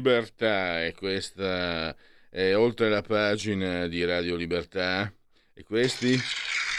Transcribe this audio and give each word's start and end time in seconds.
Libertà 0.00 0.82
e 0.82 0.94
questa 0.94 1.94
è 2.30 2.56
oltre 2.56 2.88
la 2.88 3.02
pagina 3.02 3.86
di 3.86 4.02
Radio 4.02 4.34
Libertà 4.34 5.12
e 5.52 5.62
questi 5.62 6.18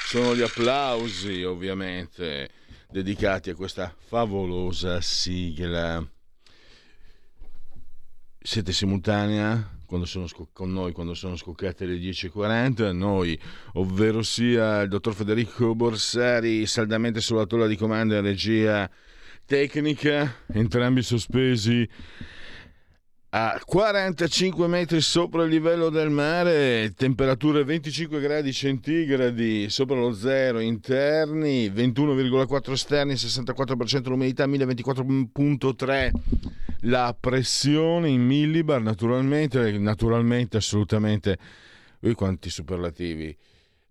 sono 0.07 0.35
gli 0.35 0.41
applausi 0.41 1.43
ovviamente 1.43 2.49
dedicati 2.89 3.51
a 3.51 3.55
questa 3.55 3.95
favolosa 4.07 5.01
sigla. 5.01 6.03
Siete 8.41 8.71
simultanea 8.71 9.77
quando 9.85 10.07
sono 10.07 10.25
con 10.51 10.73
noi 10.73 10.91
quando 10.91 11.13
sono 11.13 11.35
scoccate 11.35 11.85
le 11.85 11.97
10.40, 11.97 12.91
noi, 12.91 13.39
ovvero 13.73 14.23
sia 14.23 14.81
il 14.81 14.89
dottor 14.89 15.13
Federico 15.13 15.75
Borsari, 15.75 16.65
saldamente 16.65 17.21
sulla 17.21 17.45
tolla 17.45 17.67
di 17.67 17.75
comando 17.75 18.15
e 18.15 18.21
regia 18.21 18.89
tecnica, 19.45 20.43
entrambi 20.47 21.03
sospesi 21.03 21.87
a 23.33 23.61
45 23.63 24.67
metri 24.67 24.99
sopra 24.99 25.43
il 25.43 25.49
livello 25.49 25.89
del 25.89 26.09
mare, 26.09 26.93
temperature 26.95 27.63
25 27.63 28.19
gradi 28.19 28.51
centigradi 28.51 29.69
sopra 29.69 29.95
lo 29.95 30.11
zero 30.11 30.59
interni, 30.59 31.69
21,4 31.69 32.71
esterni, 32.71 33.13
64% 33.13 34.09
l'umidità, 34.09 34.45
1024.3 34.47 36.11
la 36.81 37.15
pressione 37.17 38.09
in 38.09 38.21
millibar, 38.21 38.81
naturalmente, 38.81 39.77
naturalmente, 39.77 40.57
assolutamente. 40.57 41.37
Ui, 42.01 42.13
quanti 42.13 42.49
superlativi 42.49 43.33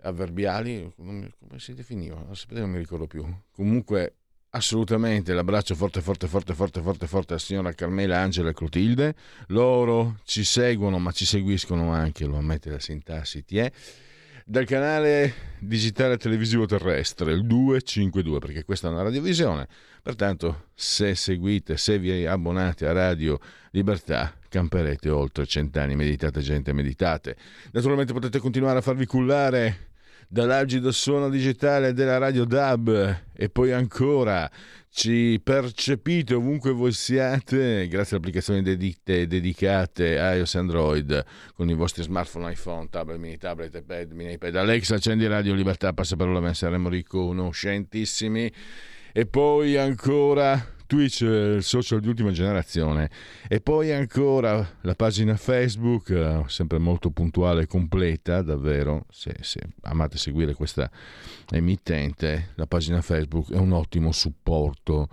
avverbiali, 0.03 0.93
come 0.97 1.33
si 1.57 1.73
definivano? 1.73 2.35
Sapete, 2.35 2.61
non 2.61 2.71
mi 2.71 2.79
ricordo 2.79 3.07
più. 3.07 3.25
Comunque 3.53 4.17
assolutamente 4.51 5.33
l'abbraccio 5.33 5.75
forte 5.75 6.01
forte 6.01 6.27
forte 6.27 6.55
forte 6.55 6.81
forte 6.81 7.07
forte 7.07 7.33
alla 7.33 7.41
signora 7.41 7.73
Carmela 7.73 8.19
Angela 8.19 8.51
e 8.51 8.55
Clotilde. 8.55 9.15
Loro 9.49 10.19
ci 10.25 10.45
seguono 10.45 10.99
ma 10.99 11.13
ci 11.13 11.25
seguiscono 11.25 11.93
anche 11.93 12.25
lo 12.25 12.37
ammette 12.37 12.71
la 12.71 12.81
sintassi 12.81 13.45
tie 13.45 13.73
dal 14.45 14.65
canale 14.65 15.33
digitale 15.61 16.17
televisivo 16.17 16.67
terrestre 16.67 17.33
il 17.33 17.47
252 17.47 18.39
perché 18.41 18.65
questa 18.65 18.89
è 18.89 18.91
una 18.91 19.03
radiovisione. 19.03 19.69
Pertanto 20.03 20.69
se 20.75 21.15
seguite 21.15 21.77
se 21.77 21.99
vi 21.99 22.27
abbonate 22.27 22.87
a 22.87 22.93
Radio 22.93 23.39
Libertà 23.71 24.35
camperete 24.49 25.09
oltre 25.09 25.47
cent'anni. 25.47 25.95
Meditate 25.95 26.41
gente 26.41 26.73
meditate. 26.73 27.37
Naturalmente 27.71 28.13
potete 28.13 28.41
continuare 28.41 28.79
a 28.79 28.83
farvi 28.83 29.07
cullare 29.07 29.90
dall'algido 30.33 30.93
suono 30.93 31.29
digitale 31.29 31.93
della 31.93 32.17
radio 32.17 32.45
DAB 32.45 33.23
e 33.35 33.49
poi 33.49 33.73
ancora 33.73 34.49
ci 34.89 35.41
percepite 35.43 36.35
ovunque 36.35 36.71
voi 36.71 36.93
siate 36.93 37.89
grazie 37.89 38.17
alle 38.17 38.25
applicazioni 38.25 38.63
dedicate, 38.63 39.27
dedicate 39.27 40.21
a 40.21 40.35
iOS 40.35 40.55
Android 40.55 41.25
con 41.55 41.69
i 41.69 41.75
vostri 41.75 42.05
smartphone, 42.05 42.53
iPhone, 42.53 42.89
tablet, 42.91 43.19
mini 43.19 43.39
tablet, 43.39 43.75
iPad, 43.75 44.13
mini 44.13 44.35
iPad. 44.35 44.55
Alexa, 44.55 44.95
accendi 44.95 45.27
Radio 45.27 45.53
Libertà, 45.53 45.93
passa 45.93 46.15
per 46.15 46.29
la 46.29 46.55
saremo 46.55 46.89
riconoscentissimi. 46.89 48.53
E 49.13 49.27
poi 49.27 49.77
ancora 49.77 50.65
Twitch, 50.91 51.21
il 51.21 51.63
social 51.63 52.01
di 52.01 52.09
ultima 52.09 52.33
generazione. 52.33 53.09
E 53.47 53.61
poi 53.61 53.93
ancora 53.93 54.79
la 54.81 54.95
pagina 54.97 55.37
Facebook, 55.37 56.11
eh, 56.11 56.43
sempre 56.49 56.79
molto 56.79 57.11
puntuale 57.11 57.63
e 57.63 57.67
completa, 57.69 58.43
davvero, 58.43 59.07
se, 59.09 59.37
se, 59.41 59.61
amate 59.83 60.19
seguire 60.19 60.53
questa 60.53 60.91
emittente, 61.51 62.49
la 62.57 62.67
pagina 62.67 63.01
Facebook 63.03 63.53
è 63.53 63.57
un 63.57 63.71
ottimo 63.71 64.11
supporto 64.11 65.09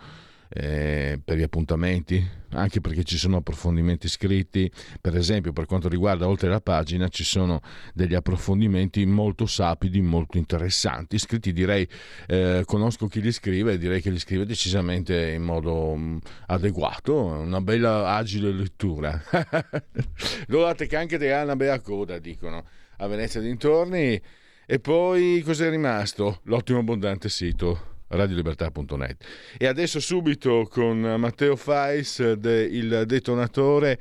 eh, 0.50 1.19
per 1.24 1.38
gli 1.38 1.41
appuntamenti, 1.41 2.25
anche 2.52 2.81
perché 2.81 3.03
ci 3.03 3.18
sono 3.18 3.38
approfondimenti 3.38 4.08
scritti. 4.08 4.72
Per 5.00 5.16
esempio, 5.16 5.53
per 5.53 5.66
quanto 5.66 5.90
riguarda 5.90 6.28
oltre 6.28 6.50
la 6.50 6.62
pagina, 6.62 7.08
ci 7.09 7.24
sono 7.24 7.62
degli 7.94 8.13
approfondimenti 8.13 9.06
molto 9.06 9.46
sapidi, 9.46 10.02
molto 10.02 10.38
interessanti. 10.38 11.18
Scritti, 11.18 11.53
direi, 11.53 11.88
eh, 12.28 12.63
conosco 12.66 13.07
chi 13.07 13.22
li 13.22 13.31
scrive 13.31 13.74
e 13.74 13.78
direi 13.78 14.02
che 14.02 14.09
li 14.09 14.19
scrive 14.19 14.46
decisamente 14.46 15.31
in 15.31 15.44
modo 15.44 15.96
mh, 15.96 16.02
mm, 16.02 16.18
adeguato. 16.47 17.16
Una 17.16 17.62
bella, 17.62 18.16
agile 18.16 18.52
lettura. 18.52 19.22
Lodate 20.47 20.88
che 20.88 20.96
anche 20.96 21.18
te 21.18 21.34
ha 21.34 21.44
una 21.44 21.56
bella 21.56 21.80
coda, 21.81 22.19
dicono 22.19 22.63
a 22.97 23.07
Venezia 23.07 23.41
dintorni. 23.41 24.22
E 24.69 24.80
poi 24.80 25.41
cos'è 25.46 25.69
rimasto? 25.69 26.41
L'ottimo 26.44 26.80
abbondante 26.80 27.30
sito 27.30 27.96
radiolibertà.net. 28.07 29.23
E 29.57 29.68
adesso 29.68 30.00
subito 30.00 30.68
con 30.69 31.00
Matteo 31.00 31.56
Fais, 31.56 32.34
de, 32.34 32.63
il 32.63 33.03
detonatore, 33.06 34.00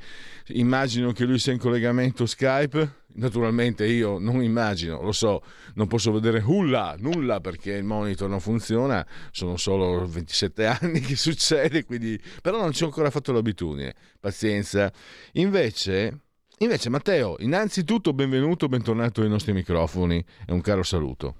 immagino 0.49 1.11
che 1.11 1.25
lui 1.25 1.39
sia 1.39 1.53
in 1.53 1.59
collegamento 1.59 2.25
Skype. 2.25 3.05
Naturalmente 3.17 3.87
io 3.87 4.19
non 4.19 4.43
immagino, 4.43 5.01
lo 5.01 5.11
so, 5.11 5.41
non 5.73 5.87
posso 5.87 6.11
vedere 6.11 6.39
nulla, 6.39 6.95
nulla 6.99 7.39
perché 7.39 7.71
il 7.73 7.83
monitor 7.83 8.29
non 8.29 8.39
funziona, 8.39 9.03
sono 9.31 9.57
solo 9.57 10.05
27 10.05 10.65
anni 10.67 10.99
che 10.99 11.15
succede, 11.15 11.83
quindi... 11.83 12.19
però 12.43 12.59
non 12.59 12.73
ci 12.73 12.83
ho 12.83 12.85
ancora 12.85 13.09
fatto 13.09 13.31
l'abitudine, 13.31 13.95
pazienza. 14.19 14.93
Invece, 15.33 16.19
invece 16.59 16.89
Matteo, 16.89 17.37
innanzitutto 17.39 18.13
benvenuto, 18.13 18.67
bentornato 18.67 19.21
ai 19.23 19.29
nostri 19.29 19.51
microfoni 19.51 20.23
e 20.45 20.53
un 20.53 20.61
caro 20.61 20.83
saluto. 20.83 21.35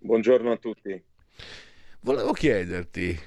Buongiorno 0.00 0.52
a 0.52 0.56
tutti. 0.58 1.02
Volevo 2.02 2.32
chiederti, 2.32 3.18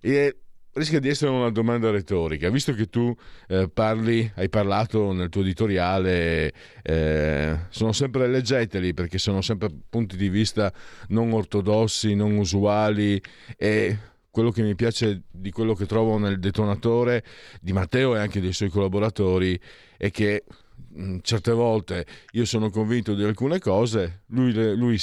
e 0.00 0.36
rischia 0.72 1.00
di 1.00 1.08
essere 1.08 1.32
una 1.32 1.50
domanda 1.50 1.90
retorica, 1.90 2.48
visto 2.48 2.72
che 2.72 2.86
tu 2.86 3.12
eh, 3.48 3.68
parli, 3.68 4.30
hai 4.36 4.48
parlato 4.48 5.12
nel 5.12 5.28
tuo 5.28 5.40
editoriale, 5.40 6.52
eh, 6.82 7.58
sono 7.70 7.90
sempre 7.90 8.28
leggeteli 8.28 8.94
perché 8.94 9.18
sono 9.18 9.40
sempre 9.40 9.68
punti 9.88 10.16
di 10.16 10.28
vista 10.28 10.72
non 11.08 11.32
ortodossi, 11.32 12.14
non 12.14 12.36
usuali 12.36 13.20
e 13.56 13.98
quello 14.30 14.52
che 14.52 14.62
mi 14.62 14.76
piace 14.76 15.24
di 15.28 15.50
quello 15.50 15.74
che 15.74 15.86
trovo 15.86 16.18
nel 16.18 16.38
detonatore 16.38 17.24
di 17.60 17.72
Matteo 17.72 18.14
e 18.14 18.20
anche 18.20 18.40
dei 18.40 18.52
suoi 18.52 18.68
collaboratori 18.68 19.60
è 19.96 20.12
che 20.12 20.44
mh, 20.90 21.16
certe 21.22 21.50
volte 21.50 22.06
io 22.30 22.44
sono 22.44 22.70
convinto 22.70 23.14
di 23.14 23.24
alcune 23.24 23.58
cose, 23.58 24.22
lui, 24.26 24.52
lui 24.76 24.96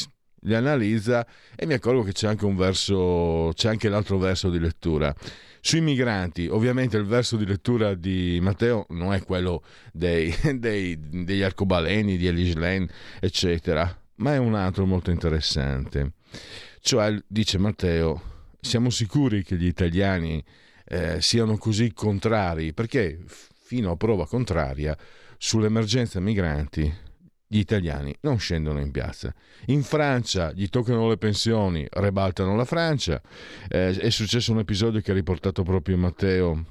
li 0.46 0.56
analizza 0.56 1.26
e 1.56 1.66
mi 1.66 1.74
accorgo 1.74 2.04
che 2.04 2.14
c'è 2.14 2.28
anche 2.28 2.52
verso, 2.54 3.52
c'è 3.54 3.70
anche 3.70 3.90
l'altro 3.90 4.18
verso 4.18 4.50
di 4.50 4.60
lettura. 4.60 5.14
Sui 5.60 5.82
migranti, 5.82 6.48
ovviamente 6.48 6.96
il 6.96 7.06
verso 7.06 7.38
di 7.38 7.46
lettura 7.46 7.96
di 7.96 8.40
Matteo 8.42 8.86
non 8.90 9.14
è 9.14 9.24
quello 9.24 9.64
dei, 9.92 10.34
dei, 10.60 10.98
degli 11.00 11.42
arcobaleni, 11.42 12.18
di 12.18 12.28
Elislen, 12.28 12.88
eccetera, 13.20 14.00
ma 14.18 14.34
è 14.34 14.38
un 14.38 14.54
altro 14.54 14.86
molto 14.86 15.10
interessante. 15.10 16.14
Cioè, 16.80 17.16
dice 17.26 17.58
Matteo, 17.58 18.22
siamo 18.60 18.92
sicuri 18.92 19.44
che 19.44 19.56
gli 19.56 19.66
italiani 19.66 20.44
eh, 20.86 21.20
siano 21.20 21.58
così 21.58 21.94
contrari, 21.94 22.74
perché 22.74 23.24
fino 23.26 23.90
a 23.90 23.96
prova 23.96 24.28
contraria 24.28 24.96
sull'emergenza 25.38 26.20
migranti 26.20 27.05
gli 27.48 27.60
italiani 27.60 28.16
non 28.22 28.40
scendono 28.40 28.80
in 28.80 28.92
piazza. 28.92 29.34
In 29.68 29.84
Francia 29.84 30.52
gli 30.52 30.68
toccano 30.68 31.08
le 31.10 31.18
pensioni, 31.18 31.86
rebaltano 31.90 32.56
la 32.56 32.66
Francia. 32.66 33.22
Eh, 33.68 33.98
è 33.98 34.10
successo 34.10 34.52
un 34.52 34.60
episodio 34.60 35.02
che 35.02 35.12
ha 35.12 35.14
riportato 35.14 35.64
proprio 35.64 35.98
Matteo. 35.98 36.66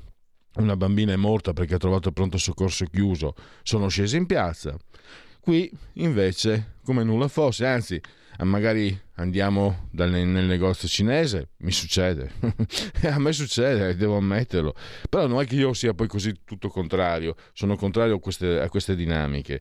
Una 0.56 0.76
bambina 0.76 1.12
è 1.12 1.16
morta 1.16 1.52
perché 1.52 1.74
ha 1.74 1.78
trovato 1.78 2.08
il 2.08 2.14
pronto 2.14 2.38
soccorso 2.38 2.84
chiuso. 2.86 3.34
Sono 3.62 3.88
scesi 3.88 4.16
in 4.16 4.26
piazza. 4.26 4.76
Qui 5.40 5.70
invece, 5.94 6.76
come 6.84 7.04
nulla 7.04 7.28
fosse, 7.28 7.66
anzi, 7.66 8.00
magari 8.42 8.98
andiamo 9.14 9.88
dal, 9.92 10.10
nel 10.10 10.44
negozio 10.44 10.88
cinese, 10.88 11.50
mi 11.58 11.70
succede, 11.70 12.32
a 13.04 13.18
me 13.18 13.32
succede, 13.32 13.94
devo 13.96 14.16
ammetterlo, 14.16 14.74
però 15.08 15.26
non 15.26 15.40
è 15.40 15.46
che 15.46 15.54
io 15.54 15.72
sia 15.72 15.94
poi 15.94 16.08
così 16.08 16.40
tutto 16.44 16.68
contrario, 16.68 17.36
sono 17.52 17.76
contrario 17.76 18.16
a 18.16 18.20
queste, 18.20 18.60
a 18.60 18.68
queste 18.68 18.96
dinamiche. 18.96 19.60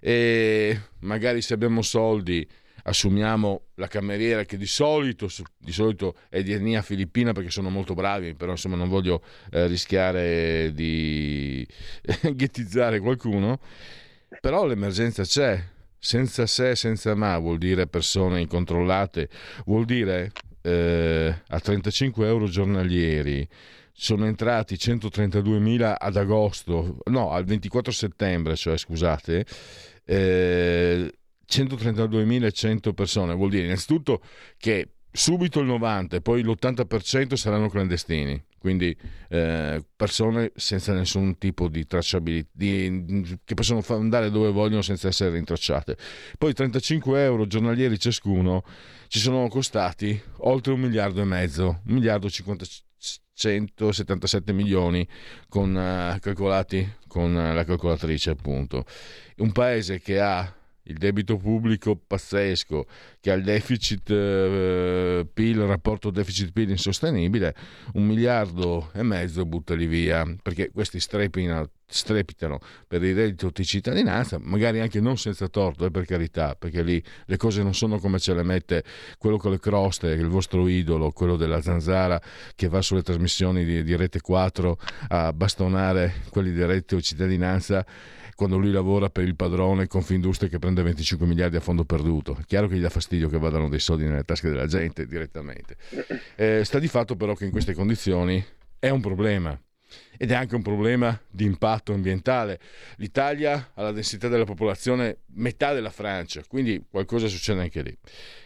E 0.00 0.80
magari 1.00 1.42
se 1.42 1.54
abbiamo 1.54 1.82
soldi 1.82 2.48
assumiamo 2.86 3.68
la 3.74 3.86
cameriera 3.88 4.44
che 4.44 4.56
di 4.56 4.66
solito, 4.66 5.28
di 5.58 5.72
solito, 5.72 6.16
è 6.28 6.42
di 6.42 6.52
etnia 6.52 6.82
filippina 6.82 7.32
perché 7.32 7.50
sono 7.50 7.70
molto 7.70 7.94
bravi, 7.94 8.34
però 8.34 8.52
insomma 8.52 8.76
non 8.76 8.88
voglio 8.88 9.22
eh, 9.50 9.66
rischiare 9.66 10.72
di 10.74 11.66
ghettizzare 12.32 13.00
qualcuno, 13.00 13.58
però 14.40 14.66
l'emergenza 14.66 15.22
c'è, 15.22 15.62
senza 16.04 16.46
se, 16.46 16.76
senza 16.76 17.14
ma, 17.14 17.38
vuol 17.38 17.56
dire 17.56 17.86
persone 17.86 18.42
incontrollate, 18.42 19.30
vuol 19.64 19.86
dire 19.86 20.32
eh, 20.60 21.34
a 21.48 21.58
35 21.58 22.26
euro 22.26 22.46
giornalieri. 22.46 23.48
Sono 23.90 24.26
entrati 24.26 24.74
132.000 24.74 25.94
ad 25.96 26.16
agosto, 26.16 26.98
no, 27.04 27.30
al 27.30 27.44
24 27.44 27.90
settembre, 27.90 28.54
cioè 28.54 28.76
scusate, 28.76 29.46
eh, 30.04 31.10
132.100 31.50 32.92
persone, 32.92 33.34
vuol 33.34 33.48
dire 33.48 33.64
innanzitutto 33.64 34.20
che 34.58 34.88
subito 35.16 35.60
il 35.60 35.66
90 35.66 36.16
e 36.16 36.20
poi 36.20 36.42
l'80% 36.42 37.34
saranno 37.34 37.68
clandestini, 37.68 38.42
quindi 38.58 38.94
eh, 39.28 39.84
persone 39.94 40.50
senza 40.56 40.92
nessun 40.92 41.38
tipo 41.38 41.68
di 41.68 41.86
tracciabilità, 41.86 42.48
di, 42.50 43.38
che 43.44 43.54
possono 43.54 43.80
andare 43.90 44.32
dove 44.32 44.50
vogliono 44.50 44.82
senza 44.82 45.06
essere 45.06 45.30
rintracciate. 45.30 45.96
Poi 46.36 46.52
35 46.52 47.22
euro 47.22 47.46
giornalieri 47.46 47.96
ciascuno 47.96 48.64
ci 49.06 49.20
sono 49.20 49.46
costati 49.46 50.20
oltre 50.38 50.72
un 50.72 50.80
miliardo 50.80 51.20
e 51.20 51.24
mezzo, 51.24 51.82
un 51.86 51.94
miliardo 51.94 52.28
50, 52.28 52.64
177 53.34 54.52
milioni 54.52 55.06
con, 55.48 55.70
uh, 55.70 56.18
calcolati 56.18 56.96
con 57.06 57.32
uh, 57.32 57.54
la 57.54 57.62
calcolatrice 57.62 58.30
appunto. 58.30 58.84
Un 59.36 59.52
paese 59.52 60.00
che 60.00 60.20
ha 60.20 60.52
il 60.84 60.98
debito 60.98 61.36
pubblico 61.36 61.96
pazzesco, 61.96 62.86
che 63.20 63.30
ha 63.30 63.34
il 63.34 63.42
deficit 63.42 64.10
eh, 64.10 65.26
PIL, 65.32 65.58
il 65.58 65.66
rapporto 65.66 66.10
deficit 66.10 66.52
PIL 66.52 66.70
insostenibile, 66.70 67.54
un 67.94 68.04
miliardo 68.04 68.90
e 68.92 69.02
mezzo 69.02 69.46
buttali 69.46 69.86
via, 69.86 70.24
perché 70.42 70.70
questi 70.70 71.00
strepitano, 71.00 72.58
per 72.86 73.02
il 73.02 73.14
reddito 73.14 73.50
di 73.52 73.64
cittadinanza, 73.64 74.38
magari 74.40 74.80
anche 74.80 75.00
non 75.00 75.16
senza 75.16 75.48
torto, 75.48 75.86
eh, 75.86 75.90
per 75.90 76.04
carità, 76.04 76.54
perché 76.54 76.82
lì 76.82 77.02
le 77.26 77.36
cose 77.36 77.62
non 77.62 77.74
sono 77.74 77.98
come 77.98 78.18
ce 78.18 78.34
le 78.34 78.42
mette 78.42 78.84
quello 79.16 79.38
con 79.38 79.52
le 79.52 79.58
croste, 79.58 80.08
il 80.08 80.28
vostro 80.28 80.68
idolo, 80.68 81.12
quello 81.12 81.36
della 81.36 81.62
zanzara 81.62 82.20
che 82.54 82.68
va 82.68 82.82
sulle 82.82 83.02
trasmissioni 83.02 83.64
di, 83.64 83.82
di 83.82 83.96
Rete 83.96 84.20
4 84.20 84.78
a 85.08 85.32
bastonare 85.32 86.22
quelli 86.30 86.52
di 86.52 86.64
reddito 86.64 86.96
di 86.96 87.02
cittadinanza 87.02 87.84
quando 88.34 88.56
lui 88.56 88.70
lavora 88.70 89.10
per 89.10 89.24
il 89.24 89.36
padrone 89.36 89.86
Confindustria 89.86 90.48
che 90.48 90.58
prende 90.58 90.82
25 90.82 91.26
miliardi 91.26 91.56
a 91.56 91.60
fondo 91.60 91.84
perduto. 91.84 92.36
È 92.40 92.44
chiaro 92.44 92.68
che 92.68 92.76
gli 92.76 92.80
dà 92.80 92.90
fastidio 92.90 93.28
che 93.28 93.38
vadano 93.38 93.68
dei 93.68 93.78
soldi 93.78 94.04
nelle 94.04 94.24
tasche 94.24 94.48
della 94.48 94.66
gente 94.66 95.06
direttamente. 95.06 95.76
Eh, 96.36 96.62
sta 96.64 96.78
di 96.78 96.88
fatto 96.88 97.16
però 97.16 97.34
che 97.34 97.44
in 97.44 97.50
queste 97.50 97.74
condizioni 97.74 98.44
è 98.78 98.88
un 98.90 99.00
problema 99.00 99.58
ed 100.16 100.30
è 100.30 100.34
anche 100.34 100.54
un 100.54 100.62
problema 100.62 101.18
di 101.30 101.44
impatto 101.44 101.92
ambientale. 101.92 102.60
L'Italia 102.96 103.70
ha 103.74 103.82
la 103.82 103.92
densità 103.92 104.28
della 104.28 104.44
popolazione 104.44 105.18
metà 105.34 105.72
della 105.72 105.90
Francia, 105.90 106.42
quindi 106.46 106.84
qualcosa 106.88 107.26
succede 107.28 107.60
anche 107.60 107.82
lì. 107.82 107.96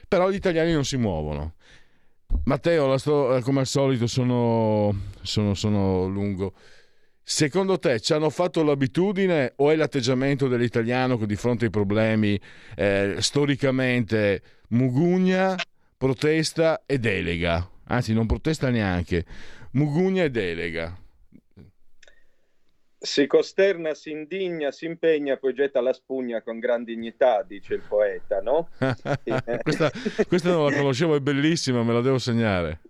Però 0.06 0.31
gli 0.31 0.35
italiani 0.35 0.73
non 0.73 0.85
si 0.85 0.96
muovono. 0.96 1.55
Matteo, 2.44 2.96
sto, 2.99 3.40
come 3.43 3.61
al 3.61 3.67
solito 3.67 4.06
sono, 4.06 4.94
sono, 5.23 5.55
sono 5.55 6.06
lungo. 6.06 6.55
Secondo 7.30 7.78
te 7.78 8.00
ci 8.00 8.14
hanno 8.14 8.30
fatto 8.30 8.64
l'abitudine 8.64 9.52
o 9.56 9.70
è 9.70 9.76
l'atteggiamento 9.76 10.48
dell'italiano 10.48 11.19
che 11.19 11.26
di 11.26 11.36
fronte 11.36 11.66
ai 11.66 11.70
problemi 11.70 12.40
eh, 12.75 13.16
storicamente 13.19 14.40
mugugna, 14.69 15.54
protesta 15.98 16.84
e 16.86 16.98
delega? 16.98 17.69
Anzi, 17.88 18.14
non 18.14 18.25
protesta 18.25 18.70
neanche, 18.70 19.26
mugugna 19.72 20.25
e 20.25 20.30
delega. 20.30 20.98
Si 22.98 23.26
costerna, 23.26 23.92
si 23.92 24.10
indigna, 24.10 24.70
si 24.70 24.86
impegna, 24.86 25.36
poi 25.36 25.52
getta 25.52 25.82
la 25.82 25.92
spugna 25.92 26.40
con 26.40 26.58
gran 26.58 26.82
dignità, 26.82 27.42
dice 27.42 27.75
il 27.75 27.82
poeta, 27.86 28.40
no? 28.40 28.70
questa, 29.62 29.92
questa 30.26 30.48
non 30.48 30.70
la 30.70 30.75
conoscevo, 30.75 31.14
è 31.14 31.20
bellissima, 31.20 31.82
me 31.82 31.92
la 31.92 32.00
devo 32.00 32.19
segnare. 32.19 32.80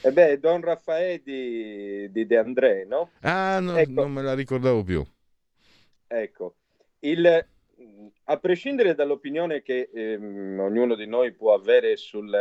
E 0.00 0.08
eh 0.08 0.12
beh, 0.12 0.38
Don 0.38 0.60
Raffaele 0.60 1.22
di, 1.24 2.10
di 2.12 2.26
De 2.26 2.36
André, 2.38 2.84
no? 2.84 3.10
Ah, 3.22 3.58
no, 3.60 3.76
ecco. 3.76 3.90
non 4.02 4.12
me 4.12 4.22
la 4.22 4.34
ricordavo 4.34 4.84
più. 4.84 5.04
Ecco, 6.06 6.54
il, 7.00 7.46
a 8.24 8.36
prescindere 8.38 8.94
dall'opinione 8.94 9.62
che 9.62 9.90
ehm, 9.92 10.60
ognuno 10.60 10.94
di 10.94 11.06
noi 11.06 11.32
può 11.32 11.52
avere 11.52 11.96
sul, 11.96 12.32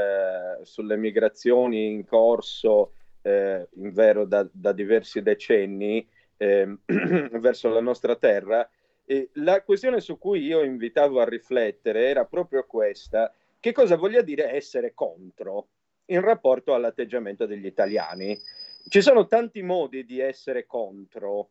sulle 0.61 0.97
migrazioni 0.97 1.87
in 1.87 2.05
corso, 2.05 2.93
eh, 3.23 3.67
in 3.75 3.91
vero 3.91 4.25
da, 4.25 4.47
da 4.51 4.71
diversi 4.71 5.23
decenni, 5.23 6.07
eh, 6.37 6.77
verso 6.85 7.69
la 7.69 7.81
nostra 7.81 8.15
terra, 8.15 8.69
eh, 9.05 9.29
la 9.33 9.63
questione 9.63 9.99
su 9.99 10.17
cui 10.17 10.41
io 10.43 10.63
invitavo 10.63 11.19
a 11.19 11.27
riflettere 11.27 12.07
era 12.07 12.25
proprio 12.25 12.65
questa. 12.65 13.33
Che 13.59 13.71
cosa 13.71 13.95
voglia 13.95 14.21
dire 14.21 14.53
essere 14.53 14.93
contro? 14.93 15.69
In 16.07 16.21
rapporto 16.21 16.73
all'atteggiamento 16.73 17.45
degli 17.45 17.65
italiani. 17.65 18.39
Ci 18.87 19.01
sono 19.01 19.27
tanti 19.27 19.61
modi 19.61 20.05
di 20.05 20.19
essere 20.19 20.65
contro. 20.65 21.49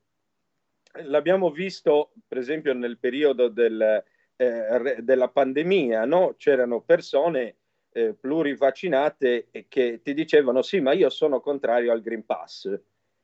L'abbiamo 1.05 1.50
visto, 1.50 2.12
per 2.26 2.38
esempio, 2.38 2.73
nel 2.73 2.99
periodo 2.99 3.49
del, 3.49 4.03
eh, 4.37 4.97
della 5.00 5.29
pandemia, 5.29 6.05
no? 6.05 6.35
c'erano 6.38 6.81
persone 6.81 7.56
eh, 7.93 8.14
plurivaccinate 8.14 9.49
che 9.69 10.00
ti 10.03 10.14
dicevano 10.14 10.62
sì, 10.62 10.81
ma 10.81 10.93
io 10.93 11.11
sono 11.11 11.41
contrario 11.41 11.93
al 11.93 12.03
Green 12.03 12.25
Pass. 12.25 12.79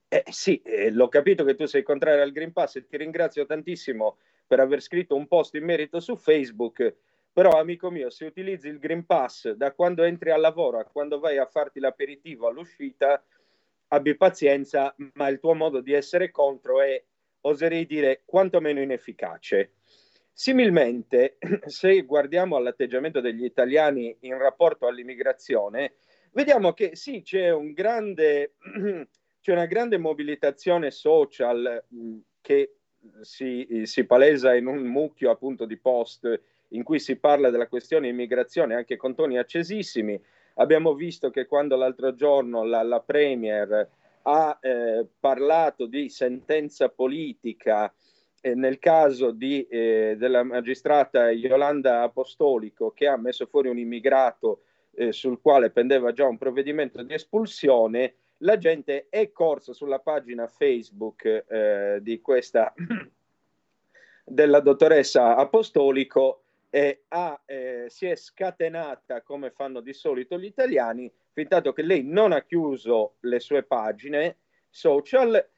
Eh, 0.09 0.25
sì, 0.31 0.61
eh, 0.61 0.91
l'ho 0.91 1.09
capito 1.09 1.45
che 1.45 1.55
tu 1.55 1.65
sei 1.65 1.83
contrario 1.83 2.23
al 2.23 2.33
Green 2.33 2.53
Pass 2.53 2.77
e 2.77 2.87
ti 2.87 2.99
ringrazio 2.99 3.47
tantissimo 3.47 4.19
per 4.47 4.61
aver 4.61 4.83
scritto 4.83 5.15
un 5.15 5.27
post 5.27 5.55
in 5.55 5.65
merito 5.65 6.01
su 6.01 6.17
Facebook 6.17 6.95
però, 7.33 7.59
amico 7.59 7.91
mio, 7.91 8.11
se 8.11 8.27
utilizzi 8.27 8.69
il 8.69 8.79
Green 8.79 9.07
Pass 9.07 9.53
da 9.53 9.73
quando 9.73 10.03
entri 10.03 10.31
al 10.31 10.41
lavoro 10.41 10.79
a 10.79 10.85
quando 10.85 11.19
vai 11.19 11.39
a 11.39 11.47
farti 11.47 11.81
l'aperitivo 11.81 12.47
all'uscita, 12.47 13.25
abbi 13.89 14.17
pazienza, 14.17 14.95
ma 15.15 15.29
il 15.29 15.39
tuo 15.39 15.55
modo 15.55 15.81
di 15.81 15.93
essere 15.93 16.31
contro 16.31 16.81
è, 16.83 17.03
oserei 17.43 17.87
dire, 17.87 18.23
quantomeno 18.25 18.81
inefficace. 18.81 19.73
Similmente, 20.33 21.39
se 21.67 22.03
guardiamo 22.03 22.57
all'atteggiamento 22.57 23.21
degli 23.21 23.45
italiani 23.45 24.15
in 24.21 24.37
rapporto 24.37 24.87
all'immigrazione, 24.87 25.95
vediamo 26.33 26.73
che 26.73 26.97
sì, 26.97 27.23
c'è, 27.23 27.51
un 27.51 27.73
grande, 27.73 28.55
c'è 29.41 29.53
una 29.53 29.67
grande 29.67 29.97
mobilitazione 29.99 30.91
social 30.91 31.83
mh, 31.89 32.17
che 32.41 32.77
si, 33.21 33.83
si, 33.85 34.05
palesa 34.05 34.55
in 34.55 34.67
un 34.67 34.83
mucchio 34.83 35.31
appunto 35.31 35.65
di 35.65 35.77
post 35.77 36.41
in 36.73 36.83
cui 36.83 36.99
si 36.99 37.17
parla 37.17 37.51
della 37.51 37.69
questione 37.69 38.09
immigrazione 38.09 38.75
anche 38.75 38.97
con 38.97 39.15
toni 39.15 39.39
accesissimi. 39.39 40.21
Abbiamo 40.55 40.95
visto 40.95 41.31
che 41.31 41.47
quando 41.47 41.77
l'altro 41.77 42.15
giorno 42.15 42.65
la, 42.65 42.83
la 42.83 43.01
Premier 43.01 43.89
ha 44.23 44.59
eh, 44.61 45.07
parlato 45.19 45.87
di 45.87 46.09
sentenza 46.09 46.89
politica 46.89 47.93
eh, 48.41 48.55
nel 48.55 48.79
caso 48.79 49.31
di, 49.31 49.67
eh, 49.67 50.17
della 50.19 50.43
magistrata 50.43 51.31
Yolanda 51.31 52.03
Apostolico 52.03 52.91
che 52.91 53.07
ha 53.07 53.17
messo 53.17 53.47
fuori 53.47 53.69
un 53.69 53.79
immigrato 53.79 54.63
eh, 54.95 55.13
sul 55.13 55.41
quale 55.41 55.71
pendeva 55.71 56.13
già 56.13 56.27
un 56.27 56.39
provvedimento 56.39 57.03
di 57.03 57.15
espulsione, 57.15 58.15
la 58.39 58.59
gente 58.59 59.07
è 59.09 59.31
corsa 59.33 59.73
sulla 59.73 60.01
pagina 60.01 60.47
Facebook 60.47 61.25
eh, 61.25 61.99
di 62.03 62.21
questa 62.21 62.75
della 64.25 64.61
dottoressa 64.61 65.37
Apostolico 65.37 66.42
eh, 66.75 67.03
ha, 67.09 67.39
eh, 67.45 67.85
si 67.89 68.07
è 68.07 68.17
scatenata 68.17 69.21
come 69.21 69.51
fanno 69.51 69.81
di 69.81 69.93
solito 69.93 70.39
gli 70.39 70.47
italiani, 70.47 71.13
fin 71.33 71.47
tanto 71.47 71.75
che 71.75 71.83
lei 71.83 72.03
non 72.03 72.33
ha 72.33 72.41
chiuso 72.45 73.17
le 73.21 73.41
sue 73.41 73.63
pagine 73.63 74.39
social, 74.71 75.51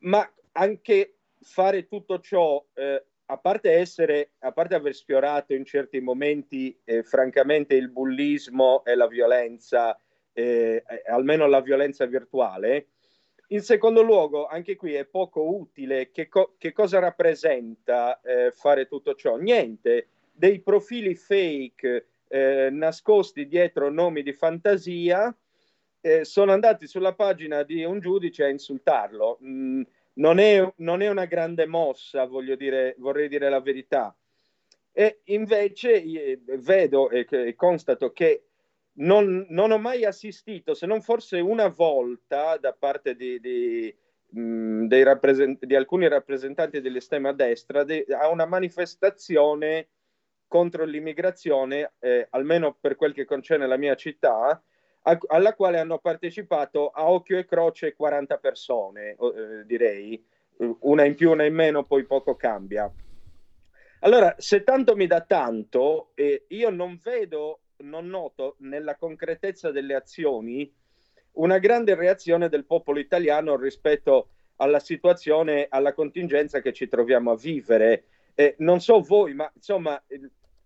ma 0.00 0.30
anche 0.52 1.16
fare 1.40 1.86
tutto 1.86 2.20
ciò, 2.20 2.62
eh, 2.74 3.02
a 3.24 3.38
parte 3.38 3.70
essere, 3.72 4.32
a 4.40 4.52
parte 4.52 4.74
aver 4.74 4.94
sfiorato 4.94 5.54
in 5.54 5.64
certi 5.64 5.98
momenti, 6.00 6.78
eh, 6.84 7.02
francamente, 7.02 7.74
il 7.74 7.88
bullismo 7.88 8.84
e 8.84 8.96
la 8.96 9.06
violenza, 9.06 9.98
eh, 10.34 10.84
eh, 10.86 11.02
almeno 11.06 11.46
la 11.46 11.62
violenza 11.62 12.04
virtuale, 12.04 12.88
in 13.48 13.62
secondo 13.62 14.02
luogo, 14.02 14.46
anche 14.46 14.76
qui 14.76 14.92
è 14.92 15.06
poco 15.06 15.56
utile. 15.56 16.10
Che, 16.10 16.28
co- 16.28 16.54
che 16.58 16.72
cosa 16.72 16.98
rappresenta 16.98 18.20
fare 18.52 18.86
tutto 18.86 19.14
ciò? 19.14 19.36
Niente 19.36 20.08
dei 20.34 20.60
profili 20.60 21.14
fake 21.14 22.06
eh, 22.28 22.68
nascosti 22.70 23.46
dietro 23.46 23.90
nomi 23.90 24.22
di 24.22 24.32
fantasia, 24.32 25.34
eh, 26.00 26.24
sono 26.24 26.52
andati 26.52 26.86
sulla 26.86 27.14
pagina 27.14 27.62
di 27.62 27.84
un 27.84 28.00
giudice 28.00 28.44
a 28.44 28.48
insultarlo. 28.48 29.38
Mm, 29.44 29.82
non, 30.14 30.38
è, 30.38 30.72
non, 30.76 31.00
è, 31.00 31.08
una 31.08 31.26
grande 31.26 31.66
mossa, 31.66 32.26
voglio 32.26 32.56
dire, 32.56 32.96
vorrei 32.98 33.28
dire 33.28 33.48
la 33.48 33.60
verità. 33.60 34.14
E 34.92 35.20
invece 35.24 36.02
eh, 36.02 36.40
vedo 36.58 37.08
e, 37.08 37.54
constato 37.56 38.12
che 38.12 38.42
non, 38.94 39.46
non, 39.48 39.70
ho 39.70 39.78
mai 39.78 40.04
assistito, 40.04 40.74
se 40.74 40.86
non 40.86 41.00
forse 41.02 41.38
una 41.40 41.68
volta, 41.68 42.56
da 42.58 42.72
parte 42.72 43.14
di, 43.14 43.40
di, 43.40 43.94
mh, 44.28 45.02
rappresent- 45.02 45.64
di 45.64 45.74
alcuni 45.74 46.06
rappresentanti 46.08 46.80
dell'estrema 46.80 47.32
destra, 47.32 47.82
de- 47.82 48.06
a 48.10 48.28
una 48.28 48.46
manifestazione 48.46 49.88
contro 50.54 50.84
l'immigrazione, 50.84 51.94
eh, 51.98 52.28
almeno 52.30 52.76
per 52.80 52.94
quel 52.94 53.12
che 53.12 53.24
concerne 53.24 53.66
la 53.66 53.76
mia 53.76 53.96
città, 53.96 54.62
a- 55.02 55.18
alla 55.26 55.52
quale 55.52 55.80
hanno 55.80 55.98
partecipato 55.98 56.90
a 56.90 57.10
occhio 57.10 57.38
e 57.38 57.44
croce 57.44 57.96
40 57.96 58.36
persone, 58.36 59.16
eh, 59.16 59.64
direi, 59.66 60.24
una 60.82 61.04
in 61.06 61.16
più, 61.16 61.32
una 61.32 61.44
in 61.44 61.54
meno, 61.54 61.82
poi 61.82 62.04
poco 62.04 62.36
cambia. 62.36 62.88
Allora, 64.02 64.32
se 64.38 64.62
tanto 64.62 64.94
mi 64.94 65.08
dà 65.08 65.22
tanto, 65.22 66.12
eh, 66.14 66.44
io 66.46 66.70
non 66.70 67.00
vedo 67.02 67.62
non 67.78 68.06
noto 68.06 68.54
nella 68.60 68.94
concretezza 68.94 69.72
delle 69.72 69.96
azioni 69.96 70.72
una 71.32 71.58
grande 71.58 71.96
reazione 71.96 72.48
del 72.48 72.64
popolo 72.64 73.00
italiano 73.00 73.56
rispetto 73.56 74.28
alla 74.58 74.78
situazione, 74.78 75.66
alla 75.68 75.94
contingenza 75.94 76.60
che 76.60 76.72
ci 76.72 76.86
troviamo 76.86 77.32
a 77.32 77.36
vivere. 77.36 78.04
Eh, 78.36 78.54
non 78.58 78.80
so 78.80 79.00
voi, 79.00 79.32
ma 79.34 79.50
insomma, 79.54 80.00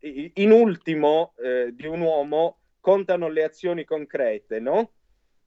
in 0.00 0.50
ultimo 0.50 1.34
eh, 1.38 1.70
di 1.72 1.86
un 1.86 2.00
uomo 2.00 2.58
contano 2.80 3.28
le 3.28 3.44
azioni 3.44 3.84
concrete, 3.84 4.60
no? 4.60 4.92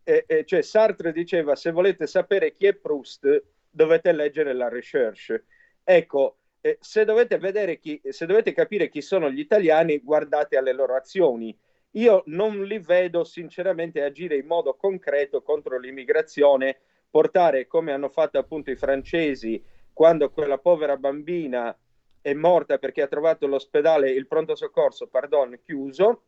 Eh, 0.03 0.43
cioè 0.45 0.61
Sartre 0.61 1.13
diceva 1.13 1.55
se 1.55 1.71
volete 1.71 2.07
sapere 2.07 2.53
chi 2.53 2.65
è 2.65 2.73
Proust 2.73 3.43
dovete 3.69 4.11
leggere 4.11 4.53
la 4.53 4.67
recherche. 4.67 5.45
Ecco, 5.83 6.37
eh, 6.61 6.77
se 6.79 7.05
dovete 7.05 7.37
vedere 7.37 7.79
chi, 7.79 7.99
se 8.09 8.25
dovete 8.25 8.53
capire 8.53 8.89
chi 8.89 9.01
sono 9.01 9.31
gli 9.31 9.39
italiani, 9.39 9.99
guardate 9.99 10.57
alle 10.57 10.73
loro 10.73 10.95
azioni. 10.95 11.57
Io 11.95 12.23
non 12.27 12.63
li 12.63 12.79
vedo 12.79 13.23
sinceramente 13.23 14.01
agire 14.01 14.37
in 14.37 14.45
modo 14.45 14.75
concreto 14.75 15.41
contro 15.41 15.77
l'immigrazione, 15.79 16.77
portare 17.09 17.67
come 17.67 17.91
hanno 17.91 18.09
fatto 18.09 18.37
appunto 18.37 18.71
i 18.71 18.77
francesi 18.77 19.61
quando 19.91 20.29
quella 20.29 20.57
povera 20.57 20.95
bambina 20.95 21.75
è 22.21 22.33
morta 22.33 22.77
perché 22.77 23.01
ha 23.01 23.07
trovato 23.07 23.47
l'ospedale, 23.47 24.11
il 24.11 24.27
pronto 24.27 24.55
soccorso, 24.55 25.07
pardon, 25.07 25.59
chiuso. 25.63 26.23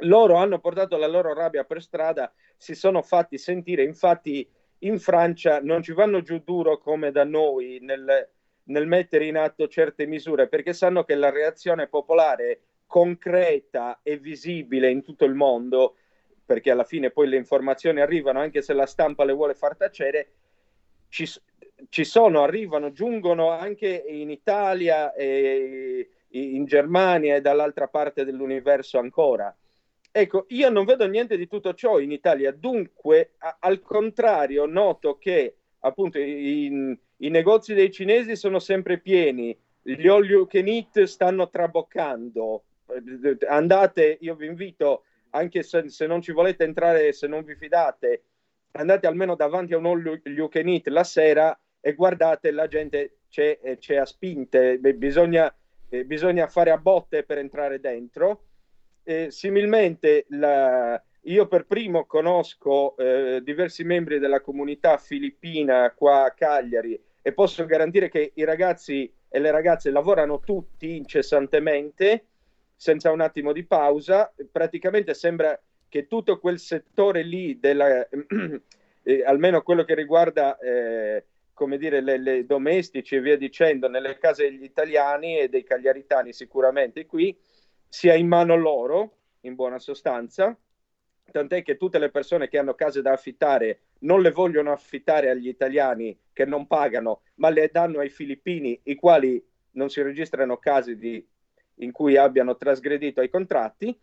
Loro 0.00 0.34
hanno 0.34 0.58
portato 0.58 0.96
la 0.96 1.06
loro 1.06 1.32
rabbia 1.32 1.64
per 1.64 1.80
strada, 1.80 2.30
si 2.56 2.74
sono 2.74 3.00
fatti 3.02 3.38
sentire, 3.38 3.82
infatti 3.82 4.46
in 4.80 4.98
Francia 4.98 5.60
non 5.62 5.82
ci 5.82 5.92
vanno 5.92 6.20
giù 6.20 6.42
duro 6.44 6.76
come 6.78 7.10
da 7.10 7.24
noi 7.24 7.78
nel, 7.80 8.28
nel 8.64 8.86
mettere 8.86 9.24
in 9.24 9.38
atto 9.38 9.68
certe 9.68 10.06
misure, 10.06 10.48
perché 10.48 10.74
sanno 10.74 11.04
che 11.04 11.14
la 11.14 11.30
reazione 11.30 11.86
popolare 11.86 12.60
concreta 12.86 14.00
e 14.02 14.18
visibile 14.18 14.90
in 14.90 15.02
tutto 15.02 15.24
il 15.24 15.34
mondo, 15.34 15.96
perché 16.44 16.70
alla 16.70 16.84
fine 16.84 17.10
poi 17.10 17.28
le 17.28 17.36
informazioni 17.36 18.00
arrivano, 18.00 18.40
anche 18.40 18.60
se 18.60 18.74
la 18.74 18.86
stampa 18.86 19.24
le 19.24 19.32
vuole 19.32 19.54
far 19.54 19.76
tacere, 19.76 20.32
ci, 21.08 21.26
ci 21.88 22.04
sono, 22.04 22.42
arrivano, 22.42 22.92
giungono 22.92 23.50
anche 23.50 24.04
in 24.08 24.30
Italia 24.30 25.12
e 25.14 26.08
in 26.28 26.64
Germania 26.64 27.36
e 27.36 27.40
dall'altra 27.40 27.88
parte 27.88 28.24
dell'universo 28.24 28.98
ancora. 28.98 29.54
Ecco, 30.10 30.46
io 30.48 30.70
non 30.70 30.86
vedo 30.86 31.06
niente 31.06 31.36
di 31.36 31.46
tutto 31.46 31.74
ciò 31.74 31.98
in 31.98 32.10
Italia, 32.10 32.50
dunque, 32.50 33.32
a, 33.38 33.58
al 33.60 33.80
contrario, 33.80 34.64
noto 34.64 35.18
che 35.18 35.56
appunto 35.80 36.18
in, 36.18 36.96
i 37.18 37.28
negozi 37.28 37.74
dei 37.74 37.90
cinesi 37.90 38.34
sono 38.34 38.58
sempre 38.58 38.98
pieni, 38.98 39.56
gli 39.82 40.08
all 40.08 40.24
you 40.24 40.46
can 40.46 40.66
eat 40.68 41.02
stanno 41.04 41.48
traboccando. 41.48 42.64
Andate, 43.48 44.16
io 44.20 44.34
vi 44.34 44.46
invito, 44.46 45.04
anche 45.30 45.62
se, 45.62 45.88
se 45.88 46.06
non 46.06 46.22
ci 46.22 46.32
volete 46.32 46.64
entrare, 46.64 47.12
se 47.12 47.26
non 47.26 47.44
vi 47.44 47.54
fidate, 47.54 48.22
andate 48.72 49.06
almeno 49.06 49.34
davanti 49.34 49.74
a 49.74 49.78
un 49.78 49.86
all 49.86 50.20
you 50.24 50.48
can 50.48 50.68
eat 50.68 50.86
la 50.88 51.04
sera 51.04 51.58
e 51.80 51.94
guardate, 51.94 52.50
la 52.50 52.66
gente 52.66 53.18
c'è, 53.28 53.58
c'è 53.78 53.96
a 53.96 54.04
spinte, 54.04 54.78
bisogna, 54.78 55.54
eh, 55.88 56.04
bisogna, 56.04 56.48
fare 56.48 56.70
a 56.70 56.78
botte 56.78 57.22
per 57.22 57.38
entrare 57.38 57.80
dentro. 57.80 58.44
Eh, 59.04 59.30
similmente, 59.30 60.26
la, 60.30 61.00
io 61.22 61.46
per 61.46 61.66
primo 61.66 62.06
conosco 62.06 62.96
eh, 62.96 63.40
diversi 63.42 63.84
membri 63.84 64.18
della 64.18 64.40
comunità 64.40 64.96
filippina 64.96 65.92
qua 65.92 66.24
a 66.24 66.32
Cagliari 66.32 67.00
e 67.22 67.32
posso 67.32 67.64
garantire 67.66 68.08
che 68.08 68.32
i 68.34 68.44
ragazzi 68.44 69.12
e 69.28 69.38
le 69.38 69.50
ragazze 69.50 69.90
lavorano 69.90 70.40
tutti 70.40 70.96
incessantemente, 70.96 72.26
senza 72.74 73.10
un 73.10 73.20
attimo 73.20 73.52
di 73.52 73.64
pausa. 73.64 74.32
Praticamente 74.50 75.14
sembra 75.14 75.56
che 75.88 76.06
tutto 76.06 76.38
quel 76.38 76.58
settore 76.58 77.22
lì, 77.22 77.58
della, 77.58 78.08
eh, 78.08 79.22
almeno 79.24 79.62
quello 79.62 79.84
che 79.84 79.94
riguarda 79.94 80.58
eh, 80.58 81.24
come 81.52 81.78
dire, 81.78 82.00
le, 82.00 82.18
le, 82.18 82.44
domestici 82.44 83.16
e 83.16 83.20
via 83.20 83.36
dicendo, 83.36 83.88
nelle 83.88 84.18
case 84.18 84.44
degli 84.44 84.62
italiani 84.62 85.38
e 85.38 85.48
dei 85.48 85.64
cagliaritani 85.64 86.32
sicuramente 86.32 87.06
qui, 87.06 87.34
sia 87.88 88.14
in 88.14 88.28
mano 88.28 88.56
loro, 88.56 89.16
in 89.40 89.54
buona 89.54 89.78
sostanza, 89.78 90.54
tant'è 91.30 91.62
che 91.62 91.76
tutte 91.76 91.98
le 91.98 92.10
persone 92.10 92.48
che 92.48 92.58
hanno 92.58 92.74
case 92.74 93.00
da 93.00 93.12
affittare 93.12 93.80
non 94.00 94.20
le 94.20 94.30
vogliono 94.30 94.72
affittare 94.72 95.30
agli 95.30 95.48
italiani 95.48 96.16
che 96.32 96.44
non 96.44 96.66
pagano, 96.66 97.22
ma 97.36 97.48
le 97.48 97.70
danno 97.72 98.00
ai 98.00 98.10
filippini, 98.10 98.78
i 98.84 98.94
quali 98.94 99.42
non 99.72 99.88
si 99.88 100.02
registrano 100.02 100.58
casi 100.58 100.98
di, 100.98 101.26
in 101.76 101.92
cui 101.92 102.16
abbiano 102.16 102.56
trasgredito 102.56 103.20
ai 103.20 103.30
contratti. 103.30 103.98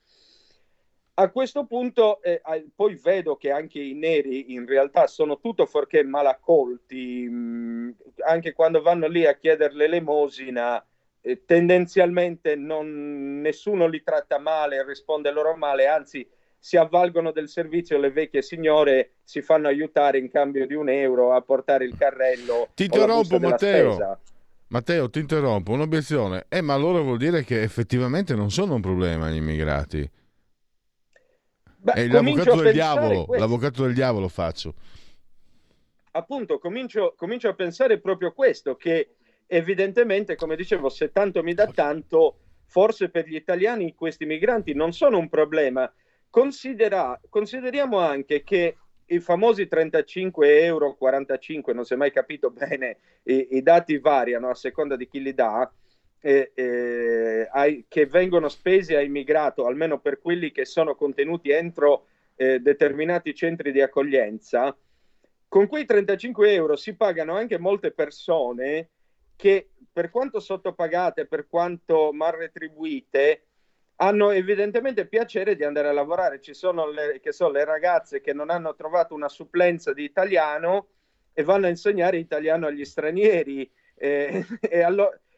A 1.16 1.30
questo 1.30 1.66
punto 1.66 2.24
eh, 2.24 2.42
poi 2.76 2.96
vedo 2.96 3.36
che 3.36 3.52
anche 3.52 3.80
i 3.80 3.94
neri 3.94 4.54
in 4.54 4.66
realtà 4.66 5.06
sono 5.06 5.40
tutto 5.40 5.68
fuorché 5.68 6.04
malaccolti, 6.04 7.28
mh, 7.30 7.36
mm, 7.36 7.90
anche 8.26 8.54
quando 8.54 8.82
vanno 8.82 9.08
lì 9.08 9.24
a 9.28 9.36
chiedere 9.36 9.76
l'elemosina, 9.76 10.84
eh, 11.22 11.46
tendenzialmente 11.46 12.56
non, 12.56 13.42
nessuno 13.42 13.88
li 13.88 14.02
tratta 14.02 14.40
male, 14.40 14.84
risponde 14.84 15.32
loro 15.32 15.56
male, 15.56 15.86
anzi 15.86 16.28
si 16.58 16.78
avvalgono 16.78 17.32
del 17.32 17.48
servizio 17.48 18.00
le 18.00 18.10
vecchie 18.10 18.42
signore 18.42 19.16
si 19.24 19.44
fanno 19.44 19.68
aiutare 19.68 20.18
in 20.18 20.32
cambio 20.32 20.66
di 20.66 20.74
un 20.74 20.90
euro 20.90 21.34
a 21.34 21.42
portare 21.42 21.86
il 21.86 21.96
carrello. 21.96 22.70
Ti 22.74 22.86
interrompo 22.86 23.38
Matteo. 23.38 24.18
Matteo, 24.70 25.10
ti 25.12 25.20
interrompo, 25.20 25.74
un'obiezione. 25.74 26.46
Eh, 26.50 26.62
ma 26.62 26.74
allora 26.74 27.02
vuol 27.02 27.18
dire 27.18 27.44
che 27.44 27.62
effettivamente 27.62 28.34
non 28.34 28.50
sono 28.50 28.74
un 28.74 28.82
problema 28.82 29.30
gli 29.30 29.36
immigrati. 29.36 30.10
Beh, 31.84 31.92
È 31.94 32.08
l'avvocato 32.08 32.62
del 32.62 32.74
diavolo, 32.74 33.26
questo. 33.26 33.46
l'avvocato 33.46 33.84
del 33.84 33.94
diavolo 33.94 34.28
faccio. 34.30 34.74
Appunto, 36.12 36.58
comincio, 36.60 37.14
comincio 37.18 37.50
a 37.50 37.54
pensare 37.54 38.00
proprio 38.00 38.32
questo, 38.32 38.76
che 38.76 39.16
evidentemente, 39.48 40.36
come 40.36 40.56
dicevo, 40.56 40.90
se 40.90 41.12
tanto 41.12 41.44
mi 41.44 41.54
dà 41.54 41.68
tanto, 41.68 42.38
forse 42.66 43.10
per 43.10 43.28
gli 43.28 43.36
italiani 43.36 43.94
questi 43.96 44.26
migranti 44.26 44.74
non 44.74 44.94
sono 44.94 45.18
un 45.18 45.28
problema, 45.28 45.92
Considera, 46.34 47.22
consideriamo 47.30 48.00
anche 48.00 48.42
che 48.42 48.78
i 49.06 49.20
famosi 49.20 49.68
35 49.68 50.64
euro, 50.64 50.96
45, 50.96 51.74
non 51.74 51.86
si 51.86 51.94
è 51.94 51.96
mai 51.96 52.12
capito 52.12 52.50
bene, 52.50 52.98
i, 53.26 53.50
i 53.52 53.62
dati 53.62 54.00
variano 54.00 54.50
a 54.50 54.56
seconda 54.56 54.96
di 54.96 55.08
chi 55.08 55.22
li 55.22 55.36
dà, 55.36 55.72
eh, 56.26 56.52
eh, 56.56 57.50
ai, 57.52 57.84
che 57.90 58.06
vengono 58.06 58.48
spesi 58.48 58.96
a 58.96 59.02
immigrato, 59.02 59.66
almeno 59.66 60.00
per 60.00 60.22
quelli 60.22 60.54
che 60.54 60.64
sono 60.64 60.96
contenuti 60.96 61.50
entro 61.50 62.06
eh, 62.36 62.62
determinati 62.62 63.36
centri 63.36 63.74
di 63.74 63.82
accoglienza, 63.82 64.74
con 65.50 65.68
quei 65.68 65.86
35 65.86 66.54
euro 66.54 66.78
si 66.78 66.96
pagano 66.96 67.36
anche 67.36 67.60
molte 67.60 67.92
persone 67.92 68.88
che 69.36 69.72
per 69.92 70.10
quanto 70.10 70.40
sottopagate, 70.40 71.26
per 71.26 71.48
quanto 71.50 72.14
mal 72.14 72.32
retribuite, 72.32 73.48
hanno 73.98 74.32
evidentemente 74.32 75.06
piacere 75.06 75.58
di 75.58 75.66
andare 75.66 75.90
a 75.90 75.94
lavorare. 75.94 76.40
Ci 76.40 76.54
sono 76.54 76.90
le, 76.90 77.20
so, 77.32 77.52
le 77.52 77.66
ragazze 77.66 78.22
che 78.22 78.32
non 78.32 78.50
hanno 78.50 78.76
trovato 78.76 79.14
una 79.14 79.28
supplenza 79.28 79.92
di 79.92 80.04
italiano 80.06 80.88
e 81.34 81.44
vanno 81.44 81.66
a 81.66 81.70
insegnare 81.70 82.18
italiano 82.18 82.68
agli 82.68 82.86
stranieri. 82.86 83.70
Eh, 83.96 84.46
e 84.62 84.82
allora, 84.82 85.14
eh, 85.14 85.33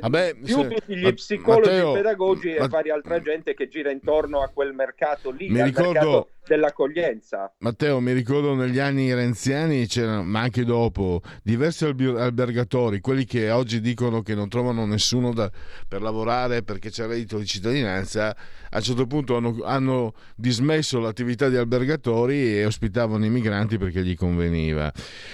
Vabbè, 0.00 0.36
più 0.36 0.54
se, 0.54 0.68
tutti 0.68 0.96
gli 0.96 1.12
psicologi, 1.14 1.68
Matteo, 1.68 1.92
pedagogi 1.92 2.54
e 2.54 2.60
ma, 2.60 2.68
varia 2.68 2.94
altra 2.94 3.20
gente 3.20 3.54
che 3.54 3.68
gira 3.68 3.90
intorno 3.90 4.40
a 4.40 4.48
quel 4.48 4.72
mercato 4.72 5.30
lì, 5.30 5.48
mi 5.48 5.62
ricordo, 5.62 5.90
mercato 5.90 6.28
dell'accoglienza. 6.48 7.52
Matteo, 7.58 8.00
mi 8.00 8.12
ricordo 8.12 8.54
negli 8.54 8.78
anni 8.78 9.12
renziani, 9.14 9.86
ma 10.24 10.40
anche 10.40 10.64
dopo, 10.64 11.20
diversi 11.42 11.84
albergatori, 11.84 13.00
quelli 13.00 13.24
che 13.24 13.50
oggi 13.50 13.80
dicono 13.80 14.22
che 14.22 14.34
non 14.34 14.48
trovano 14.48 14.86
nessuno 14.86 15.32
da, 15.32 15.50
per 15.86 16.02
lavorare 16.02 16.62
perché 16.62 16.90
c'è 16.90 17.06
reddito 17.06 17.38
di 17.38 17.46
cittadinanza, 17.46 18.34
a 18.70 18.76
un 18.76 18.82
certo 18.82 19.06
punto 19.06 19.36
hanno, 19.36 19.58
hanno, 19.62 20.14
dismesso 20.34 20.98
l'attività 20.98 21.48
di 21.48 21.56
albergatori 21.56 22.58
e 22.58 22.64
ospitavano 22.64 23.24
i 23.24 23.30
migranti 23.30 23.78
perché 23.78 24.02
gli 24.02 24.16
conveniva. 24.16 24.92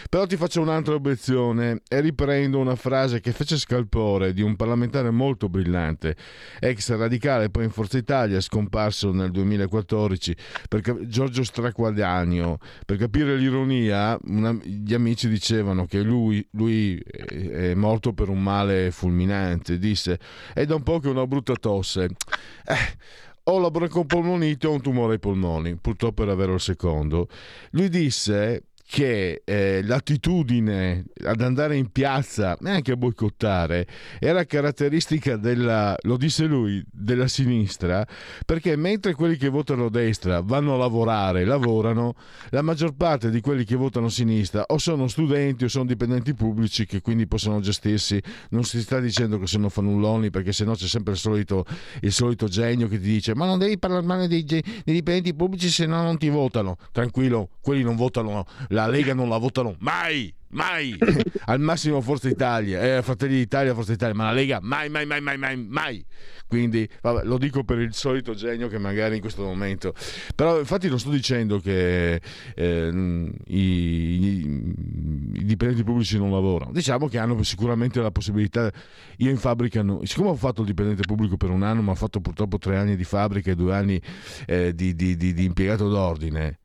Però 0.08 0.26
ti 0.26 0.36
faccio 0.36 0.60
un'altra 0.60 0.94
obiezione 0.94 1.82
e 1.88 2.00
riprendo 2.00 2.58
una 2.58 2.76
frase 2.76 3.20
che 3.20 3.32
fece 3.32 3.56
scalpore 3.56 4.32
di 4.32 4.42
un 4.42 4.56
parlamentare 4.56 5.10
molto 5.10 5.48
brillante, 5.48 6.16
ex 6.58 6.94
radicale, 6.96 7.50
poi 7.50 7.64
in 7.64 7.70
Forza 7.70 7.98
Italia, 7.98 8.40
scomparso 8.40 9.12
nel 9.12 9.30
2014, 9.30 10.36
perché 10.68 11.03
Giorgio 11.06 11.44
Straquadanio. 11.44 12.58
Per 12.84 12.96
capire 12.96 13.36
l'ironia, 13.36 14.18
una, 14.24 14.52
gli 14.62 14.94
amici 14.94 15.28
dicevano 15.28 15.86
che 15.86 16.02
lui, 16.02 16.46
lui 16.52 16.98
è 16.98 17.74
morto 17.74 18.12
per 18.12 18.28
un 18.28 18.42
male 18.42 18.90
fulminante. 18.90 19.78
Disse: 19.78 20.18
È 20.52 20.64
da 20.64 20.74
un 20.74 20.82
po' 20.82 20.98
che 20.98 21.08
una 21.08 21.26
brutta 21.26 21.54
tosse. 21.54 22.04
Eh, 22.04 22.96
ho 23.44 23.58
la 23.58 23.70
broncopolmonite 23.70 24.66
o 24.66 24.72
un 24.72 24.80
tumore 24.80 25.14
ai 25.14 25.18
polmoni, 25.18 25.76
purtroppo 25.76 26.22
era 26.22 26.34
vero 26.34 26.54
il 26.54 26.60
secondo. 26.60 27.28
Lui 27.70 27.88
disse 27.88 28.68
che 28.86 29.42
eh, 29.44 29.82
l'attitudine 29.82 31.04
ad 31.24 31.40
andare 31.40 31.76
in 31.76 31.90
piazza 31.90 32.56
e 32.56 32.70
anche 32.70 32.92
a 32.92 32.96
boicottare 32.96 33.86
era 34.20 34.44
caratteristica 34.44 35.36
della, 35.36 35.96
lo 36.02 36.16
disse 36.16 36.44
lui, 36.44 36.84
della 36.92 37.26
sinistra, 37.26 38.06
perché 38.44 38.76
mentre 38.76 39.14
quelli 39.14 39.36
che 39.36 39.48
votano 39.48 39.88
destra 39.88 40.42
vanno 40.42 40.74
a 40.74 40.76
lavorare, 40.76 41.44
lavorano, 41.44 42.14
la 42.50 42.62
maggior 42.62 42.94
parte 42.94 43.30
di 43.30 43.40
quelli 43.40 43.64
che 43.64 43.74
votano 43.74 44.08
sinistra 44.08 44.64
o 44.66 44.78
sono 44.78 45.08
studenti 45.08 45.64
o 45.64 45.68
sono 45.68 45.86
dipendenti 45.86 46.34
pubblici 46.34 46.86
che 46.86 47.00
quindi 47.00 47.26
possono 47.26 47.60
gestirsi, 47.60 48.22
non 48.50 48.64
si 48.64 48.80
sta 48.80 49.00
dicendo 49.00 49.38
che 49.38 49.46
sono 49.46 49.70
fannulloni 49.70 50.30
perché 50.30 50.52
sennò 50.52 50.74
c'è 50.74 50.86
sempre 50.86 51.14
il 51.14 51.18
solito, 51.18 51.64
il 52.02 52.12
solito 52.12 52.48
genio 52.48 52.86
che 52.86 53.00
ti 53.00 53.08
dice 53.08 53.34
ma 53.34 53.46
non 53.46 53.58
devi 53.58 53.78
parlare 53.78 54.04
male 54.04 54.28
dei, 54.28 54.44
dei 54.44 54.62
dipendenti 54.84 55.34
pubblici 55.34 55.68
se 55.68 55.86
no 55.86 56.02
non 56.02 56.18
ti 56.18 56.28
votano, 56.28 56.76
tranquillo, 56.92 57.48
quelli 57.60 57.82
non 57.82 57.96
votano 57.96 58.44
la 58.74 58.88
Lega 58.88 59.14
non 59.14 59.28
la 59.28 59.38
votano 59.38 59.76
mai, 59.78 60.34
mai. 60.48 60.96
Al 61.46 61.60
massimo 61.60 62.00
Forza 62.00 62.28
Italia, 62.28 62.96
eh, 62.96 63.02
Fratelli 63.02 63.36
d'Italia, 63.36 63.72
Forza 63.72 63.92
Italia, 63.92 64.14
ma 64.14 64.24
la 64.24 64.32
Lega 64.32 64.58
mai, 64.60 64.88
mai, 64.88 65.06
mai, 65.06 65.20
mai, 65.20 65.38
mai, 65.38 65.56
mai. 65.56 66.04
Quindi 66.46 66.88
vabbè, 67.00 67.24
lo 67.24 67.38
dico 67.38 67.64
per 67.64 67.78
il 67.78 67.94
solito 67.94 68.34
genio 68.34 68.68
che 68.68 68.78
magari 68.78 69.14
in 69.14 69.20
questo 69.20 69.42
momento. 69.42 69.94
Però 70.34 70.58
infatti 70.58 70.88
non 70.88 70.98
sto 70.98 71.10
dicendo 71.10 71.58
che 71.58 72.20
eh, 72.54 73.32
i, 73.46 73.58
i, 73.58 74.64
i, 75.34 75.44
dipendenti 75.44 75.84
pubblici 75.84 76.18
non 76.18 76.30
lavorano. 76.30 76.72
Diciamo 76.72 77.08
che 77.08 77.18
hanno 77.18 77.42
sicuramente 77.42 78.00
la 78.00 78.10
possibilità. 78.10 78.70
Io 79.18 79.30
in 79.30 79.38
fabbrica, 79.38 79.82
no, 79.82 80.00
siccome 80.04 80.30
ho 80.30 80.36
fatto 80.36 80.62
il 80.62 80.66
dipendente 80.66 81.02
pubblico 81.02 81.36
per 81.36 81.50
un 81.50 81.62
anno, 81.62 81.80
ma 81.80 81.92
ho 81.92 81.96
fatto 81.96 82.20
purtroppo 82.20 82.58
tre 82.58 82.76
anni 82.76 82.96
di 82.96 83.04
fabbrica 83.04 83.52
e 83.52 83.54
due 83.54 83.74
anni 83.74 84.00
eh, 84.46 84.74
di, 84.74 84.94
di, 84.94 85.16
di, 85.16 85.32
di 85.32 85.44
impiegato 85.44 85.88
d'ordine 85.88 86.58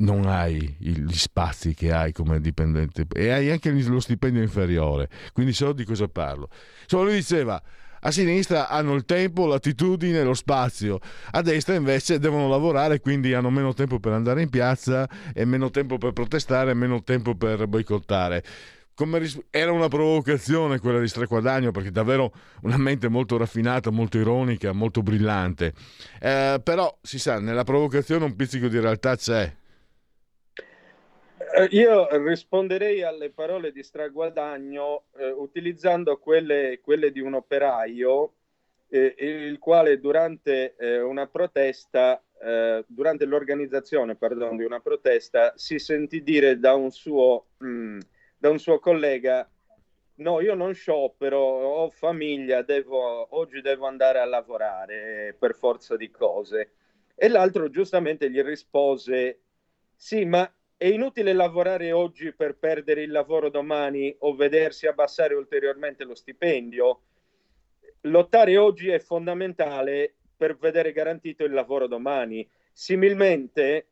non 0.00 0.26
hai 0.26 0.76
gli 0.78 1.12
spazi 1.12 1.74
che 1.74 1.92
hai 1.92 2.12
come 2.12 2.40
dipendente 2.40 3.06
e 3.12 3.30
hai 3.30 3.50
anche 3.50 3.70
lo 3.70 4.00
stipendio 4.00 4.42
inferiore. 4.42 5.08
Quindi 5.32 5.52
so 5.52 5.72
di 5.72 5.84
cosa 5.84 6.08
parlo. 6.08 6.48
Insomma, 6.82 7.04
lui 7.04 7.14
diceva 7.14 7.62
a 8.02 8.10
sinistra 8.10 8.68
hanno 8.68 8.94
il 8.94 9.04
tempo, 9.04 9.46
l'attitudine, 9.46 10.22
lo 10.22 10.32
spazio, 10.32 11.00
a 11.32 11.42
destra 11.42 11.74
invece 11.74 12.18
devono 12.18 12.48
lavorare, 12.48 13.00
quindi 13.00 13.34
hanno 13.34 13.50
meno 13.50 13.74
tempo 13.74 14.00
per 14.00 14.12
andare 14.12 14.40
in 14.40 14.48
piazza 14.48 15.08
e 15.34 15.44
meno 15.44 15.70
tempo 15.70 15.98
per 15.98 16.12
protestare 16.12 16.72
meno 16.74 17.02
tempo 17.02 17.34
per 17.34 17.66
boicottare. 17.66 18.42
Ris- 19.12 19.40
era 19.48 19.72
una 19.72 19.88
provocazione 19.88 20.78
quella 20.78 21.00
di 21.00 21.08
Strequadagno 21.08 21.70
perché 21.70 21.90
davvero 21.90 22.32
una 22.62 22.76
mente 22.76 23.08
molto 23.08 23.38
raffinata, 23.38 23.90
molto 23.90 24.18
ironica, 24.18 24.72
molto 24.72 25.02
brillante. 25.02 25.72
Eh, 26.20 26.60
però 26.62 26.98
si 27.00 27.18
sa, 27.18 27.38
nella 27.38 27.64
provocazione 27.64 28.26
un 28.26 28.36
pizzico 28.36 28.68
di 28.68 28.78
realtà 28.78 29.16
c'è 29.16 29.50
io 31.70 32.08
risponderei 32.24 33.02
alle 33.02 33.30
parole 33.30 33.72
di 33.72 33.82
Straguadagno 33.82 35.04
eh, 35.16 35.30
utilizzando 35.30 36.18
quelle, 36.18 36.80
quelle, 36.82 37.10
di 37.10 37.20
un 37.20 37.34
operaio 37.34 38.34
eh, 38.88 39.14
il 39.18 39.58
quale 39.58 40.00
durante 40.00 40.74
eh, 40.76 41.00
una 41.00 41.26
protesta, 41.26 42.22
eh, 42.42 42.84
durante 42.86 43.24
l'organizzazione 43.24 44.16
pardon, 44.16 44.56
di 44.56 44.64
una 44.64 44.80
protesta, 44.80 45.52
si 45.56 45.78
sentì 45.78 46.22
dire 46.22 46.58
da 46.58 46.74
un 46.74 46.90
suo, 46.90 47.46
mh, 47.58 47.66
mm, 47.66 47.98
da 48.38 48.50
un 48.50 48.58
suo 48.58 48.78
collega 48.78 49.48
no, 50.20 50.40
io 50.40 50.54
non 50.54 50.74
sciopero, 50.74 51.38
ho 51.38 51.90
famiglia, 51.90 52.62
devo, 52.62 53.34
oggi 53.36 53.60
devo 53.60 53.86
andare 53.86 54.20
a 54.20 54.24
lavorare 54.24 55.34
per 55.38 55.54
forza 55.54 55.96
di 55.96 56.10
cose. 56.10 56.72
E 57.14 57.28
l'altro 57.28 57.68
giustamente 57.70 58.30
gli 58.30 58.40
rispose, 58.42 59.40
sì, 59.94 60.24
ma 60.24 60.50
è 60.80 60.86
inutile 60.86 61.34
lavorare 61.34 61.92
oggi 61.92 62.32
per 62.32 62.56
perdere 62.56 63.02
il 63.02 63.10
lavoro 63.10 63.50
domani 63.50 64.16
o 64.20 64.34
vedersi 64.34 64.86
abbassare 64.86 65.34
ulteriormente 65.34 66.04
lo 66.04 66.14
stipendio. 66.14 67.02
Lottare 68.04 68.56
oggi 68.56 68.88
è 68.88 68.98
fondamentale 68.98 70.14
per 70.34 70.56
vedere 70.56 70.92
garantito 70.92 71.44
il 71.44 71.52
lavoro 71.52 71.86
domani. 71.86 72.48
Similmente, 72.72 73.88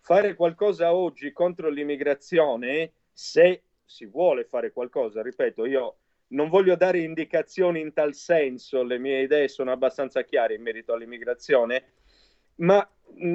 fare 0.00 0.34
qualcosa 0.34 0.94
oggi 0.94 1.32
contro 1.32 1.68
l'immigrazione, 1.68 2.92
se 3.12 3.64
si 3.84 4.06
vuole 4.06 4.44
fare 4.44 4.72
qualcosa, 4.72 5.20
ripeto, 5.20 5.66
io 5.66 5.96
non 6.28 6.48
voglio 6.48 6.76
dare 6.76 7.00
indicazioni 7.00 7.80
in 7.80 7.92
tal 7.92 8.14
senso, 8.14 8.82
le 8.82 8.96
mie 8.96 9.20
idee 9.20 9.48
sono 9.48 9.70
abbastanza 9.70 10.22
chiare 10.22 10.54
in 10.54 10.62
merito 10.62 10.94
all'immigrazione, 10.94 11.92
ma 12.54 12.88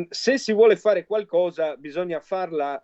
se 0.09 0.37
si 0.37 0.53
vuole 0.53 0.75
fare 0.75 1.05
qualcosa 1.05 1.75
bisogna 1.77 2.19
farla 2.19 2.83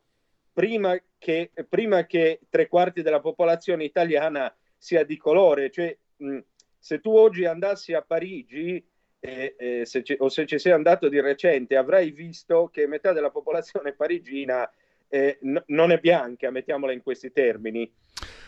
prima 0.52 0.96
che, 1.18 1.52
prima 1.68 2.06
che 2.06 2.42
tre 2.50 2.68
quarti 2.68 3.02
della 3.02 3.20
popolazione 3.20 3.84
italiana 3.84 4.54
sia 4.78 5.04
di 5.04 5.18
colore. 5.18 5.72
Cioè, 5.72 5.98
mh, 6.18 6.38
se 6.78 7.00
tu 7.00 7.16
oggi 7.16 7.46
andassi 7.46 7.94
a 7.94 8.02
Parigi 8.02 8.86
eh, 9.20 9.56
eh, 9.58 9.86
se 9.86 10.04
ci, 10.04 10.16
o 10.20 10.28
se 10.28 10.46
ci 10.46 10.60
sei 10.60 10.74
andato 10.74 11.08
di 11.08 11.22
recente, 11.22 11.78
avrai 11.78 12.12
visto 12.12 12.70
che 12.72 12.88
metà 12.88 13.14
della 13.14 13.30
popolazione 13.30 13.94
parigina 13.94 14.70
eh, 15.08 15.38
n- 15.44 15.64
non 15.68 15.92
è 15.92 16.00
bianca, 16.00 16.52
mettiamola 16.52 16.92
in 16.92 17.02
questi 17.02 17.32
termini. 17.32 17.90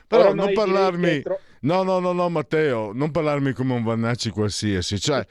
Però 0.07 0.23
Oramai 0.23 0.45
non 0.45 0.53
parlarmi, 0.53 1.21
tro- 1.21 1.39
no, 1.61 1.83
no, 1.83 1.99
no, 1.99 2.11
no, 2.11 2.29
Matteo, 2.29 2.91
non 2.93 3.09
parlarmi 3.11 3.53
come 3.53 3.73
un 3.73 3.83
Vannacci 3.83 4.29
qualsiasi, 4.31 4.99
cioè, 4.99 5.25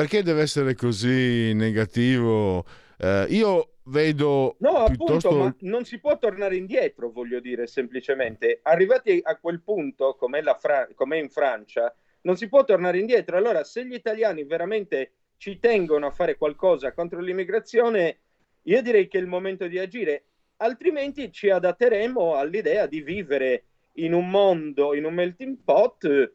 perché 0.00 0.22
deve 0.22 0.40
essere 0.40 0.74
così 0.74 1.52
negativo? 1.52 2.64
Eh, 2.96 3.26
io 3.28 3.74
vedo 3.84 4.56
no, 4.60 4.84
piuttosto... 4.86 5.28
appunto, 5.28 5.32
ma 5.36 5.54
non 5.60 5.84
si 5.84 6.00
può 6.00 6.16
tornare 6.16 6.56
indietro, 6.56 7.10
voglio 7.10 7.38
dire, 7.38 7.66
semplicemente. 7.66 8.60
Arrivati 8.62 9.20
a 9.22 9.36
quel 9.36 9.60
punto, 9.60 10.16
come 10.18 10.42
Fra- 10.58 10.88
in 11.18 11.28
Francia, 11.28 11.94
non 12.22 12.38
si 12.38 12.48
può 12.48 12.64
tornare 12.64 12.98
indietro. 12.98 13.36
Allora, 13.36 13.62
se 13.62 13.84
gli 13.84 13.92
italiani 13.92 14.44
veramente 14.44 15.12
ci 15.36 15.58
tengono 15.58 16.06
a 16.06 16.10
fare 16.10 16.38
qualcosa 16.38 16.94
contro 16.94 17.20
l'immigrazione, 17.20 18.20
io 18.62 18.80
direi 18.80 19.06
che 19.06 19.18
è 19.18 19.20
il 19.20 19.26
momento 19.26 19.66
di 19.66 19.78
agire, 19.78 20.24
altrimenti 20.56 21.30
ci 21.30 21.50
adatteremo 21.50 22.36
all'idea 22.36 22.86
di 22.86 23.02
vivere 23.02 23.64
in 23.96 24.14
un 24.14 24.30
mondo, 24.30 24.94
in 24.94 25.04
un 25.04 25.12
melting 25.12 25.58
pot 25.62 26.32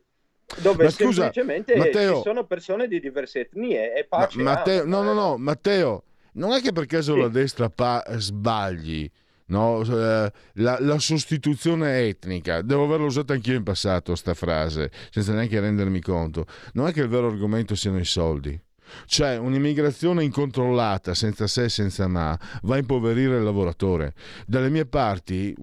dove 0.58 0.90
scusa, 0.90 1.24
semplicemente 1.24 1.76
Matteo, 1.76 2.18
ci 2.18 2.22
sono 2.24 2.46
persone 2.46 2.88
di 2.88 3.00
diverse 3.00 3.42
etnie 3.42 3.96
e 3.96 4.06
pace. 4.06 4.38
Ma, 4.42 4.54
Matteo, 4.54 4.86
no, 4.86 5.02
no, 5.02 5.14
no, 5.14 5.38
Matteo, 5.38 6.04
non 6.34 6.52
è 6.52 6.62
che 6.62 6.72
per 6.72 6.86
caso 6.86 7.14
sì. 7.14 7.20
la 7.20 7.28
destra 7.28 7.70
pa- 7.70 8.04
sbagli. 8.18 9.10
No? 9.48 9.82
Eh, 9.82 10.32
la, 10.54 10.78
la, 10.80 10.98
sostituzione 10.98 12.08
etnica, 12.08 12.62
devo 12.62 12.86
averla 12.86 13.06
usata 13.06 13.34
anch'io 13.34 13.56
in 13.56 13.64
passato 13.64 14.16
sta 14.16 14.34
frase, 14.34 14.90
senza 15.12 15.34
neanche 15.34 15.60
rendermi 15.60 16.02
conto. 16.02 16.48
Non 16.74 16.88
è 16.88 16.92
che 16.92 17.02
il 17.02 17.10
vero 17.10 17.28
argomento 17.28 17.76
siano 17.76 18.00
i 18.00 18.06
soldi. 18.06 18.60
Cioè 19.06 19.38
un'immigrazione 19.38 20.24
incontrollata, 20.24 21.14
senza 21.14 21.48
se 21.48 21.66
e 21.66 21.70
senza 21.70 22.08
ma, 22.08 22.38
va 22.64 22.76
a 22.76 22.78
impoverire 22.78 23.38
il 23.38 23.44
lavoratore. 23.44 24.14
Dalle 24.46 24.70
mie 24.70 24.86
parti, 24.86 25.56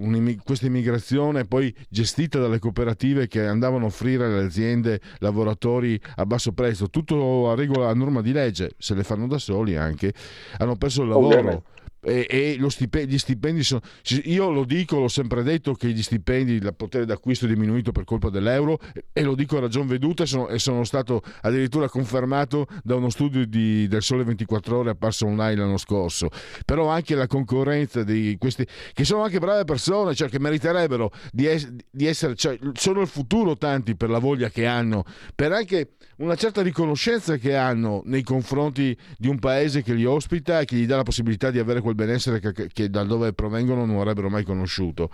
questa 0.43 0.67
immigrazione 0.67 1.45
poi 1.45 1.75
gestita 1.89 2.39
dalle 2.39 2.59
cooperative 2.59 3.29
che 3.29 3.47
andavano 3.47 3.85
a 3.85 3.89
offrire 3.89 4.27
alle 4.27 4.45
aziende 4.45 5.01
lavoratori 5.19 6.01
a 6.17 6.27
basso 6.27 6.53
prezzo, 6.53 6.91
tutto 6.91 7.51
a 7.51 7.55
regola, 7.55 7.89
a 7.89 7.95
norma 7.95 8.23
di 8.23 8.33
legge, 8.33 8.73
se 8.79 8.95
le 8.95 9.05
fanno 9.05 9.27
da 9.27 9.39
soli 9.39 9.77
anche, 9.77 10.13
hanno 10.59 10.77
perso 10.77 11.03
il 11.03 11.09
lavoro. 11.09 11.65
E, 12.05 12.27
e 12.29 12.71
stipendi, 12.71 13.15
gli 13.15 13.19
stipendi 13.19 13.63
sono... 13.63 13.81
Io 14.25 14.51
lo 14.51 14.65
dico, 14.65 14.99
l'ho 14.99 15.09
sempre 15.09 15.43
detto 15.45 15.75
che 15.75 15.89
gli 15.89 16.03
stipendi, 16.03 16.55
il 16.55 16.75
potere 16.77 17.07
d'acquisto 17.07 17.45
è 17.45 17.49
diminuito 17.49 17.93
per 17.93 18.05
colpa 18.05 18.29
dell'euro 18.29 18.79
e 19.13 19.23
lo 19.23 19.37
dico 19.37 19.57
a 19.57 19.61
ragion 19.61 19.87
veduta 19.87 20.27
sono, 20.27 20.49
e 20.49 20.59
sono 20.59 20.83
stato 20.83 21.23
addirittura 21.43 21.89
confermato 21.89 22.67
da 22.83 22.97
uno 22.97 23.09
studio 23.09 23.47
di, 23.47 23.87
del 23.87 24.03
Sole 24.03 24.25
24 24.25 24.79
Ore 24.79 24.91
apparso 24.91 25.27
online 25.27 25.61
l'anno 25.61 25.77
scorso. 25.77 26.29
Però 26.65 26.89
anche 26.89 27.15
la 27.15 27.29
concorrenza 27.29 28.03
di 28.03 28.37
questi, 28.39 28.67
che 28.93 29.05
sono 29.05 29.23
anche 29.23 29.39
brave 29.39 29.65
persone, 29.65 30.15
cioè 30.15 30.29
che 30.29 30.41
meriterebbero 30.41 31.13
di, 31.31 31.47
es, 31.47 31.71
di 31.89 32.07
essere, 32.07 32.35
cioè, 32.35 32.59
sono 32.73 33.01
il 33.01 33.09
futuro 33.09 33.57
tanti 33.57 33.95
per 33.95 34.11
la 34.11 34.19
voglia 34.19 34.51
che 34.51 34.67
hanno, 34.67 35.05
per 35.37 35.53
anche 35.53 35.93
una 36.17 36.35
certa 36.35 36.63
riconoscenza 36.63 37.37
che 37.37 37.55
hanno 37.55 38.03
nei 38.07 38.23
confronti 38.23 38.97
di 39.17 39.29
un 39.29 39.39
paese 39.39 39.83
che 39.83 39.95
li 39.95 40.05
ospita 40.05 40.61
e 40.61 40.65
che 40.65 40.77
gli 40.77 40.87
dà 40.87 40.97
la 40.97 41.03
possibilità 41.03 41.51
di 41.51 41.59
avere 41.59 41.81
quel 41.81 41.92
benessere 41.95 42.41
che, 42.41 42.69
che 42.73 42.91
da 42.91 43.05
dove 43.05 43.33
provengono 43.33 43.85
non 43.85 43.99
avrebbero 43.99 44.29
mai 44.29 44.45
conosciuto. 44.45 45.11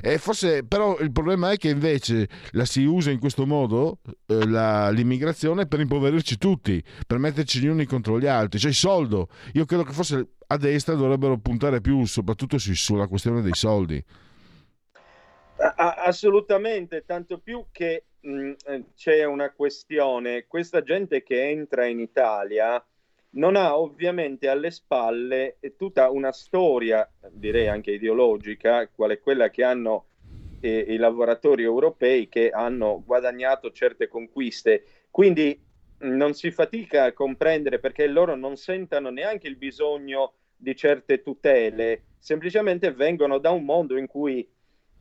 E 0.00 0.18
forse, 0.18 0.64
però 0.64 0.98
il 0.98 1.12
problema 1.12 1.50
è 1.50 1.56
che 1.56 1.68
invece 1.68 2.28
la 2.52 2.64
si 2.64 2.84
usa 2.84 3.10
in 3.10 3.18
questo 3.18 3.46
modo 3.46 4.00
eh, 4.26 4.46
la, 4.46 4.90
l'immigrazione 4.90 5.66
per 5.66 5.80
impoverirci 5.80 6.38
tutti, 6.38 6.82
per 7.06 7.18
metterci 7.18 7.60
gli 7.60 7.66
uni 7.66 7.84
contro 7.84 8.18
gli 8.18 8.26
altri, 8.26 8.58
cioè 8.58 8.70
il 8.70 8.76
soldo. 8.76 9.28
Io 9.54 9.64
credo 9.64 9.84
che 9.84 9.92
forse 9.92 10.34
a 10.46 10.56
destra 10.56 10.94
dovrebbero 10.94 11.38
puntare 11.38 11.80
più 11.80 12.04
soprattutto 12.04 12.58
sulla 12.58 13.06
questione 13.06 13.42
dei 13.42 13.54
soldi. 13.54 14.04
Assolutamente, 15.76 17.04
tanto 17.06 17.38
più 17.38 17.66
che 17.70 18.06
mh, 18.20 18.52
eh, 18.66 18.84
c'è 18.96 19.24
una 19.24 19.52
questione, 19.52 20.46
questa 20.46 20.82
gente 20.82 21.22
che 21.22 21.50
entra 21.50 21.86
in 21.86 22.00
Italia 22.00 22.84
non 23.34 23.56
ha 23.56 23.78
ovviamente 23.78 24.48
alle 24.48 24.70
spalle 24.70 25.58
tutta 25.76 26.10
una 26.10 26.32
storia, 26.32 27.08
direi 27.30 27.68
anche 27.68 27.92
ideologica, 27.92 28.88
quale 28.88 29.20
quella 29.20 29.50
che 29.50 29.62
hanno 29.64 30.06
eh, 30.60 30.86
i 30.88 30.96
lavoratori 30.96 31.62
europei 31.62 32.28
che 32.28 32.50
hanno 32.50 33.02
guadagnato 33.04 33.72
certe 33.72 34.08
conquiste. 34.08 34.84
Quindi 35.10 35.60
non 35.98 36.34
si 36.34 36.50
fatica 36.50 37.04
a 37.04 37.12
comprendere 37.12 37.78
perché 37.78 38.06
loro 38.06 38.34
non 38.34 38.56
sentano 38.56 39.10
neanche 39.10 39.48
il 39.48 39.56
bisogno 39.56 40.34
di 40.56 40.76
certe 40.76 41.22
tutele, 41.22 42.02
semplicemente 42.18 42.92
vengono 42.92 43.38
da 43.38 43.50
un 43.50 43.64
mondo 43.64 43.96
in 43.96 44.06
cui 44.06 44.48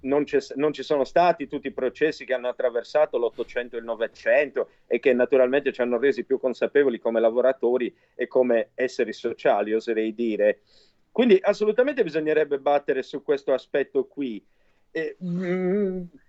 non, 0.01 0.25
non, 0.55 0.73
ci 0.73 0.83
sono 0.83 1.03
stati 1.03 1.47
tutti 1.47 1.67
i 1.67 1.73
processi 1.73 2.25
che 2.25 2.33
hanno 2.33 2.47
attraversato 2.47 3.17
l'Ottocento 3.17 3.75
e 3.75 3.79
il 3.79 3.85
Novecento 3.85 4.69
e 4.87 4.99
che 4.99 5.13
naturalmente 5.13 5.71
ci 5.71 5.81
hanno 5.81 5.97
resi 5.97 6.23
più 6.23 6.39
consapevoli 6.39 6.99
come 6.99 7.19
lavoratori 7.19 7.93
e 8.15 8.27
come 8.27 8.71
esseri 8.75 9.13
sociali, 9.13 9.73
oserei 9.73 10.13
dire. 10.13 10.61
Quindi 11.11 11.37
assolutamente 11.41 12.03
bisognerebbe 12.03 12.59
battere 12.59 13.03
su 13.03 13.21
questo 13.21 13.53
aspetto 13.53 14.05
qui. 14.05 14.43
Eh, 14.93 15.15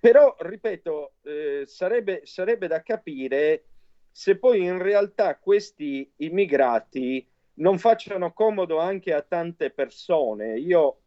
però, 0.00 0.36
ripeto, 0.38 1.14
eh, 1.22 1.62
sarebbe, 1.66 2.22
sarebbe 2.24 2.66
da 2.66 2.82
capire 2.82 3.64
se 4.10 4.36
poi 4.36 4.62
in 4.62 4.80
realtà 4.80 5.38
questi 5.38 6.10
immigrati 6.16 7.26
non 7.54 7.78
facciano 7.78 8.32
comodo 8.32 8.78
anche 8.78 9.12
a 9.12 9.22
tante 9.22 9.70
persone. 9.70 10.58
Io 10.58 11.01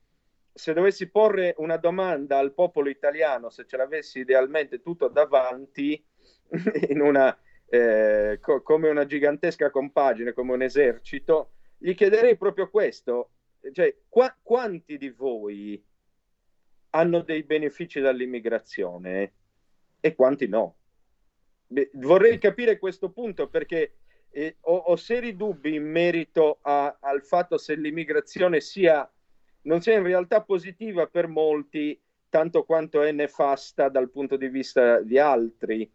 se 0.57 0.71
dovessi 0.71 1.09
porre 1.09 1.53
una 1.57 1.75
domanda 1.75 2.37
al 2.37 2.53
popolo 2.53 2.87
italiano, 2.87 3.49
se 3.49 3.65
ce 3.65 3.75
l'avessi 3.75 4.19
idealmente 4.19 4.81
tutto 4.81 5.09
davanti, 5.09 6.01
una, 6.95 7.37
eh, 7.67 8.39
co- 8.41 8.61
come 8.61 8.89
una 8.89 9.05
gigantesca 9.05 9.69
compagine, 9.69 10.31
come 10.31 10.53
un 10.53 10.61
esercito, 10.61 11.51
gli 11.77 11.93
chiederei 11.93 12.37
proprio 12.37 12.69
questo, 12.69 13.31
cioè 13.73 13.93
qua- 14.07 14.33
quanti 14.41 14.97
di 14.97 15.09
voi 15.09 15.83
hanno 16.91 17.21
dei 17.21 17.43
benefici 17.43 17.99
dall'immigrazione 17.99 19.33
e 19.99 20.15
quanti 20.15 20.47
no? 20.47 20.77
Beh, 21.67 21.89
vorrei 21.95 22.37
capire 22.37 22.79
questo 22.79 23.11
punto 23.11 23.49
perché 23.49 23.97
eh, 24.29 24.55
ho, 24.61 24.75
ho, 24.77 24.95
seri 24.95 25.35
dubbi 25.35 25.75
in 25.75 25.83
merito 25.83 26.59
a, 26.61 26.97
al 27.01 27.25
fatto 27.25 27.57
se 27.57 27.75
l'immigrazione 27.75 28.61
sia 28.61 29.09
non 29.65 29.81
sia 29.81 29.95
in 29.95 30.03
realtà 30.03 30.41
positiva 30.41 31.07
per 31.07 31.27
molti 31.27 31.99
tanto 32.29 32.63
quanto 32.63 33.01
è 33.01 33.11
nefasta 33.11 33.89
dal 33.89 34.09
punto 34.09 34.35
di 34.35 34.47
vista 34.47 34.99
di 34.99 35.17
altri. 35.17 35.89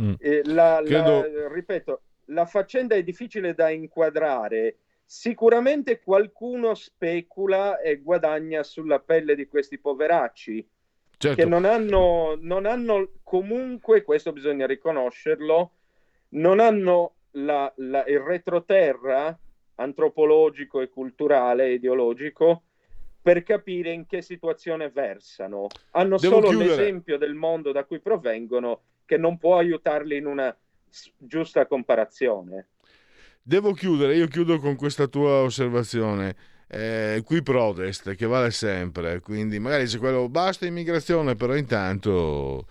Mm. 0.00 0.14
Eh, 0.18 0.42
la, 0.44 0.82
Credo... 0.84 1.20
la, 1.20 1.48
ripeto, 1.52 2.02
la 2.26 2.46
faccenda 2.46 2.94
è 2.94 3.02
difficile 3.02 3.54
da 3.54 3.70
inquadrare. 3.70 4.78
Sicuramente 5.04 6.00
qualcuno 6.00 6.74
specula 6.74 7.78
e 7.80 8.00
guadagna 8.00 8.62
sulla 8.62 8.98
pelle 8.98 9.34
di 9.34 9.46
questi 9.46 9.78
poveracci 9.78 10.66
certo. 11.16 11.40
che 11.40 11.48
non 11.48 11.64
hanno, 11.64 12.36
non 12.40 12.66
hanno 12.66 13.10
comunque, 13.22 14.02
questo 14.02 14.32
bisogna 14.32 14.66
riconoscerlo, 14.66 15.72
non 16.30 16.58
hanno 16.58 17.14
la, 17.32 17.72
la, 17.76 18.04
il 18.06 18.20
retroterra 18.20 19.38
antropologico 19.76 20.80
e 20.80 20.88
culturale 20.88 21.66
e 21.66 21.72
ideologico 21.74 22.62
per 23.24 23.42
capire 23.42 23.90
in 23.90 24.04
che 24.04 24.20
situazione 24.20 24.90
versano. 24.90 25.68
Hanno 25.92 26.18
Devo 26.18 26.34
solo 26.34 26.48
chiudere. 26.50 26.76
l'esempio 26.76 27.16
del 27.16 27.32
mondo 27.32 27.72
da 27.72 27.84
cui 27.84 27.98
provengono 27.98 28.82
che 29.06 29.16
non 29.16 29.38
può 29.38 29.56
aiutarli 29.56 30.18
in 30.18 30.26
una 30.26 30.54
giusta 31.16 31.64
comparazione. 31.64 32.68
Devo 33.42 33.72
chiudere, 33.72 34.14
io 34.14 34.26
chiudo 34.26 34.58
con 34.58 34.76
questa 34.76 35.06
tua 35.06 35.40
osservazione. 35.40 36.36
Eh, 36.68 37.22
qui 37.24 37.42
protest 37.42 38.14
che 38.14 38.26
vale 38.26 38.50
sempre, 38.50 39.20
quindi 39.20 39.58
magari 39.58 39.86
se 39.86 39.96
quello 39.96 40.28
basta 40.28 40.66
immigrazione, 40.66 41.34
però 41.34 41.56
intanto 41.56 42.66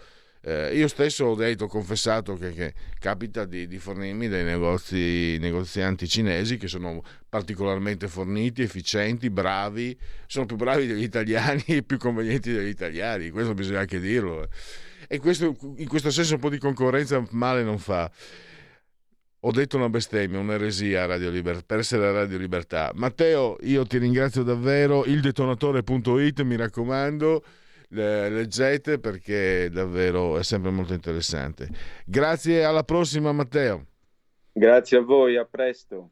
eh, 0.46 0.76
io 0.76 0.90
stesso 0.90 1.26
ho 1.26 1.36
detto, 1.36 1.66
ho 1.66 1.68
confessato 1.68 2.36
che, 2.36 2.52
che 2.52 2.74
capita 3.00 3.46
di, 3.46 3.66
di, 3.66 3.80
fornirmi 3.80 4.28
dei 4.28 4.44
negozi, 4.44 5.38
negozianti 5.40 6.06
cinesi 6.06 6.58
che 6.58 6.68
sono 6.68 7.02
particolarmente 7.30 8.10
forniti, 8.10 8.62
efficienti, 8.62 9.30
bravi, 9.30 9.98
sono 10.28 10.46
più 10.46 10.58
bravi 10.58 10.86
degli 10.86 11.04
italiani 11.04 11.64
e 11.68 11.84
più 11.84 11.98
convenienti 11.98 12.52
degli 12.52 12.68
italiani, 12.68 13.30
questo 13.30 13.54
bisogna 13.54 13.80
anche 13.80 14.02
dirlo. 14.02 14.50
E 15.08 15.18
questo, 15.20 15.56
in 15.78 15.88
questo 15.88 16.12
senso 16.12 16.34
un 16.34 16.42
po' 16.42 16.50
di 16.50 16.58
concorrenza 16.58 17.24
male 17.32 17.64
non 17.64 17.80
fa. 17.80 18.12
Ho 19.46 19.52
detto 19.52 19.78
una 19.78 19.90
bestemmia, 19.90 20.40
un'eresia 20.40 21.06
Radio 21.06 21.30
Liber- 21.30 21.66
per 21.66 21.80
essere 21.80 22.08
a 22.08 22.12
Radio 22.12 22.38
Libertà. 22.38 22.92
Matteo, 22.96 23.58
io 23.62 23.86
ti 23.86 23.98
ringrazio 23.98 24.44
davvero. 24.44 25.06
Il 25.06 25.20
detonatore.it, 25.20 26.42
mi 26.42 26.56
raccomando 26.56 27.44
leggete 27.94 29.00
perché 29.00 29.70
davvero 29.72 30.38
è 30.38 30.44
sempre 30.44 30.72
molto 30.72 30.94
interessante. 30.94 31.70
Grazie, 32.06 32.64
alla 32.64 32.84
prossima 32.84 33.32
Matteo. 33.32 33.86
Grazie 34.52 34.98
a 34.98 35.02
voi, 35.02 35.38
a 35.38 35.46
presto. 35.46 36.12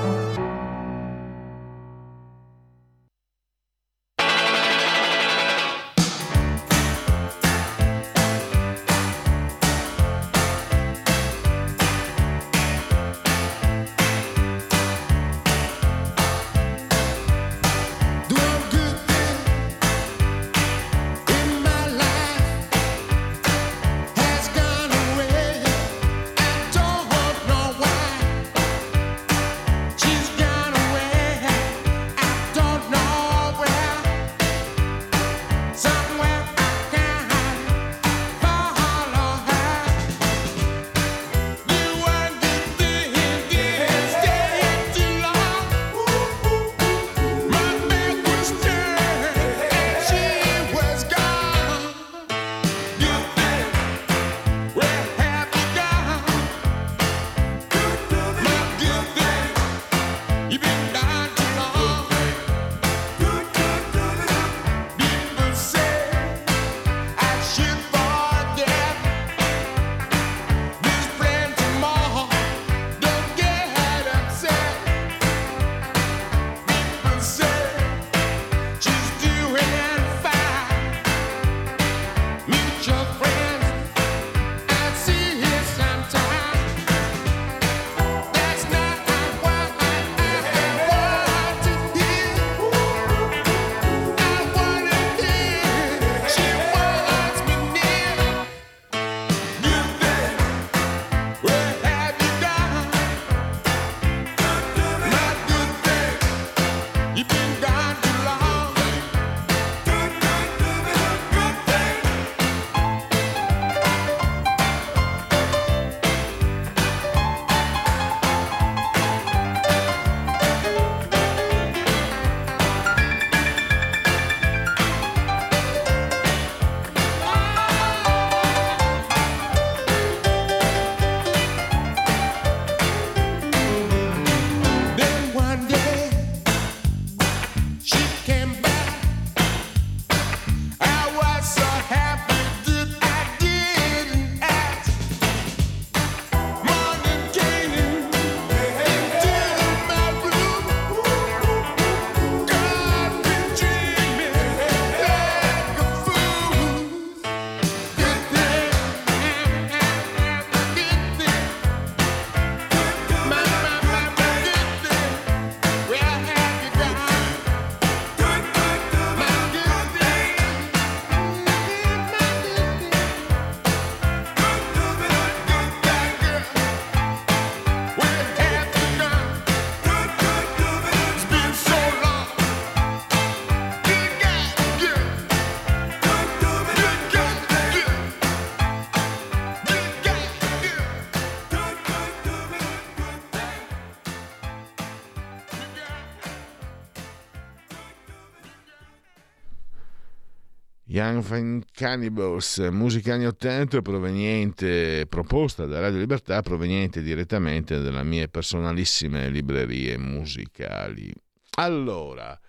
Young 201.01 201.23
Fine 201.23 201.61
Cannibals, 201.73 202.59
musica 202.69 203.15
anni 203.15 203.25
80 203.25 203.81
proveniente, 203.81 205.07
proposta 205.07 205.65
da 205.65 205.79
Radio 205.79 205.97
Libertà, 205.97 206.43
proveniente 206.43 207.01
direttamente 207.01 207.81
dalle 207.81 208.03
mie 208.03 208.27
personalissime 208.27 209.27
librerie 209.29 209.97
musicali. 209.97 211.11
Allora, 211.55 212.39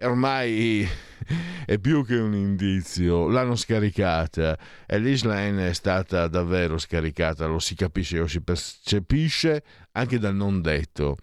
ormai 0.00 0.86
è 1.66 1.78
più 1.78 2.04
che 2.04 2.16
un 2.16 2.34
indizio, 2.34 3.28
l'hanno 3.28 3.56
scaricata 3.56 4.58
e 4.86 4.98
l'Island 4.98 5.58
è 5.58 5.72
stata 5.72 6.28
davvero 6.28 6.78
scaricata, 6.78 7.46
lo 7.46 7.58
si 7.58 7.74
capisce, 7.74 8.18
lo 8.18 8.26
si 8.26 8.40
percepisce 8.40 9.62
anche 9.92 10.18
dal 10.18 10.34
non 10.34 10.62
detto. 10.62 11.16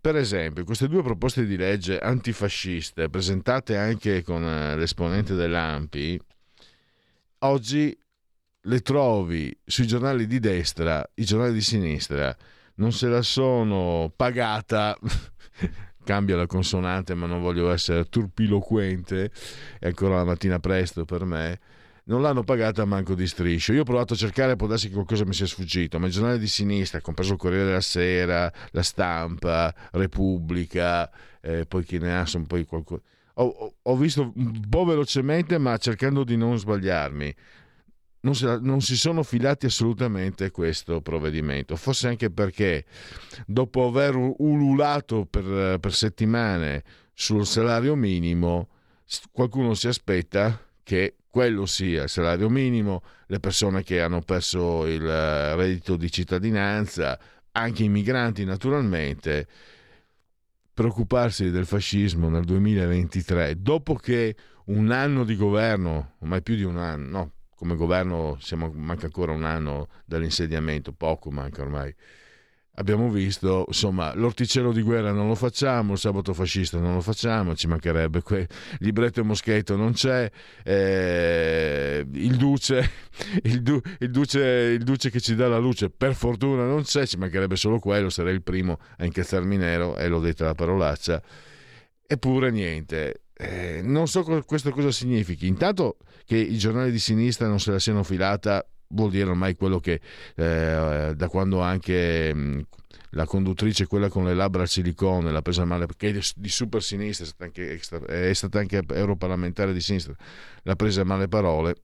Per 0.00 0.16
esempio, 0.16 0.64
queste 0.64 0.88
due 0.88 1.02
proposte 1.02 1.46
di 1.46 1.56
legge 1.56 1.98
antifasciste, 1.98 3.08
presentate 3.08 3.76
anche 3.76 4.22
con 4.22 4.42
eh, 4.42 4.76
l'esponente 4.76 5.34
dell'AMPI, 5.34 6.20
oggi 7.40 7.96
le 8.64 8.80
trovi 8.80 9.56
sui 9.64 9.86
giornali 9.86 10.26
di 10.26 10.40
destra, 10.40 11.08
i 11.14 11.24
giornali 11.24 11.52
di 11.52 11.60
sinistra, 11.60 12.36
non 12.76 12.92
se 12.92 13.06
la 13.08 13.22
sono 13.22 14.12
pagata. 14.14 14.98
cambia 16.04 16.36
la 16.36 16.46
consonante, 16.46 17.14
ma 17.14 17.26
non 17.26 17.40
voglio 17.40 17.70
essere 17.70 18.04
turpiloquente, 18.04 19.30
è 19.78 19.86
ancora 19.86 20.16
la 20.16 20.24
mattina 20.24 20.58
presto 20.58 21.04
per 21.04 21.24
me 21.24 21.60
non 22.04 22.20
l'hanno 22.20 22.42
pagata 22.42 22.84
manco 22.84 23.14
di 23.14 23.26
striscio. 23.26 23.72
Io 23.72 23.82
ho 23.82 23.84
provato 23.84 24.14
a 24.14 24.16
cercare, 24.16 24.56
può 24.56 24.66
darsi 24.66 24.88
che 24.88 24.94
qualcosa 24.94 25.24
mi 25.24 25.34
sia 25.34 25.46
sfuggito, 25.46 25.98
ma 25.98 26.06
i 26.06 26.10
giornali 26.10 26.38
di 26.38 26.48
sinistra, 26.48 27.00
compreso 27.00 27.34
il 27.34 27.38
Corriere 27.38 27.66
della 27.66 27.80
Sera, 27.80 28.52
La 28.70 28.82
Stampa, 28.82 29.72
Repubblica, 29.92 31.10
eh, 31.40 31.66
poi 31.66 31.84
chi 31.84 31.98
ne 31.98 32.18
ha, 32.18 32.26
sono 32.26 32.44
poi 32.46 32.64
qualcosa... 32.64 33.02
Ho, 33.36 33.74
ho, 33.80 33.96
visto 33.96 34.32
un 34.34 34.68
po' 34.68 34.84
velocemente, 34.84 35.56
ma 35.56 35.76
cercando 35.78 36.22
di 36.22 36.36
non 36.36 36.58
sbagliarmi. 36.58 37.34
Non 38.24 38.34
si, 38.36 38.46
non 38.60 38.80
si, 38.80 38.96
sono 38.96 39.22
filati 39.24 39.66
assolutamente 39.66 40.50
questo 40.52 41.00
provvedimento, 41.00 41.74
forse 41.74 42.06
anche 42.06 42.30
perché 42.30 42.84
dopo 43.46 43.86
aver 43.86 44.14
ululato 44.14 45.26
per, 45.26 45.78
per 45.80 45.92
settimane 45.92 46.84
sul 47.12 47.44
salario 47.44 47.96
minimo, 47.96 48.68
qualcuno 49.32 49.74
si 49.74 49.88
aspetta 49.88 50.58
che 50.82 51.16
quello 51.28 51.64
sia 51.66 52.02
il 52.02 52.08
salario 52.08 52.50
minimo, 52.50 53.02
le 53.26 53.40
persone 53.40 53.82
che 53.82 54.02
hanno 54.02 54.20
perso 54.20 54.86
il 54.86 55.02
eh, 55.02 55.56
reddito 55.56 55.96
di 55.96 56.10
cittadinanza, 56.10 57.18
anche 57.52 57.84
i 57.84 57.88
migranti 57.88 58.44
naturalmente, 58.44 59.46
preoccuparsi 60.74 61.50
del 61.50 61.64
fascismo 61.64 62.28
nel 62.28 62.44
2023, 62.44 63.62
dopo 63.62 63.94
che 63.94 64.36
un 64.66 64.90
anno 64.90 65.24
di 65.24 65.36
governo, 65.36 66.16
ormai 66.18 66.42
più 66.42 66.54
di 66.54 66.64
un 66.64 66.76
anno, 66.76 67.08
no, 67.08 67.32
come 67.62 67.76
governo 67.76 68.36
siamo, 68.40 68.72
manca 68.74 69.04
ancora 69.06 69.30
un 69.30 69.44
anno 69.44 69.86
dall'insediamento, 70.04 70.92
poco 70.92 71.30
manca 71.30 71.62
ormai, 71.62 71.94
abbiamo 72.74 73.08
visto, 73.08 73.66
insomma, 73.68 74.12
l'orticello 74.16 74.72
di 74.72 74.82
guerra 74.82 75.12
non 75.12 75.28
lo 75.28 75.36
facciamo, 75.36 75.92
il 75.92 75.98
sabato 76.00 76.34
fascista 76.34 76.80
non 76.80 76.94
lo 76.94 77.00
facciamo, 77.00 77.54
ci 77.54 77.68
mancherebbe, 77.68 78.20
que- 78.22 78.48
libretto 78.80 79.20
e 79.20 79.22
moschetto 79.22 79.76
non 79.76 79.92
c'è, 79.92 80.28
eh, 80.64 82.04
il, 82.14 82.34
duce, 82.34 82.90
il, 83.44 83.62
du- 83.62 83.80
il, 84.00 84.10
duce, 84.10 84.40
il 84.40 84.82
duce 84.82 85.10
che 85.10 85.20
ci 85.20 85.36
dà 85.36 85.46
la 85.46 85.58
luce 85.58 85.88
per 85.88 86.16
fortuna 86.16 86.66
non 86.66 86.82
c'è, 86.82 87.06
ci 87.06 87.16
mancherebbe 87.16 87.54
solo 87.54 87.78
quello, 87.78 88.10
sarei 88.10 88.34
il 88.34 88.42
primo 88.42 88.80
a 88.96 89.04
incazzarmi 89.04 89.56
nero, 89.56 89.96
e 89.96 90.08
l'ho 90.08 90.18
detta 90.18 90.46
la 90.46 90.54
parolaccia, 90.56 91.22
eppure 92.08 92.50
niente. 92.50 93.20
Eh, 93.34 93.82
non 93.84 94.08
so 94.08 94.24
questo 94.44 94.70
cosa 94.70 94.90
significhi. 94.90 95.46
Intanto 95.46 95.96
che 96.32 96.38
i 96.38 96.56
giornali 96.56 96.90
di 96.90 96.98
sinistra 96.98 97.46
non 97.46 97.60
se 97.60 97.72
la 97.72 97.78
siano 97.78 98.02
filata 98.02 98.66
vuol 98.88 99.10
dire 99.10 99.28
ormai 99.28 99.54
quello 99.54 99.80
che 99.80 100.00
eh, 100.34 101.12
da 101.14 101.28
quando 101.28 101.60
anche 101.60 102.32
mh, 102.32 102.66
la 103.10 103.26
conduttrice, 103.26 103.86
quella 103.86 104.08
con 104.08 104.24
le 104.24 104.32
labbra 104.32 104.62
a 104.62 104.66
silicone, 104.66 105.30
l'ha 105.30 105.42
presa 105.42 105.66
male, 105.66 105.86
che 105.94 106.08
è 106.08 106.18
di 106.36 106.48
super 106.48 106.82
sinistra, 106.82 107.26
è 107.26 107.28
stata 107.28 107.44
anche, 107.44 107.78
è 108.06 108.32
stata 108.32 108.58
anche 108.58 108.80
europarlamentare 108.88 109.74
di 109.74 109.80
sinistra, 109.82 110.14
l'ha 110.62 110.74
presa 110.74 111.04
male 111.04 111.28
parole. 111.28 111.74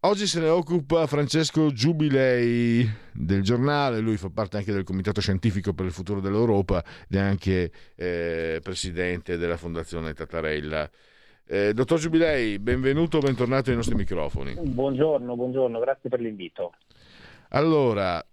Oggi 0.00 0.26
se 0.26 0.40
ne 0.40 0.48
occupa 0.48 1.06
Francesco 1.06 1.70
Giubilei 1.72 2.90
del 3.12 3.42
giornale, 3.42 4.00
lui 4.00 4.16
fa 4.16 4.30
parte 4.30 4.56
anche 4.56 4.72
del 4.72 4.82
Comitato 4.82 5.20
Scientifico 5.20 5.74
per 5.74 5.86
il 5.86 5.92
Futuro 5.92 6.20
dell'Europa 6.20 6.82
ed 7.08 7.18
è 7.18 7.20
anche 7.20 7.70
eh, 7.94 8.58
presidente 8.62 9.36
della 9.36 9.56
Fondazione 9.56 10.12
Tatarella. 10.12 10.90
Eh, 11.52 11.74
dottor 11.74 11.98
Giubilei, 11.98 12.60
benvenuto, 12.60 13.18
bentornato 13.18 13.70
ai 13.70 13.76
nostri 13.76 13.96
microfoni. 13.96 14.54
Buongiorno, 14.54 15.34
buongiorno, 15.34 15.80
grazie 15.80 16.08
per 16.08 16.20
l'invito. 16.20 16.74
Allora, 17.48 18.24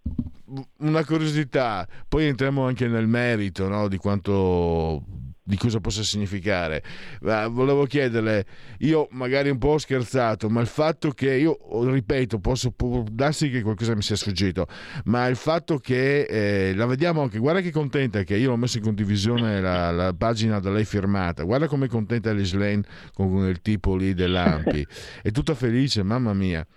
una 0.82 1.04
curiosità, 1.04 1.88
poi 2.08 2.28
entriamo 2.28 2.68
anche 2.68 2.88
nel 2.88 3.08
merito 3.08 3.68
no, 3.68 3.88
di 3.88 3.98
quanto 3.98 5.02
di 5.48 5.56
cosa 5.56 5.80
possa 5.80 6.04
significare. 6.04 6.84
Ma 7.22 7.48
volevo 7.48 7.86
chiederle, 7.86 8.46
io 8.80 9.08
magari 9.12 9.50
un 9.50 9.58
po' 9.58 9.70
ho 9.70 9.78
scherzato, 9.78 10.50
ma 10.50 10.60
il 10.60 10.68
fatto 10.68 11.12
che 11.12 11.34
io, 11.36 11.58
ripeto, 11.90 12.40
posso 12.40 12.72
può 12.72 13.04
darsi 13.10 13.50
che 13.50 13.62
qualcosa 13.62 13.96
mi 13.96 14.02
sia 14.02 14.18
sfuggito, 14.18 14.68
ma 15.06 15.26
il 15.28 15.38
fatto 15.38 15.78
che 15.78 16.24
eh, 16.24 16.76
la 16.76 16.86
vediamo 16.86 17.22
anche, 17.22 17.38
guarda 17.40 17.62
che 17.62 17.72
contenta 17.72 18.24
che 18.24 18.36
io 18.36 18.50
l'ho 18.50 18.58
messo 18.58 18.78
in 18.78 18.84
condivisione 18.84 19.62
la, 19.62 19.92
la 19.92 20.14
pagina 20.14 20.60
da 20.60 20.70
lei 20.70 20.84
firmata, 20.84 21.44
guarda 21.44 21.68
come 21.68 21.88
contenta 21.88 22.32
Alice 22.32 22.58
Lane 22.58 22.84
con 23.14 23.48
il 23.48 23.62
tipo 23.62 23.96
lì 23.96 24.14
dell'Ampi, 24.14 24.86
è 25.24 25.32
tutta 25.32 25.56
felice, 25.56 26.04
mamma 26.04 26.34
mia. 26.34 26.68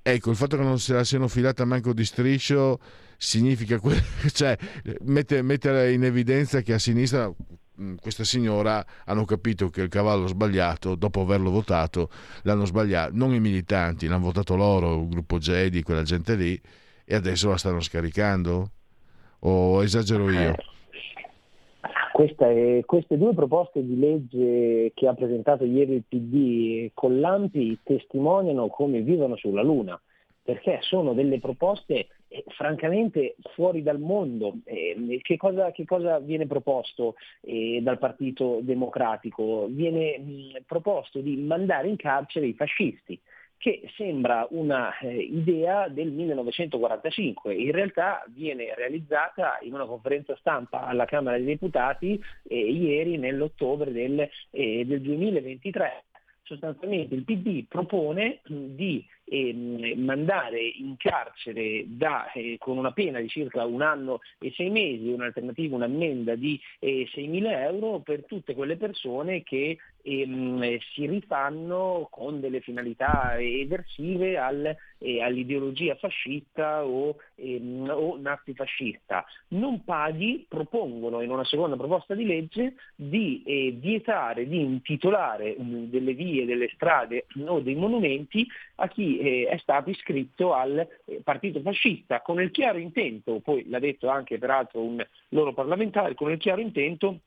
Ecco, 0.00 0.30
il 0.30 0.36
fatto 0.36 0.56
che 0.56 0.62
non 0.62 0.78
se 0.78 0.94
la 0.94 1.04
siano 1.04 1.28
filata 1.28 1.64
manco 1.64 1.92
di 1.92 2.04
striscio 2.04 2.78
significa, 3.18 3.78
que- 3.78 4.02
cioè, 4.32 4.56
mette, 5.00 5.42
mette 5.42 5.90
in 5.90 6.04
evidenza 6.04 6.62
che 6.62 6.72
a 6.72 6.78
sinistra 6.78 7.30
questa 8.00 8.24
signora 8.24 8.84
hanno 9.04 9.24
capito 9.24 9.68
che 9.68 9.82
il 9.82 9.88
cavallo 9.88 10.26
sbagliato, 10.26 10.94
dopo 10.94 11.20
averlo 11.20 11.50
votato, 11.50 12.08
l'hanno 12.42 12.64
sbagliato, 12.64 13.12
non 13.14 13.34
i 13.34 13.40
militanti, 13.40 14.06
l'hanno 14.06 14.24
votato 14.24 14.56
loro, 14.56 15.00
il 15.00 15.08
gruppo 15.08 15.38
Jedi, 15.38 15.82
quella 15.82 16.02
gente 16.02 16.34
lì, 16.34 16.60
e 17.04 17.14
adesso 17.14 17.48
la 17.48 17.56
stanno 17.56 17.80
scaricando? 17.80 18.70
O 19.40 19.82
esagero 19.82 20.30
io? 20.30 20.54
Queste, 22.12 22.82
queste, 22.86 23.18
due 23.18 23.34
proposte 23.34 23.84
di 23.84 23.98
legge 23.98 24.92
che 24.94 25.06
ha 25.06 25.12
presentato 25.12 25.64
ieri 25.64 25.96
il 25.96 26.04
PD 26.08 26.90
con 26.94 27.20
l'AMPI 27.20 27.80
testimoniano 27.82 28.68
come 28.68 29.02
vivono 29.02 29.36
sulla 29.36 29.62
Luna, 29.62 30.00
perché 30.46 30.78
sono 30.82 31.12
delle 31.12 31.40
proposte 31.40 32.06
eh, 32.28 32.44
francamente 32.46 33.34
fuori 33.54 33.82
dal 33.82 33.98
mondo. 33.98 34.58
Eh, 34.64 35.18
che, 35.20 35.36
cosa, 35.36 35.72
che, 35.72 35.84
cosa, 35.84 36.20
viene 36.20 36.46
proposto 36.46 37.16
eh, 37.40 37.80
dal 37.82 37.98
Partito 37.98 38.60
Democratico? 38.62 39.66
Viene 39.68 40.18
mh, 40.18 40.62
proposto 40.64 41.20
di 41.20 41.36
mandare 41.36 41.88
in 41.88 41.96
carcere 41.96 42.46
i 42.46 42.54
fascisti 42.54 43.20
che 43.58 43.90
sembra 43.96 44.46
una 44.50 44.96
eh, 44.98 45.28
del 45.90 46.12
1945, 46.12 47.54
in 47.54 47.72
realtà 47.72 48.22
viene 48.28 48.72
realizzata 48.76 49.58
in 49.62 49.72
una 49.72 49.86
conferenza 49.86 50.36
stampa 50.36 50.82
alla 50.82 51.06
Camera 51.06 51.36
dei 51.36 51.46
Deputati 51.46 52.22
eh, 52.44 52.70
ieri 52.70 53.16
nell'ottobre 53.16 53.90
del, 53.90 54.28
eh, 54.50 54.84
del 54.84 55.00
2023 55.00 56.04
sostanzialmente 56.46 57.14
il 57.14 57.24
PD 57.24 57.64
propone 57.66 58.40
di 58.46 59.04
eh, 59.28 59.94
mandare 59.96 60.60
in 60.60 60.96
carcere 60.96 61.84
da, 61.86 62.30
eh, 62.32 62.56
con 62.58 62.78
una 62.78 62.92
pena 62.92 63.20
di 63.20 63.28
circa 63.28 63.64
un 63.64 63.82
anno 63.82 64.20
e 64.38 64.52
sei 64.54 64.70
mesi, 64.70 65.08
un'alternativa, 65.08 65.76
un'ammenda 65.76 66.34
di 66.36 66.60
eh, 66.78 67.08
6.000 67.12 67.60
euro 67.62 68.00
per 68.00 68.24
tutte 68.24 68.54
quelle 68.54 68.76
persone 68.76 69.42
che 69.42 69.78
ehm, 70.02 70.78
si 70.94 71.06
rifanno 71.06 72.06
con 72.10 72.40
delle 72.40 72.60
finalità 72.60 73.36
eversive 73.38 74.38
al, 74.38 74.76
eh, 74.98 75.22
all'ideologia 75.22 75.96
fascista 75.96 76.84
o, 76.86 77.16
ehm, 77.34 77.90
o 77.90 78.16
nazifascista. 78.16 79.24
Non 79.48 79.84
paghi, 79.84 80.46
propongono 80.48 81.20
in 81.20 81.30
una 81.30 81.44
seconda 81.44 81.76
proposta 81.76 82.14
di 82.14 82.24
legge 82.24 82.74
di 82.94 83.42
eh, 83.44 83.76
vietare, 83.76 84.46
di 84.46 84.60
intitolare 84.60 85.56
mh, 85.58 85.84
delle 85.90 86.14
vie, 86.14 86.44
delle 86.46 86.70
strade 86.74 87.26
o 87.44 87.60
dei 87.60 87.74
monumenti 87.74 88.46
a 88.76 88.88
chi 88.88 89.18
eh, 89.18 89.48
è 89.48 89.58
stato 89.58 89.90
iscritto 89.90 90.52
al 90.52 90.78
eh, 91.04 91.20
partito 91.22 91.60
fascista 91.60 92.20
con 92.20 92.40
il 92.40 92.50
chiaro 92.50 92.78
intento, 92.78 93.40
poi 93.40 93.68
l'ha 93.68 93.78
detto 93.78 94.08
anche 94.08 94.38
peraltro 94.38 94.82
un 94.82 95.04
loro 95.30 95.52
parlamentare, 95.52 96.14
con 96.14 96.30
il 96.30 96.38
chiaro 96.38 96.60
intento 96.60 97.20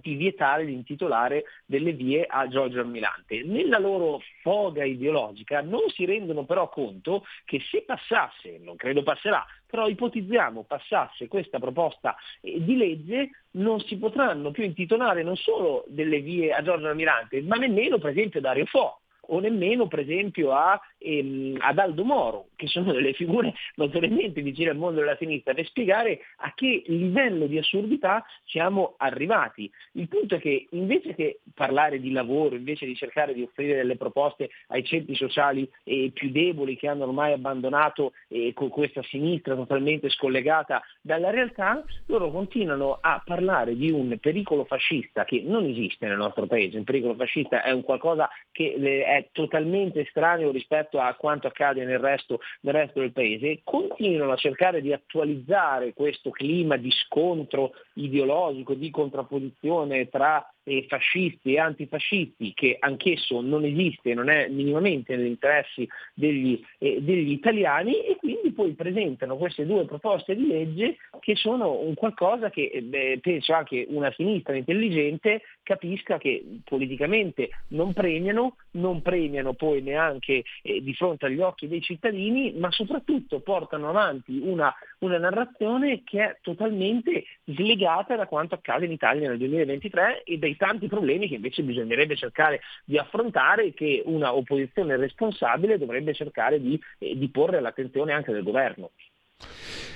di 0.00 0.14
vietare 0.14 0.66
di 0.66 0.72
intitolare 0.72 1.44
delle 1.64 1.92
vie 1.92 2.26
a 2.28 2.48
Giorgio 2.48 2.80
Almirante. 2.80 3.42
Nella 3.44 3.78
loro 3.78 4.20
foga 4.42 4.84
ideologica 4.84 5.62
non 5.62 5.88
si 5.88 6.04
rendono 6.04 6.44
però 6.44 6.68
conto 6.68 7.24
che 7.44 7.60
se 7.70 7.82
passasse, 7.82 8.58
non 8.62 8.76
credo 8.76 9.02
passerà, 9.02 9.44
però 9.66 9.88
ipotizziamo 9.88 10.64
passasse 10.64 11.28
questa 11.28 11.58
proposta 11.58 12.14
eh, 12.40 12.62
di 12.62 12.76
legge, 12.76 13.30
non 13.52 13.80
si 13.80 13.96
potranno 13.96 14.50
più 14.50 14.64
intitolare 14.64 15.22
non 15.22 15.36
solo 15.36 15.84
delle 15.88 16.20
vie 16.20 16.52
a 16.52 16.62
Giorgio 16.62 16.88
Almirante, 16.88 17.40
ma 17.42 17.56
nemmeno 17.56 17.98
per 17.98 18.10
esempio 18.10 18.40
Dario 18.40 18.66
Fo 18.66 19.00
o 19.28 19.40
nemmeno 19.40 19.86
per 19.88 20.00
esempio 20.00 20.52
a, 20.52 20.80
ehm, 20.98 21.56
ad 21.60 21.78
Aldo 21.78 22.04
Moro, 22.04 22.48
che 22.56 22.66
sono 22.66 22.92
delle 22.92 23.12
figure 23.12 23.54
notoriamente 23.76 24.42
vicine 24.42 24.70
al 24.70 24.76
mondo 24.76 25.00
della 25.00 25.16
sinistra, 25.16 25.54
per 25.54 25.66
spiegare 25.66 26.20
a 26.38 26.52
che 26.54 26.82
livello 26.86 27.46
di 27.46 27.58
assurdità 27.58 28.24
siamo 28.44 28.94
arrivati. 28.98 29.70
Il 29.92 30.08
punto 30.08 30.36
è 30.36 30.40
che 30.40 30.66
invece 30.70 31.14
che 31.14 31.40
parlare 31.54 32.00
di 32.00 32.12
lavoro, 32.12 32.56
invece 32.56 32.86
di 32.86 32.94
cercare 32.94 33.34
di 33.34 33.42
offrire 33.42 33.76
delle 33.76 33.96
proposte 33.96 34.50
ai 34.68 34.84
centri 34.84 35.14
sociali 35.14 35.68
eh, 35.84 36.10
più 36.12 36.30
deboli 36.30 36.76
che 36.76 36.88
hanno 36.88 37.04
ormai 37.04 37.32
abbandonato 37.32 38.12
eh, 38.28 38.52
con 38.54 38.68
questa 38.68 39.02
sinistra 39.02 39.54
totalmente 39.54 40.08
scollegata 40.10 40.82
dalla 41.00 41.30
realtà, 41.30 41.84
loro 42.06 42.30
continuano 42.30 42.98
a 43.00 43.22
parlare 43.24 43.76
di 43.76 43.90
un 43.90 44.16
pericolo 44.20 44.64
fascista 44.64 45.24
che 45.24 45.42
non 45.44 45.64
esiste 45.64 46.06
nel 46.06 46.16
nostro 46.16 46.46
paese. 46.46 46.78
Un 46.78 46.84
pericolo 46.84 47.14
fascista 47.14 47.62
è 47.62 47.70
un 47.70 47.82
qualcosa 47.82 48.28
che 48.52 48.74
eh, 48.74 49.04
è 49.04 49.15
è 49.16 49.28
totalmente 49.32 50.00
estraneo 50.00 50.50
rispetto 50.50 50.98
a 51.00 51.14
quanto 51.14 51.46
accade 51.46 51.84
nel 51.84 51.98
resto, 51.98 52.40
nel 52.60 52.74
resto 52.74 53.00
del 53.00 53.12
paese, 53.12 53.60
continuano 53.64 54.32
a 54.32 54.36
cercare 54.36 54.80
di 54.80 54.92
attualizzare 54.92 55.92
questo 55.92 56.30
clima 56.30 56.76
di 56.76 56.90
scontro 56.90 57.72
ideologico, 57.94 58.74
di 58.74 58.90
contrapposizione 58.90 60.08
tra 60.08 60.46
eh, 60.66 60.84
fascisti 60.88 61.54
e 61.54 61.60
antifascisti, 61.60 62.52
che 62.52 62.76
anch'esso 62.78 63.40
non 63.40 63.64
esiste, 63.64 64.14
non 64.14 64.28
è 64.28 64.48
minimamente 64.48 65.14
negli 65.16 65.28
interessi 65.28 65.88
degli, 66.12 66.60
eh, 66.78 67.00
degli 67.00 67.30
italiani 67.30 68.00
e 68.00 68.16
quindi 68.16 68.50
poi 68.52 68.72
presentano 68.72 69.36
queste 69.36 69.64
due 69.64 69.84
proposte 69.84 70.34
di 70.34 70.46
legge 70.46 70.96
che 71.20 71.36
sono 71.36 71.78
un 71.80 71.94
qualcosa 71.94 72.50
che 72.50 72.70
eh, 72.72 72.82
beh, 72.82 73.20
penso 73.22 73.54
anche 73.54 73.86
una 73.88 74.12
sinistra 74.12 74.56
intelligente 74.56 75.42
capisca 75.62 76.18
che 76.18 76.44
politicamente 76.64 77.50
non 77.68 77.92
premiano, 77.92 78.56
non 78.72 79.02
premiano 79.02 79.52
poi 79.54 79.82
neanche 79.82 80.42
eh, 80.62 80.82
di 80.82 80.94
fronte 80.94 81.26
agli 81.26 81.40
occhi 81.40 81.68
dei 81.68 81.80
cittadini, 81.80 82.54
ma 82.58 82.70
soprattutto 82.72 83.40
portano 83.40 83.88
avanti 83.88 84.40
una, 84.42 84.72
una 85.00 85.18
narrazione 85.18 86.02
che 86.04 86.24
è 86.24 86.38
totalmente 86.42 87.24
slegata 87.44 88.16
da 88.16 88.26
quanto 88.26 88.54
accade 88.56 88.86
in 88.86 88.92
Italia 88.92 89.28
nel 89.28 89.38
2023 89.38 90.24
e 90.24 90.38
dai 90.38 90.55
tanti 90.56 90.86
problemi 90.86 91.28
che 91.28 91.36
invece 91.36 91.62
bisognerebbe 91.62 92.16
cercare 92.16 92.60
di 92.84 92.98
affrontare 92.98 93.66
e 93.66 93.74
che 93.74 94.02
una 94.06 94.34
opposizione 94.34 94.96
responsabile 94.96 95.78
dovrebbe 95.78 96.14
cercare 96.14 96.60
di, 96.60 96.80
eh, 96.98 97.16
di 97.16 97.28
porre 97.28 97.58
all'attenzione 97.58 98.12
anche 98.12 98.32
del 98.32 98.42
governo. 98.42 98.90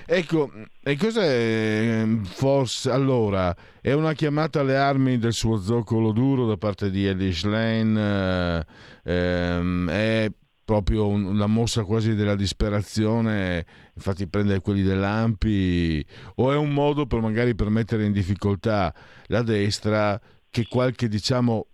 Ecco, 0.06 0.50
e 0.82 0.96
cos'è 0.96 2.04
forse 2.24 2.90
allora? 2.90 3.54
È 3.80 3.92
una 3.92 4.12
chiamata 4.12 4.60
alle 4.60 4.76
armi 4.76 5.18
del 5.18 5.32
suo 5.32 5.58
zoccolo 5.58 6.10
duro 6.10 6.46
da 6.46 6.56
parte 6.56 6.90
di 6.90 7.06
Elish 7.06 7.44
Lane? 7.44 8.66
Eh, 9.04 9.12
ehm, 9.12 9.88
è 9.88 10.30
proprio 10.64 11.08
una 11.08 11.46
mossa 11.46 11.82
quasi 11.84 12.14
della 12.14 12.36
disperazione, 12.36 13.66
infatti 13.94 14.28
prende 14.28 14.60
quelli 14.60 14.82
dell'Ampi, 14.82 16.04
o 16.36 16.52
è 16.52 16.56
un 16.56 16.70
modo 16.72 17.06
per 17.06 17.20
magari 17.20 17.56
per 17.56 17.70
mettere 17.70 18.04
in 18.04 18.12
difficoltà 18.12 18.94
la 19.26 19.42
destra 19.42 20.20
che 20.50 20.66
qualche, 20.68 21.08
diciamo, 21.08 21.68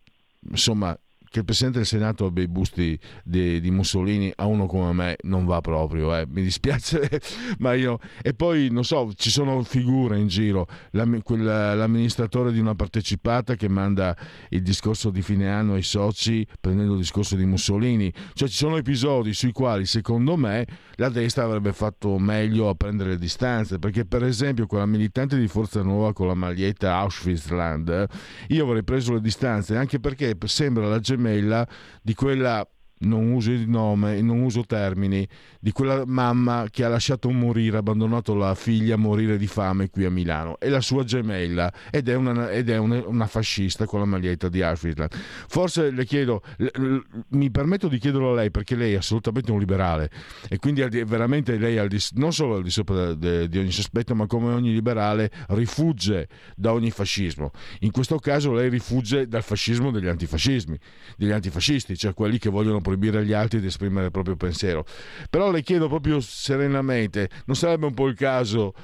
insomma, 0.50 0.98
che 1.28 1.40
il 1.40 1.44
Presidente 1.44 1.78
del 1.78 1.86
Senato 1.86 2.26
abbia 2.26 2.42
i 2.44 2.48
busti 2.48 2.98
di, 3.24 3.60
di 3.60 3.70
Mussolini 3.70 4.32
a 4.36 4.46
uno 4.46 4.66
come 4.66 4.92
me 4.92 5.16
non 5.22 5.44
va 5.44 5.60
proprio, 5.60 6.16
eh. 6.16 6.26
mi 6.28 6.42
dispiace, 6.42 7.20
ma 7.58 7.74
io... 7.74 7.98
E 8.22 8.34
poi, 8.34 8.68
non 8.70 8.84
so, 8.84 9.12
ci 9.14 9.30
sono 9.30 9.62
figure 9.62 10.18
in 10.18 10.28
giro, 10.28 10.66
l'amministratore 10.92 12.52
di 12.52 12.58
una 12.58 12.74
partecipata 12.74 13.54
che 13.54 13.68
manda 13.68 14.16
il 14.50 14.62
discorso 14.62 15.10
di 15.10 15.22
fine 15.22 15.50
anno 15.50 15.74
ai 15.74 15.82
soci 15.82 16.46
prendendo 16.60 16.92
il 16.92 17.00
discorso 17.00 17.36
di 17.36 17.44
Mussolini, 17.44 18.12
cioè 18.32 18.48
ci 18.48 18.56
sono 18.56 18.76
episodi 18.76 19.32
sui 19.34 19.52
quali 19.52 19.86
secondo 19.86 20.36
me 20.36 20.66
la 20.96 21.08
destra 21.08 21.44
avrebbe 21.44 21.72
fatto 21.72 22.18
meglio 22.18 22.68
a 22.68 22.74
prendere 22.74 23.10
le 23.10 23.18
distanze, 23.18 23.78
perché 23.78 24.04
per 24.04 24.24
esempio 24.24 24.66
quella 24.66 24.86
militante 24.86 25.38
di 25.38 25.48
Forza 25.48 25.82
Nuova 25.82 26.12
con 26.12 26.26
la 26.26 26.34
maglietta 26.34 26.96
Auschwitzland, 26.96 28.06
io 28.48 28.64
avrei 28.64 28.82
preso 28.82 29.12
le 29.12 29.20
distanze 29.20 29.76
anche 29.76 30.00
perché 30.00 30.36
sembra 30.44 30.88
la 30.88 30.98
gemella 30.98 31.15
gemella 31.16 31.66
di 32.02 32.14
quella 32.14 32.66
non 32.98 33.32
uso 33.32 33.50
il 33.50 33.68
nome, 33.68 34.20
non 34.22 34.40
uso 34.40 34.64
termini, 34.64 35.26
di 35.60 35.72
quella 35.72 36.04
mamma 36.06 36.66
che 36.70 36.84
ha 36.84 36.88
lasciato 36.88 37.30
morire, 37.30 37.76
abbandonato 37.78 38.34
la 38.34 38.54
figlia 38.54 38.94
a 38.94 38.98
morire 38.98 39.36
di 39.36 39.46
fame 39.46 39.90
qui 39.90 40.04
a 40.04 40.10
Milano. 40.10 40.58
È 40.58 40.68
la 40.68 40.80
sua 40.80 41.04
gemella 41.04 41.72
ed 41.90 42.08
è 42.08 42.14
una, 42.14 42.50
ed 42.50 42.70
è 42.70 42.78
una, 42.78 43.06
una 43.06 43.26
fascista 43.26 43.84
con 43.84 44.00
la 44.00 44.06
maglietta 44.06 44.48
di 44.48 44.62
Auschwitz. 44.62 45.06
Forse 45.48 45.90
le 45.90 46.04
chiedo, 46.04 46.42
mi 47.30 47.50
permetto 47.50 47.88
di 47.88 47.98
chiederlo 47.98 48.32
a 48.32 48.34
lei 48.34 48.50
perché 48.50 48.76
lei 48.76 48.94
è 48.94 48.96
assolutamente 48.96 49.52
un 49.52 49.58
liberale 49.58 50.10
e 50.48 50.58
quindi 50.58 50.82
veramente 51.04 51.58
lei 51.58 51.76
non 52.14 52.32
solo 52.32 52.56
al 52.56 52.62
di 52.62 52.70
sopra 52.70 53.14
di 53.14 53.58
ogni 53.58 53.72
sospetto, 53.72 54.14
ma 54.14 54.26
come 54.26 54.52
ogni 54.52 54.72
liberale 54.72 55.30
rifugge 55.48 56.28
da 56.54 56.72
ogni 56.72 56.90
fascismo. 56.90 57.50
In 57.80 57.90
questo 57.90 58.18
caso 58.18 58.52
lei 58.52 58.68
rifugge 58.68 59.28
dal 59.28 59.42
fascismo 59.42 59.90
degli 59.90 60.06
antifascismi, 60.06 60.78
degli 61.16 61.32
antifascisti, 61.32 61.96
cioè 61.96 62.14
quelli 62.14 62.38
che 62.38 62.48
vogliono 62.48 62.80
proibire 62.86 63.18
agli 63.18 63.32
altri 63.32 63.58
di 63.58 63.66
esprimere 63.66 64.06
il 64.06 64.10
proprio 64.12 64.36
pensiero. 64.36 64.84
Però 65.28 65.50
le 65.50 65.62
chiedo 65.62 65.88
proprio 65.88 66.20
serenamente, 66.20 67.28
non 67.46 67.56
sarebbe 67.56 67.86
un 67.86 67.94
po' 67.94 68.06
il 68.06 68.14
caso, 68.14 68.74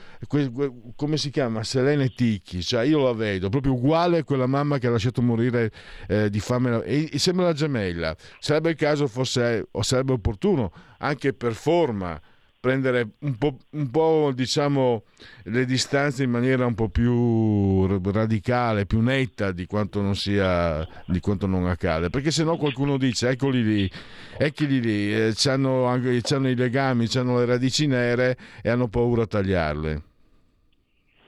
come 0.97 1.17
si 1.17 1.31
chiama? 1.31 1.63
Selene 1.63 2.09
Ticchi, 2.09 2.63
cioè 2.63 2.83
io 2.83 3.05
la 3.05 3.13
vedo 3.13 3.49
proprio 3.49 3.75
uguale 3.75 4.19
a 4.19 4.25
quella 4.25 4.47
mamma 4.47 4.79
che 4.79 4.89
ha 4.89 4.91
lasciato 4.91 5.23
morire 5.23 5.71
eh, 6.09 6.29
di 6.31 6.41
fame 6.41 6.83
e, 6.83 7.11
e 7.13 7.19
sembra 7.19 7.45
la 7.45 7.53
gemella. 7.53 8.17
Sarebbe 8.41 8.71
il 8.71 8.77
caso, 8.77 9.07
forse, 9.07 9.69
o 9.71 9.83
sarebbe 9.83 10.13
opportuno, 10.13 10.73
anche 10.99 11.33
per 11.33 11.55
forma, 11.55 12.21
prendere 12.63 13.15
un 13.23 13.37
po', 13.39 13.57
un 13.71 13.91
po', 13.91 14.31
diciamo 14.33 15.03
le 15.47 15.65
distanze 15.65 16.23
in 16.23 16.31
maniera 16.31 16.65
un 16.65 16.75
po' 16.75 16.89
più 16.89 17.89
radicale, 17.89 18.87
più 18.87 19.01
netta 19.01 19.51
di 19.51 19.67
quanto 19.67 20.01
non 20.01 20.15
sia 20.15 20.87
di 21.05 21.19
quanto 21.19 21.49
non 21.49 21.67
accade. 21.67 22.09
Perché 22.09 22.31
se 22.31 22.45
no 22.45 22.57
qualcuno 22.57 22.99
dice 22.99 23.31
eccoli 23.31 23.65
lì 23.65 23.91
eccoli 24.39 24.81
lì 24.81 25.13
eh, 25.13 25.35
hanno, 25.47 25.87
hanno 25.87 26.49
i 26.49 26.55
legami 26.55 27.09
hanno 27.15 27.39
le 27.39 27.47
radici 27.47 27.89
nere 27.89 28.37
e 28.63 28.71
hanno 28.71 28.87
paura 28.87 29.23
a 29.23 29.27
tagliarle. 29.27 30.03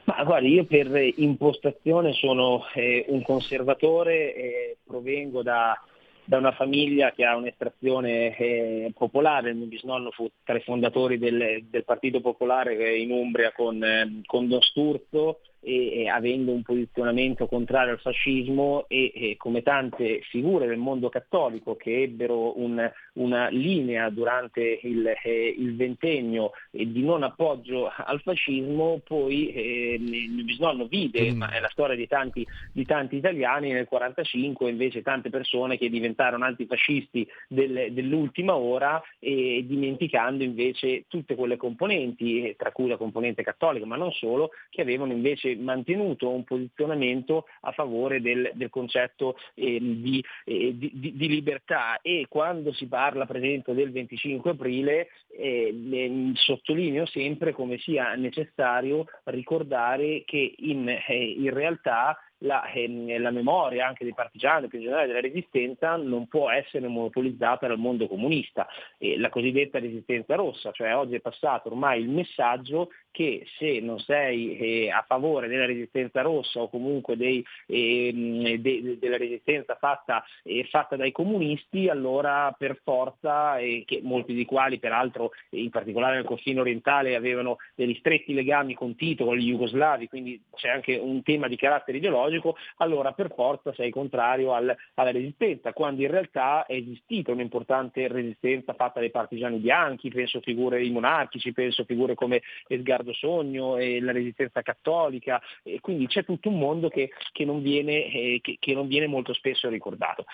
Ma 0.05 0.23
guardi, 0.23 0.53
io 0.53 0.65
per 0.67 0.89
impostazione 1.17 2.13
sono 2.13 2.63
eh, 2.75 3.07
un 3.09 3.23
conservatore, 3.23 4.35
eh, 4.37 4.77
provengo 4.87 5.43
da, 5.43 5.77
da, 6.25 6.39
una 6.39 6.53
famiglia 6.53 7.13
che 7.13 7.25
ha 7.25 7.37
un'estrazione 7.37 8.37
eh, 8.37 8.93
popolare, 8.97 9.51
il 9.51 9.57
mio 9.57 9.67
bisnonno 9.67 10.11
fu 10.11 10.29
tra 10.43 10.57
i 10.57 10.63
fondatori 10.63 11.19
del, 11.19 11.65
del 11.69 11.85
Partito 11.85 12.21
Popolare 12.21 12.97
in 12.97 13.11
Umbria 13.11 13.53
con, 13.53 13.83
eh, 13.83 14.23
con 14.27 14.49
Don 14.49 14.61
Sturzo, 14.61 15.41
e, 15.65 16.03
e 16.03 16.09
avendo 16.09 16.53
un 16.53 16.63
posizionamento 16.63 17.47
contrario 17.47 17.93
al 17.93 18.01
fascismo 18.01 18.85
e, 18.89 19.13
e, 19.15 19.37
come 19.37 19.63
tante 19.63 20.21
figure 20.31 20.67
del 20.67 20.77
mondo 20.77 21.09
cattolico 21.09 21.75
che 21.77 22.03
ebbero 22.03 22.61
un, 22.61 22.91
una 23.15 23.49
linea 23.49 24.11
durante 24.11 24.79
il, 24.83 25.07
eh, 25.23 25.55
il 25.57 25.75
ventennio 25.75 26.53
di 26.71 27.03
non 27.03 27.23
appoggio 27.23 27.91
al 27.95 28.21
fascismo, 28.21 29.01
poi 29.05 29.49
eh, 29.49 29.99
il 30.01 30.45
bisnonno 30.45 30.87
vide, 30.87 31.33
mm. 31.33 31.37
ma 31.37 31.51
è 31.51 31.61
la 31.61 31.69
storia 31.71 31.97
di 31.97 32.07
tanti, 32.07 32.47
di 32.73 32.85
tanti 32.85 33.17
italiani 33.17 33.69
nel 33.73 33.87
1945 33.91 34.71
invece 34.71 35.03
tante 35.03 35.31
persone 35.31 35.79
che 35.79 35.89
diventarono 35.89 36.45
antifascisti 36.45 37.27
del, 37.49 37.93
dell'ultima 37.93 38.55
ora 38.55 39.03
e 39.19 39.65
dimenticando 39.67 40.43
invece 40.43 41.05
tutte 41.09 41.35
quelle 41.35 41.57
componenti, 41.57 42.55
tra 42.59 42.73
cui 42.73 42.89
la 42.89 42.97
componente 42.97 43.43
cattolica, 43.43 43.87
ma 43.87 43.97
non 43.97 44.13
solo, 44.13 44.51
che 44.71 44.83
avevano 44.83 45.13
invece 45.13 45.54
mantenuto 45.57 46.31
un 46.31 46.45
posizionamento 46.45 47.47
a 47.63 47.73
favore 47.73 48.21
del, 48.21 48.51
del 48.55 48.71
concetto 48.71 49.37
eh, 49.55 49.79
di, 49.81 50.25
eh, 50.45 50.77
di, 50.77 51.13
di, 51.15 51.29
libertà. 51.29 52.01
E 52.01 52.27
quando 52.29 52.73
si 52.73 52.87
parla 52.87 53.27
per 53.27 53.37
esempio 53.37 53.73
del 53.75 53.91
25 53.91 54.51
aprile 54.51 55.09
eh, 55.37 56.33
sottolineo 56.35 57.07
sempre 57.07 57.53
come 57.53 57.79
sia 57.79 58.15
necessario 58.15 59.07
ricordare 59.25 60.23
che 60.25 60.55
in, 60.59 60.89
eh, 60.89 61.35
in 61.37 61.53
realtà 61.53 62.19
la, 62.45 62.71
eh, 62.71 63.19
la, 63.19 63.31
memoria 63.31 63.87
anche 63.87 64.05
dei 64.05 64.15
partigiani, 64.15 64.69
più 64.69 64.79
in 64.79 64.85
generale 64.85 65.09
della 65.09 65.21
resistenza, 65.21 65.97
non 65.97 66.27
può 66.27 66.51
essere 66.51 66.87
monopolizzata 66.89 67.67
dal 67.67 67.79
mondo 67.79 68.07
comunista. 68.07 68.67
E 68.99 69.19
la 69.19 69.29
cosiddetta 69.29 69.79
resistenza 69.79 70.35
rossa, 70.35 70.71
cioè 70.73 70.95
oggi 70.95 71.17
è 71.17 71.21
passato 71.21 71.69
ormai 71.69 72.01
il 72.01 72.09
messaggio 72.09 72.91
che 73.15 73.47
se 73.59 73.79
non 73.79 74.01
sei 74.01 74.59
eh, 74.59 74.91
a 74.91 75.05
favore 75.07 75.47
della 75.47 75.67
resistenza 75.67 76.21
rossa 76.21 76.61
o 76.61 76.69
comunque 76.69 77.17
dei, 77.17 77.45
eh, 77.69 78.59
de, 78.61 78.99
della 78.99 79.17
resistenza 79.17 79.77
fatta, 79.77 80.25
eh, 80.43 80.65
fatta, 80.65 80.97
dai 80.97 81.13
comunisti, 81.13 81.89
allora 81.89 82.53
per 82.59 82.81
forza, 82.83 83.57
che 83.57 84.01
molti 84.03 84.35
di 84.35 84.45
quali 84.45 84.81
peraltro 84.81 85.31
in 85.51 85.71
particolare 85.71 86.17
nel 86.17 86.25
confine 86.25 86.59
orientale 86.59 87.15
avevano 87.15 87.59
degli 87.77 87.95
stretti 88.01 88.35
legami 88.35 88.75
con 88.75 88.97
Tito, 88.97 89.25
con 89.25 89.37
gli 89.37 89.49
jugoslavi, 89.49 90.09
quindi 90.09 90.43
c'è 90.53 90.69
anche 90.69 90.97
un 90.97 91.23
tema 91.23 91.47
di 91.47 91.57
carattere 91.57 91.99
ideologico, 91.99 92.34
allora 92.77 93.13
per 93.13 93.33
forza 93.35 93.73
sei 93.75 93.91
contrario 93.91 94.55
al, 94.55 94.75
alla 94.95 95.11
resistenza, 95.11 95.73
quando 95.73 96.03
in 96.03 96.11
realtà 96.11 96.65
è 96.67 96.75
esistita 96.75 97.33
un'importante 97.33 98.09
resistenza 98.09 98.73
fatta 98.73 99.01
dai 99.01 99.11
partigiani 99.11 99.59
bianchi, 99.59 100.11
penso 100.11 100.41
figure 100.41 100.83
i 100.83 100.91
monarchici, 100.91 101.53
penso 101.53 101.85
figure 101.85 102.15
come 102.15 102.41
Edgar 102.67 102.95
Riccardo 102.95 103.13
Sogno 103.13 103.77
e 103.77 104.01
la 104.01 104.13
resistenza 104.13 104.63
cattolica, 104.63 105.41
e 105.63 105.81
quindi 105.81 106.07
c'è 106.07 106.25
tutto 106.25 106.49
un 106.49 106.59
mondo 106.59 106.89
che, 106.89 107.11
che, 107.33 107.45
non 107.45 107.61
viene, 107.61 108.13
eh, 108.13 108.39
che, 108.41 108.57
che, 108.59 108.75
non 108.75 108.87
viene, 108.87 109.07
molto 109.07 109.33
spesso 109.33 109.69
ricordato. 109.69 110.25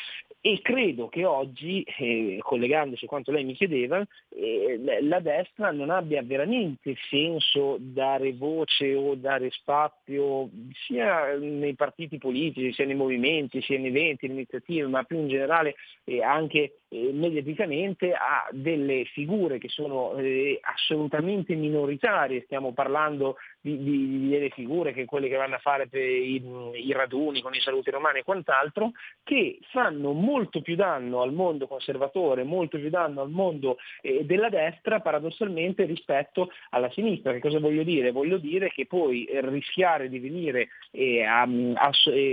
E 0.41 0.61
credo 0.63 1.09
che 1.09 1.25
oggi, 1.25 1.83
eh, 1.83 2.39
collegandosi 2.41 3.05
a 3.05 3.09
quanto 3.09 3.33
lei 3.33 3.45
mi 3.45 3.55
chiedeva, 3.55 4.05
eh, 4.35 5.01
la 5.03 5.21
destra 5.21 5.71
non 5.71 5.91
abbia 5.91 6.23
veramente 6.23 6.97
senso 7.09 7.77
dare 7.79 8.33
voce 8.33 8.95
o 8.95 9.15
dare 9.15 9.51
spazio 9.51 10.49
sia 10.87 11.37
nei 11.37 11.75
partiti 11.81 12.19
politici, 12.19 12.75
sia 12.75 12.85
nei 12.85 12.95
movimenti, 12.95 13.63
sia 13.63 13.79
nei 13.79 13.89
eventi, 13.89 14.27
in 14.27 14.33
iniziative, 14.33 14.87
ma 14.87 15.03
più 15.05 15.19
in 15.19 15.29
generale 15.29 15.77
eh, 16.05 16.23
anche 16.23 16.81
eh, 16.91 17.11
mediaticamente 17.15 18.13
a 18.13 18.49
delle 18.51 19.07
figure 19.07 19.57
che 19.57 19.69
sono 19.69 20.15
eh, 20.19 20.59
assolutamente 20.61 21.55
minoritarie, 21.55 22.43
stiamo 22.43 22.75
parlando 22.75 23.37
di, 23.63 23.83
di, 23.83 24.09
di, 24.09 24.29
delle 24.29 24.51
figure 24.51 24.93
che 24.93 25.07
quelle 25.07 25.29
che 25.29 25.37
vanno 25.37 25.55
a 25.55 25.59
fare 25.59 25.89
i, 25.93 26.43
i, 26.75 26.93
raduni 26.93 27.41
con 27.41 27.55
i 27.55 27.61
saluti 27.61 27.91
romani 27.91 28.19
e 28.19 28.25
quant'altro, 28.25 28.91
che 29.23 29.59
fanno 29.71 30.13
molto 30.13 30.61
più 30.61 30.77
danno 30.77 31.23
al 31.23 31.33
mondo 31.33 31.67
conservatore, 31.67 32.43
molto 32.43 32.79
più 32.79 32.91
danno 32.91 33.23
al 33.23 33.31
mondo 33.31 33.79
eh, 34.03 34.27
della 34.27 34.51
destra 34.51 35.01
paradossalmente 35.01 35.85
rispetto 35.85 36.51
alla 36.71 36.91
sinistra. 36.91 37.33
Che 37.33 37.41
cosa 37.41 37.59
voglio 37.59 37.85
dire? 37.85 38.11
Voglio 38.11 38.37
dire 38.37 38.69
che 38.69 38.85
poi 38.85 39.27
rischiare 39.31 40.11
di 40.11 40.19
venire 40.19 40.69
eh, 40.91 41.23
a, 41.23 41.47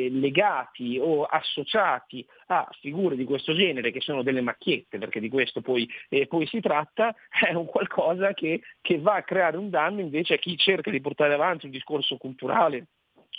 legati 0.09 0.97
o 0.99 1.23
associati 1.23 2.25
a 2.47 2.67
figure 2.79 3.15
di 3.15 3.25
questo 3.25 3.53
genere 3.53 3.91
che 3.91 4.01
sono 4.01 4.23
delle 4.23 4.41
macchiette, 4.41 4.97
perché 4.97 5.19
di 5.19 5.29
questo 5.29 5.61
poi, 5.61 5.88
eh, 6.09 6.27
poi 6.27 6.47
si 6.47 6.59
tratta, 6.59 7.13
è 7.47 7.53
un 7.53 7.65
qualcosa 7.65 8.33
che, 8.33 8.61
che 8.81 8.99
va 8.99 9.15
a 9.15 9.23
creare 9.23 9.57
un 9.57 9.69
danno 9.69 10.01
invece 10.01 10.35
a 10.35 10.38
chi 10.38 10.57
cerca 10.57 10.91
di 10.91 11.01
portare 11.01 11.33
avanti 11.33 11.65
un 11.65 11.71
discorso 11.71 12.17
culturale 12.17 12.88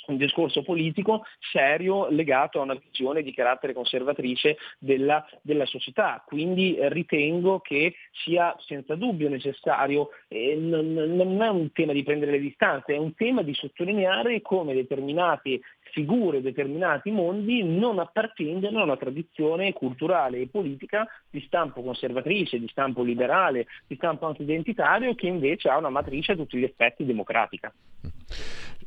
un 0.09 0.17
discorso 0.17 0.63
politico 0.63 1.25
serio 1.39 2.09
legato 2.09 2.61
a 2.61 2.65
una 2.65 2.75
visione 2.75 3.23
di 3.23 3.33
carattere 3.33 3.73
conservatrice 3.73 4.57
della, 4.79 5.27
della 5.43 5.67
società. 5.67 6.23
Quindi 6.27 6.77
eh, 6.77 6.89
ritengo 6.89 7.61
che 7.61 7.95
sia 8.25 8.55
senza 8.59 8.95
dubbio 8.95 9.29
necessario, 9.29 10.11
eh, 10.29 10.57
non, 10.57 10.93
non, 10.93 11.43
è 11.43 11.49
un 11.49 11.71
tema 11.73 11.93
di 11.93 12.03
prendere 12.03 12.33
le 12.33 12.41
distanze, 12.41 12.95
è 12.95 12.99
un 12.99 13.15
tema 13.15 13.43
di 13.43 13.55
sottolineare 13.55 14.41
come 14.41 14.75
determinate 14.75 15.61
figure, 15.93 16.41
determinati 16.41 17.11
mondi 17.11 17.63
non 17.63 17.99
appartengono 17.99 18.81
a 18.81 18.85
una 18.85 18.97
tradizione 18.97 19.73
culturale 19.73 20.41
e 20.41 20.49
politica 20.49 21.07
di 21.29 21.43
stampo 21.47 21.83
conservatrice, 21.83 22.59
di 22.59 22.69
stampo 22.69 23.03
liberale, 23.03 23.67
di 23.87 23.97
stampo 23.97 24.27
anti-identitario 24.27 25.15
che 25.15 25.27
invece 25.27 25.69
ha 25.69 25.77
una 25.77 25.91
matrice 25.91 26.33
a 26.33 26.37
tutti 26.37 26.59
gli 26.59 26.65
effetti 26.65 27.05
democratica. 27.05 27.73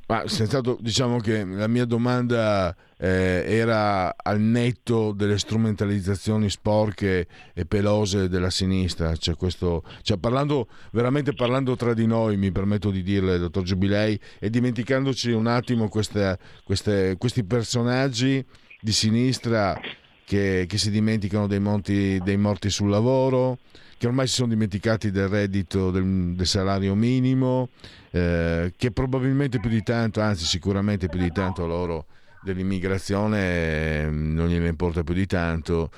Ma 0.07 0.27
senz'altro 0.27 0.77
diciamo 0.79 1.19
che 1.19 1.45
la 1.45 1.67
mia 1.67 1.85
domanda 1.85 2.75
eh, 3.03 3.43
era 3.47 4.15
al 4.15 4.39
netto 4.39 5.11
delle 5.11 5.39
strumentalizzazioni 5.39 6.51
sporche 6.51 7.27
e 7.53 7.65
pelose 7.65 8.29
della 8.29 8.51
sinistra, 8.51 9.15
cioè 9.15 9.35
questo, 9.35 9.83
cioè 10.03 10.17
parlando, 10.17 10.67
veramente 10.91 11.33
parlando 11.33 11.75
tra 11.75 11.95
di 11.95 12.05
noi, 12.05 12.37
mi 12.37 12.51
permetto 12.51 12.91
di 12.91 13.01
dirle, 13.01 13.39
dottor 13.39 13.63
Giubilei, 13.63 14.19
e 14.37 14.51
dimenticandoci 14.51 15.31
un 15.31 15.47
attimo 15.47 15.89
queste, 15.89 16.37
queste, 16.63 17.15
questi 17.17 17.43
personaggi 17.43 18.45
di 18.79 18.91
sinistra 18.91 19.75
che, 20.23 20.65
che 20.67 20.77
si 20.77 20.91
dimenticano 20.91 21.47
dei, 21.47 21.59
monti, 21.59 22.19
dei 22.23 22.37
morti 22.37 22.69
sul 22.69 22.89
lavoro, 22.89 23.57
che 23.97 24.05
ormai 24.05 24.27
si 24.27 24.35
sono 24.35 24.49
dimenticati 24.49 25.09
del 25.09 25.27
reddito 25.27 25.89
del, 25.89 26.35
del 26.35 26.47
salario 26.47 26.93
minimo, 26.93 27.69
eh, 28.11 28.71
che 28.77 28.91
probabilmente 28.91 29.59
più 29.59 29.71
di 29.71 29.81
tanto, 29.81 30.21
anzi 30.21 30.45
sicuramente 30.45 31.07
più 31.07 31.19
di 31.19 31.31
tanto 31.31 31.65
loro 31.65 32.05
dell'immigrazione 32.41 34.03
eh, 34.03 34.09
non 34.09 34.47
gliene 34.47 34.67
importa 34.67 35.03
più 35.03 35.13
di 35.13 35.25
tanto. 35.25 35.91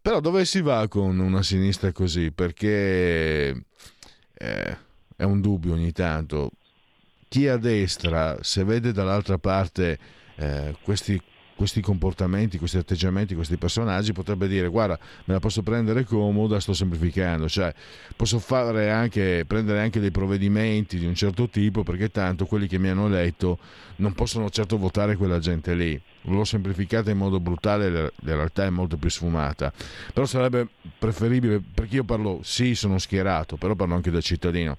Però 0.00 0.20
dove 0.20 0.44
si 0.44 0.60
va 0.60 0.86
con 0.88 1.18
una 1.18 1.42
sinistra 1.42 1.92
così? 1.92 2.30
Perché 2.30 3.64
eh, 4.34 4.76
è 5.16 5.22
un 5.24 5.40
dubbio 5.40 5.72
ogni 5.74 5.92
tanto. 5.92 6.52
Chi 7.28 7.46
a 7.48 7.56
destra, 7.56 8.38
se 8.40 8.64
vede 8.64 8.92
dall'altra 8.92 9.36
parte 9.38 9.98
eh, 10.36 10.76
questi 10.82 11.20
questi 11.58 11.80
comportamenti, 11.80 12.56
questi 12.56 12.76
atteggiamenti, 12.76 13.34
questi 13.34 13.56
personaggi, 13.56 14.12
potrebbe 14.12 14.46
dire 14.46 14.68
guarda 14.68 14.96
me 15.24 15.34
la 15.34 15.40
posso 15.40 15.62
prendere 15.62 16.04
comoda, 16.04 16.60
sto 16.60 16.72
semplificando, 16.72 17.48
cioè 17.48 17.74
posso 18.14 18.40
anche, 18.48 19.44
prendere 19.44 19.80
anche 19.80 19.98
dei 19.98 20.12
provvedimenti 20.12 21.00
di 21.00 21.04
un 21.04 21.16
certo 21.16 21.48
tipo 21.48 21.82
perché 21.82 22.12
tanto 22.12 22.46
quelli 22.46 22.68
che 22.68 22.78
mi 22.78 22.88
hanno 22.88 23.08
eletto 23.08 23.58
non 23.96 24.12
possono 24.12 24.48
certo 24.50 24.78
votare 24.78 25.16
quella 25.16 25.40
gente 25.40 25.74
lì. 25.74 26.00
L'ho 26.22 26.44
semplificata 26.44 27.10
in 27.10 27.16
modo 27.16 27.40
brutale, 27.40 27.90
la 27.90 28.10
realtà 28.22 28.64
è 28.64 28.70
molto 28.70 28.96
più 28.96 29.10
sfumata. 29.10 29.72
Però 30.12 30.26
sarebbe 30.26 30.68
preferibile, 30.96 31.60
perché 31.74 31.96
io 31.96 32.04
parlo, 32.04 32.38
sì, 32.44 32.76
sono 32.76 32.98
schierato, 32.98 33.56
però 33.56 33.74
parlo 33.74 33.94
anche 33.94 34.12
da 34.12 34.20
cittadino. 34.20 34.76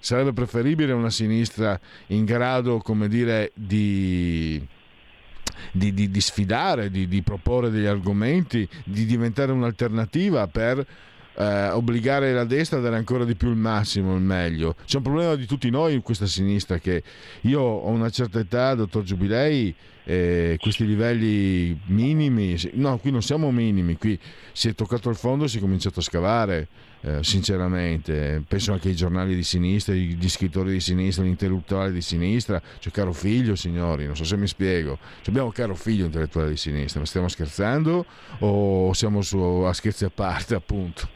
Sarebbe 0.00 0.32
preferibile 0.32 0.92
una 0.92 1.10
sinistra 1.10 1.78
in 2.08 2.24
grado, 2.24 2.78
come 2.78 3.06
dire, 3.06 3.52
di 3.54 4.60
di, 5.72 5.92
di, 5.92 6.10
di 6.10 6.20
sfidare, 6.20 6.90
di, 6.90 7.08
di, 7.08 7.22
proporre 7.22 7.70
degli 7.70 7.86
argomenti, 7.86 8.68
di 8.84 9.04
diventare 9.04 9.52
un'alternativa 9.52 10.46
per 10.46 10.86
eh, 11.36 11.68
obbligare 11.68 12.32
la 12.32 12.44
destra 12.44 12.78
a 12.78 12.80
dare 12.80 12.96
ancora 12.96 13.24
di 13.24 13.34
più 13.34 13.50
il 13.50 13.56
massimo, 13.56 14.14
il 14.14 14.22
meglio. 14.22 14.76
C'è 14.84 14.96
un 14.96 15.02
problema 15.02 15.34
di 15.34 15.46
tutti 15.46 15.70
noi 15.70 15.94
in 15.94 16.02
questa 16.02 16.26
sinistra 16.26 16.78
che 16.78 17.02
io 17.42 17.60
ho 17.60 17.88
una 17.88 18.10
certa 18.10 18.38
età, 18.38 18.74
dottor 18.74 19.02
Giubilei, 19.02 19.74
eh, 20.08 20.56
questi 20.60 20.86
livelli 20.86 21.76
minimi, 21.86 22.56
no, 22.74 22.96
qui 22.98 23.10
non 23.10 23.22
siamo 23.22 23.50
minimi, 23.50 23.96
qui 23.96 24.16
si 24.52 24.68
è 24.68 24.74
toccato 24.74 25.10
il 25.10 25.16
fondo 25.16 25.44
e 25.44 25.48
si 25.48 25.58
è 25.58 25.60
cominciato 25.60 25.98
a 25.98 26.02
scavare. 26.02 26.68
Eh, 27.00 27.22
sinceramente, 27.22 28.42
penso 28.46 28.72
anche 28.72 28.88
ai 28.88 28.94
giornali 28.94 29.34
di 29.34 29.42
sinistra, 29.42 29.94
gli 29.94 30.28
scrittori 30.28 30.72
di 30.72 30.80
sinistra, 30.80 31.24
gli 31.24 31.28
intellettuali 31.28 31.92
di 31.92 32.00
sinistra. 32.00 32.62
C'è 32.78 32.90
caro 32.90 33.12
figlio, 33.12 33.56
signori, 33.56 34.06
non 34.06 34.14
so 34.14 34.24
se 34.24 34.36
mi 34.36 34.46
spiego. 34.46 34.96
C'è 35.22 35.30
abbiamo 35.30 35.50
caro 35.50 35.74
figlio 35.74 36.04
intellettuale 36.04 36.50
di 36.50 36.56
sinistra, 36.56 37.00
ma 37.00 37.06
stiamo 37.06 37.26
scherzando 37.26 38.06
o 38.38 38.92
siamo 38.92 39.22
su, 39.22 39.38
a 39.38 39.72
scherzi 39.72 40.04
a 40.04 40.10
parte, 40.10 40.54
appunto? 40.54 41.08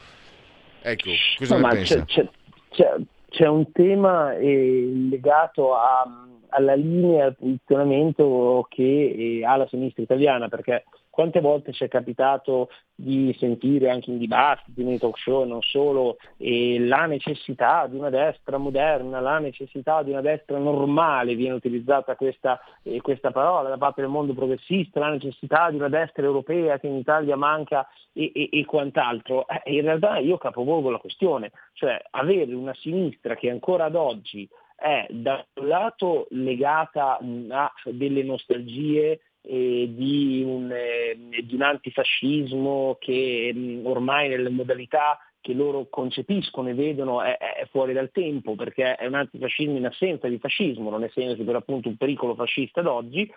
Ecco, 0.82 1.10
cosa 1.38 1.58
no, 1.58 1.66
ne 1.68 1.74
pensa? 1.74 2.04
C'è, 2.04 2.28
c'è, 2.70 2.96
c'è, 3.28 3.46
un 3.46 3.70
tema 3.70 4.36
eh, 4.36 4.90
legato 5.08 5.74
a, 5.76 6.04
alla 6.50 6.74
linea, 6.74 7.26
al 7.26 7.36
posizionamento 7.36 8.66
che 8.68 9.38
eh, 9.40 9.44
ha 9.44 9.56
la 9.56 9.66
sinistra 9.68 10.02
italiana, 10.02 10.48
perché 10.48 10.84
quante 11.10 11.40
volte 11.40 11.72
ci 11.72 11.84
è 11.84 11.88
capitato 11.88 12.70
di 12.94 13.34
sentire 13.38 13.90
anche 13.90 14.10
in 14.10 14.18
dibattiti, 14.18 14.84
nei 14.84 14.98
talk 14.98 15.18
show, 15.18 15.44
non 15.44 15.60
solo, 15.60 16.16
eh, 16.38 16.78
la 16.78 17.06
necessità 17.06 17.86
di 17.88 17.96
una 17.96 18.10
destra 18.10 18.56
moderna, 18.58 19.20
la 19.20 19.38
necessità 19.38 20.02
di 20.02 20.12
una 20.12 20.20
destra 20.20 20.58
normale, 20.58 21.34
viene 21.34 21.54
utilizzata 21.54 22.14
questa, 22.14 22.60
eh, 22.82 23.00
questa 23.00 23.32
parola 23.32 23.68
da 23.68 23.76
parte 23.76 24.00
del 24.00 24.10
mondo 24.10 24.32
progressista, 24.32 25.00
la 25.00 25.10
necessità 25.10 25.68
di 25.68 25.76
una 25.76 25.88
destra 25.88 26.24
europea 26.24 26.78
che 26.78 26.86
in 26.86 26.96
Italia 26.96 27.36
manca 27.36 27.86
e, 28.12 28.30
e, 28.34 28.48
e 28.52 28.64
quant'altro. 28.64 29.46
Eh, 29.48 29.74
in 29.74 29.82
realtà 29.82 30.18
io 30.18 30.38
capovolgo 30.38 30.90
la 30.90 30.98
questione, 30.98 31.50
cioè 31.74 32.00
avere 32.12 32.54
una 32.54 32.74
sinistra 32.74 33.34
che 33.34 33.50
ancora 33.50 33.86
ad 33.86 33.94
oggi 33.94 34.48
è 34.80 35.06
da 35.10 35.44
un 35.54 35.68
lato 35.68 36.26
legata 36.30 37.18
a 37.18 37.72
delle 37.84 38.22
nostalgie 38.22 39.20
eh, 39.42 39.90
di, 39.94 40.42
un, 40.44 40.70
eh, 40.72 41.16
di, 41.44 41.54
un, 41.54 41.62
antifascismo 41.62 42.96
che 42.98 43.52
mh, 43.54 43.86
ormai 43.86 44.28
nelle 44.28 44.48
modalità 44.48 45.18
che 45.40 45.54
loro 45.54 45.86
concepiscono 45.88 46.68
e 46.68 46.74
vedono 46.74 47.22
è, 47.22 47.36
è, 47.36 47.66
fuori 47.70 47.92
dal 47.92 48.10
tempo 48.10 48.54
perché 48.54 48.94
è 48.96 49.06
un 49.06 49.14
antifascismo 49.14 49.76
in 49.76 49.86
assenza 49.86 50.28
di 50.28 50.38
fascismo, 50.38 50.90
non 50.90 51.04
essendosi 51.04 51.42
per 51.42 51.56
appunto 51.56 51.88
un 51.88 51.96
pericolo 51.96 52.34
fascista 52.34 52.82
d'oggi, 52.82 53.30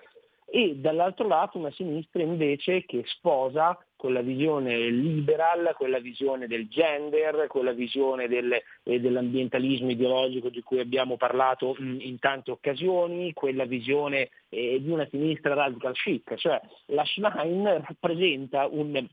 e 0.56 0.76
dall'altro 0.76 1.28
lato 1.28 1.58
una 1.58 1.72
sinistra 1.72 2.22
invece 2.22 2.86
che 2.86 3.02
sposa 3.08 3.76
quella 3.96 4.22
visione 4.22 4.88
liberal, 4.92 5.74
quella 5.76 5.98
visione 5.98 6.46
del 6.46 6.68
gender, 6.68 7.48
quella 7.48 7.72
visione 7.72 8.28
del, 8.28 8.62
eh, 8.84 9.00
dell'ambientalismo 9.00 9.90
ideologico 9.90 10.50
di 10.50 10.62
cui 10.62 10.80
abbiamo 10.80 11.18
parlato 11.18 11.76
in, 11.80 11.98
in 12.02 12.20
tante 12.20 12.52
occasioni, 12.52 13.34
quella 13.34 13.66
visione 13.66 14.30
eh, 14.50 14.80
di 14.80 14.92
una 14.92 15.08
sinistra 15.10 15.56
radical 15.56 15.94
chic, 15.94 16.36
cioè 16.36 16.62
la 16.88 17.04
Schlein 17.04 17.84
rappresenta 17.88 18.68
un 18.68 19.08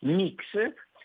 mix 0.00 0.42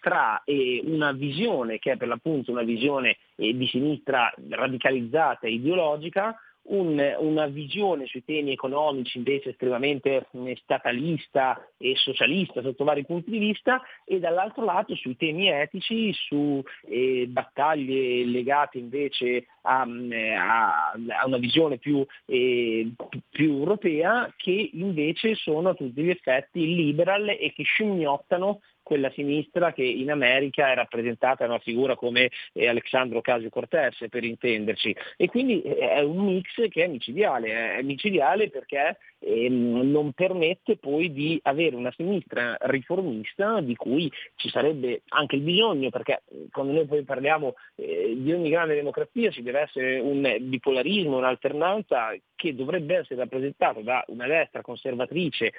tra 0.02 0.42
eh, 0.46 0.82
una 0.86 1.12
visione 1.12 1.78
che 1.78 1.92
è 1.92 1.98
per 1.98 2.08
l'appunto 2.08 2.52
una 2.52 2.64
visione 2.64 3.18
eh, 3.36 3.56
di 3.56 3.68
sinistra 3.68 4.34
radicalizzata 4.50 5.46
e 5.46 5.54
ideologica 5.54 6.36
un, 6.68 7.16
una 7.20 7.48
visione 7.48 8.06
sui 8.06 8.24
temi 8.24 8.52
economici 8.52 9.18
invece 9.18 9.50
estremamente 9.50 10.28
statalista 10.62 11.68
e 11.78 11.96
socialista 11.96 12.62
sotto 12.62 12.84
vari 12.84 13.06
punti 13.06 13.30
di 13.30 13.38
vista 13.38 13.82
e 14.04 14.20
dall'altro 14.20 14.64
lato 14.64 14.96
sui 14.96 15.16
temi 15.16 15.50
etici, 15.50 16.12
su 16.14 16.64
eh, 16.88 17.26
battaglie 17.28 18.26
legate 18.26 18.78
invece 18.78 19.48
a, 19.62 19.82
a, 19.82 20.92
a 20.92 21.26
una 21.26 21.38
visione 21.38 21.78
più, 21.78 22.06
eh, 22.26 22.92
più, 23.30 23.54
europea 23.58 24.32
che 24.36 24.70
invece 24.74 25.36
sono 25.36 25.70
a 25.70 25.74
tutti 25.74 26.02
gli 26.02 26.10
effetti 26.10 26.76
liberal 26.76 27.30
e 27.30 27.52
che 27.56 27.64
scimmiottano 27.64 28.62
quella 28.86 29.10
sinistra 29.10 29.74
che 29.74 29.84
in 29.84 30.12
America 30.12 30.70
è 30.70 30.76
rappresentata 30.76 31.48
da 31.48 31.54
una 31.54 31.60
figura 31.60 31.96
come 31.96 32.30
eh, 32.54 32.68
Alexandro 32.68 33.20
Casio 33.22 33.50
Cortés, 33.50 33.98
per 34.12 34.24
intenderci. 34.24 34.96
E 35.18 35.28
quindi 35.28 35.64
eh, 35.64 35.90
è 35.90 36.02
un 36.02 36.24
mix 36.24 36.70
che 36.70 36.84
è 36.84 36.88
micidiale, 36.88 37.78
è 37.78 37.82
micidiale 37.82 38.52
perché 38.52 39.00
ehm, 39.18 39.90
non 39.90 40.14
permette 40.14 40.78
poi 40.78 41.12
di 41.12 41.40
avere 41.42 41.76
una 41.76 41.92
sinistra 41.96 42.56
riformista 42.62 43.60
di 43.60 43.76
cui 43.76 44.12
ci 44.36 44.50
sarebbe 44.50 45.02
anche 45.08 45.38
il 45.38 45.42
bisogno, 45.42 45.90
perché 45.90 46.22
quando 46.52 46.74
noi 46.74 46.86
poi 46.86 47.04
parliamo 47.04 47.56
eh, 47.78 48.14
di 48.16 48.32
ogni 48.32 48.52
grande 48.52 48.76
democrazia 48.76 49.32
ci 49.32 49.42
deve 49.42 49.62
essere 49.62 50.00
un 50.00 50.22
bipolarismo, 50.42 51.18
un'alternanza 51.18 52.14
che 52.36 52.54
dovrebbe 52.54 52.98
essere 52.98 53.22
rappresentata 53.22 53.82
da 53.82 54.04
una 54.10 54.28
destra 54.28 54.62
conservatrice 54.62 55.54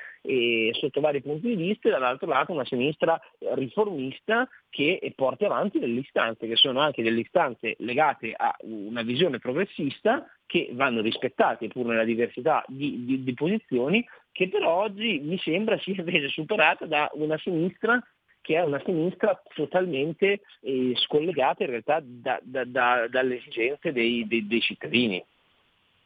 sotto 0.72 1.01
vari 1.01 1.22
punti 1.22 1.49
di 1.49 1.57
vista 1.57 1.89
e 1.89 1.91
dall'altro 1.91 2.29
lato 2.29 2.53
una 2.53 2.64
sinistra 2.64 3.15
riformista 3.54 4.48
che 4.70 5.12
porti 5.14 5.44
avanti 5.44 5.78
delle 5.78 6.00
istanze, 6.00 6.46
che 6.46 6.56
sono 6.56 6.80
anche 6.80 7.02
delle 7.02 7.20
istanze 7.20 7.76
legate 7.78 8.32
a 8.36 8.54
una 8.62 9.02
visione 9.02 9.38
progressista 9.38 10.26
che 10.46 10.70
vanno 10.72 11.00
rispettate 11.00 11.68
pur 11.68 11.86
nella 11.86 12.04
diversità 12.04 12.64
di, 12.68 13.04
di, 13.04 13.24
di 13.24 13.34
posizioni, 13.34 14.06
che 14.32 14.48
però 14.48 14.82
oggi 14.82 15.18
mi 15.22 15.38
sembra 15.38 15.78
sia 15.78 15.94
invece 15.98 16.28
superata 16.28 16.86
da 16.86 17.10
una 17.14 17.38
sinistra 17.38 18.00
che 18.40 18.54
è 18.54 18.62
una 18.62 18.80
sinistra 18.84 19.42
totalmente 19.54 20.42
eh, 20.60 20.92
scollegata 20.94 21.64
in 21.64 21.70
realtà 21.70 22.00
da, 22.00 22.38
da, 22.40 22.64
da, 22.64 23.08
dalle 23.08 23.38
esigenze 23.38 23.90
dei, 23.90 24.24
dei, 24.28 24.46
dei 24.46 24.60
cittadini. 24.60 25.24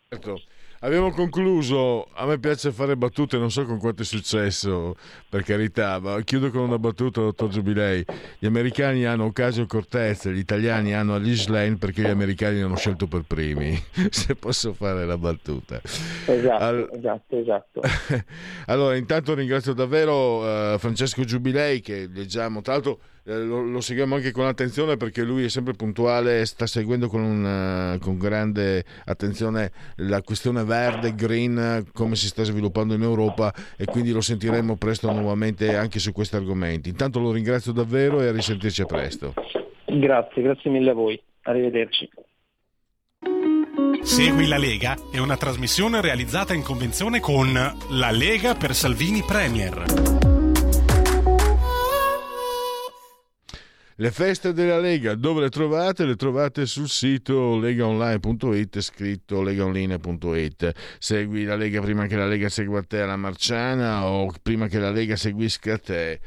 Certo. 0.08 0.40
Abbiamo 0.82 1.10
concluso, 1.10 2.08
a 2.14 2.24
me 2.24 2.38
piace 2.38 2.72
fare 2.72 2.96
battute, 2.96 3.36
non 3.36 3.50
so 3.50 3.66
con 3.66 3.78
quanto 3.78 4.00
è 4.00 4.04
successo, 4.06 4.96
per 5.28 5.42
carità, 5.42 5.98
ma 5.98 6.18
chiudo 6.22 6.50
con 6.50 6.62
una 6.62 6.78
battuta, 6.78 7.20
dottor 7.20 7.50
Giubilei. 7.50 8.02
Gli 8.38 8.46
americani 8.46 9.04
hanno 9.04 9.26
Ocasio 9.26 9.66
Cortez, 9.66 10.28
gli 10.28 10.38
italiani 10.38 10.94
hanno 10.94 11.16
Alice 11.16 11.50
Lane 11.50 11.76
perché 11.76 12.00
gli 12.00 12.08
americani 12.08 12.62
hanno 12.62 12.76
scelto 12.76 13.06
per 13.06 13.24
primi, 13.26 13.78
se 14.08 14.34
posso 14.36 14.72
fare 14.72 15.04
la 15.04 15.18
battuta. 15.18 15.82
Esatto, 16.24 16.64
All... 16.64 16.88
esatto, 16.94 17.36
esatto. 17.36 17.80
allora, 18.64 18.96
intanto 18.96 19.34
ringrazio 19.34 19.74
davvero 19.74 20.38
uh, 20.38 20.78
Francesco 20.78 21.24
Giubilei 21.24 21.82
che 21.82 22.08
leggiamo, 22.10 22.62
tra 22.62 22.72
l'altro 22.72 23.00
lo, 23.24 23.62
lo, 23.62 23.80
seguiamo 23.80 24.14
anche 24.16 24.32
con 24.32 24.46
attenzione 24.46 24.96
perché 24.96 25.22
lui 25.22 25.44
è 25.44 25.48
sempre 25.48 25.74
puntuale, 25.74 26.44
sta 26.46 26.66
seguendo 26.66 27.08
con, 27.08 27.22
una, 27.22 27.98
con 28.00 28.18
grande 28.18 28.84
attenzione 29.04 29.70
la 29.96 30.22
questione 30.22 30.64
verde, 30.64 31.14
green, 31.14 31.84
come 31.92 32.16
si 32.16 32.26
sta 32.26 32.42
sviluppando 32.42 32.94
in 32.94 33.02
Europa 33.02 33.52
e 33.76 33.84
quindi 33.84 34.12
lo 34.12 34.20
sentiremo 34.20 34.76
presto 34.76 35.10
nuovamente 35.12 35.76
anche 35.76 35.98
su 35.98 36.12
questi 36.12 36.36
argomenti. 36.36 36.88
Intanto 36.88 37.20
lo 37.20 37.32
ringrazio 37.32 37.72
davvero 37.72 38.20
e 38.20 38.28
a 38.28 38.32
risentirci 38.32 38.82
a 38.82 38.86
presto. 38.86 39.34
Grazie, 39.86 40.42
grazie 40.42 40.70
mille 40.70 40.90
a 40.90 40.94
voi. 40.94 41.20
Arrivederci. 41.42 42.08
Segui 44.02 44.46
la 44.46 44.56
Lega 44.56 44.96
è 45.12 45.18
una 45.18 45.36
trasmissione 45.36 46.00
realizzata 46.00 46.54
in 46.54 46.62
convenzione 46.62 47.20
con 47.20 47.52
La 47.52 48.10
Lega 48.10 48.54
per 48.54 48.74
Salvini 48.74 49.22
Premier. 49.26 50.29
Le 54.00 54.10
feste 54.10 54.54
della 54.54 54.78
Lega, 54.80 55.14
dove 55.14 55.42
le 55.42 55.50
trovate? 55.50 56.06
Le 56.06 56.16
trovate 56.16 56.64
sul 56.64 56.88
sito 56.88 57.58
legaonline.it, 57.58 58.80
scritto 58.80 59.42
legaonline.it. 59.42 60.72
Segui 60.98 61.44
la 61.44 61.54
Lega 61.54 61.82
prima 61.82 62.06
che 62.06 62.16
la 62.16 62.26
Lega 62.26 62.48
segua 62.48 62.82
te 62.82 63.02
alla 63.02 63.16
Marciana 63.16 64.06
o 64.06 64.32
prima 64.40 64.68
che 64.68 64.78
la 64.78 64.90
Lega 64.90 65.16
seguisca 65.16 65.76
te 65.76 66.18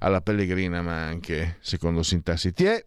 alla 0.00 0.20
Pellegrina, 0.22 0.82
ma 0.82 1.06
anche 1.06 1.58
secondo 1.60 2.02
sintassi. 2.02 2.52
Ti 2.52 2.64
è 2.64 2.84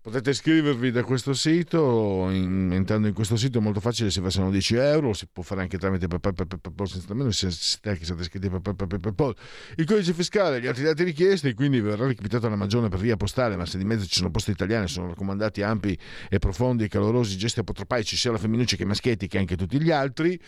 Potete 0.00 0.30
iscrivervi 0.30 0.92
da 0.92 1.02
questo 1.02 1.34
sito, 1.34 2.28
in, 2.30 2.70
entrando 2.72 3.08
in 3.08 3.14
questo 3.14 3.36
sito 3.36 3.58
è 3.58 3.60
molto 3.60 3.80
facile, 3.80 4.10
si 4.10 4.20
versano 4.20 4.48
10 4.48 4.76
euro, 4.76 5.12
si 5.12 5.26
può 5.30 5.42
fare 5.42 5.60
anche 5.60 5.76
tramite 5.76 6.06
PayPal, 6.06 6.46
senza 6.88 7.08
nemmeno 7.08 7.32
se 7.32 7.50
siete 7.50 7.98
iscritti 8.00 8.48
PayPal. 8.48 9.34
Il 9.76 9.84
codice 9.86 10.12
fiscale, 10.12 10.60
gli 10.60 10.68
altri 10.68 10.84
dati 10.84 11.02
richiesti, 11.02 11.52
quindi 11.52 11.80
verrà 11.80 12.06
recapitata 12.06 12.48
la 12.48 12.54
magione 12.54 12.88
per 12.88 13.00
via 13.00 13.16
postale, 13.16 13.56
ma 13.56 13.66
se 13.66 13.76
di 13.76 13.84
mezzo 13.84 14.06
ci 14.06 14.14
sono 14.14 14.30
posti 14.30 14.52
italiani, 14.52 14.86
sono 14.86 15.08
raccomandati 15.08 15.62
ampi 15.62 15.98
e 16.30 16.38
profondi 16.38 16.84
e 16.84 16.88
calorosi 16.88 17.36
gesti 17.36 17.58
apotropaici, 17.58 18.16
sia 18.16 18.30
la 18.30 18.38
femminuccia 18.38 18.76
che 18.76 18.84
maschietti 18.84 19.26
che 19.26 19.38
anche 19.38 19.56
tutti 19.56 19.82
gli 19.82 19.90
altri 19.90 20.40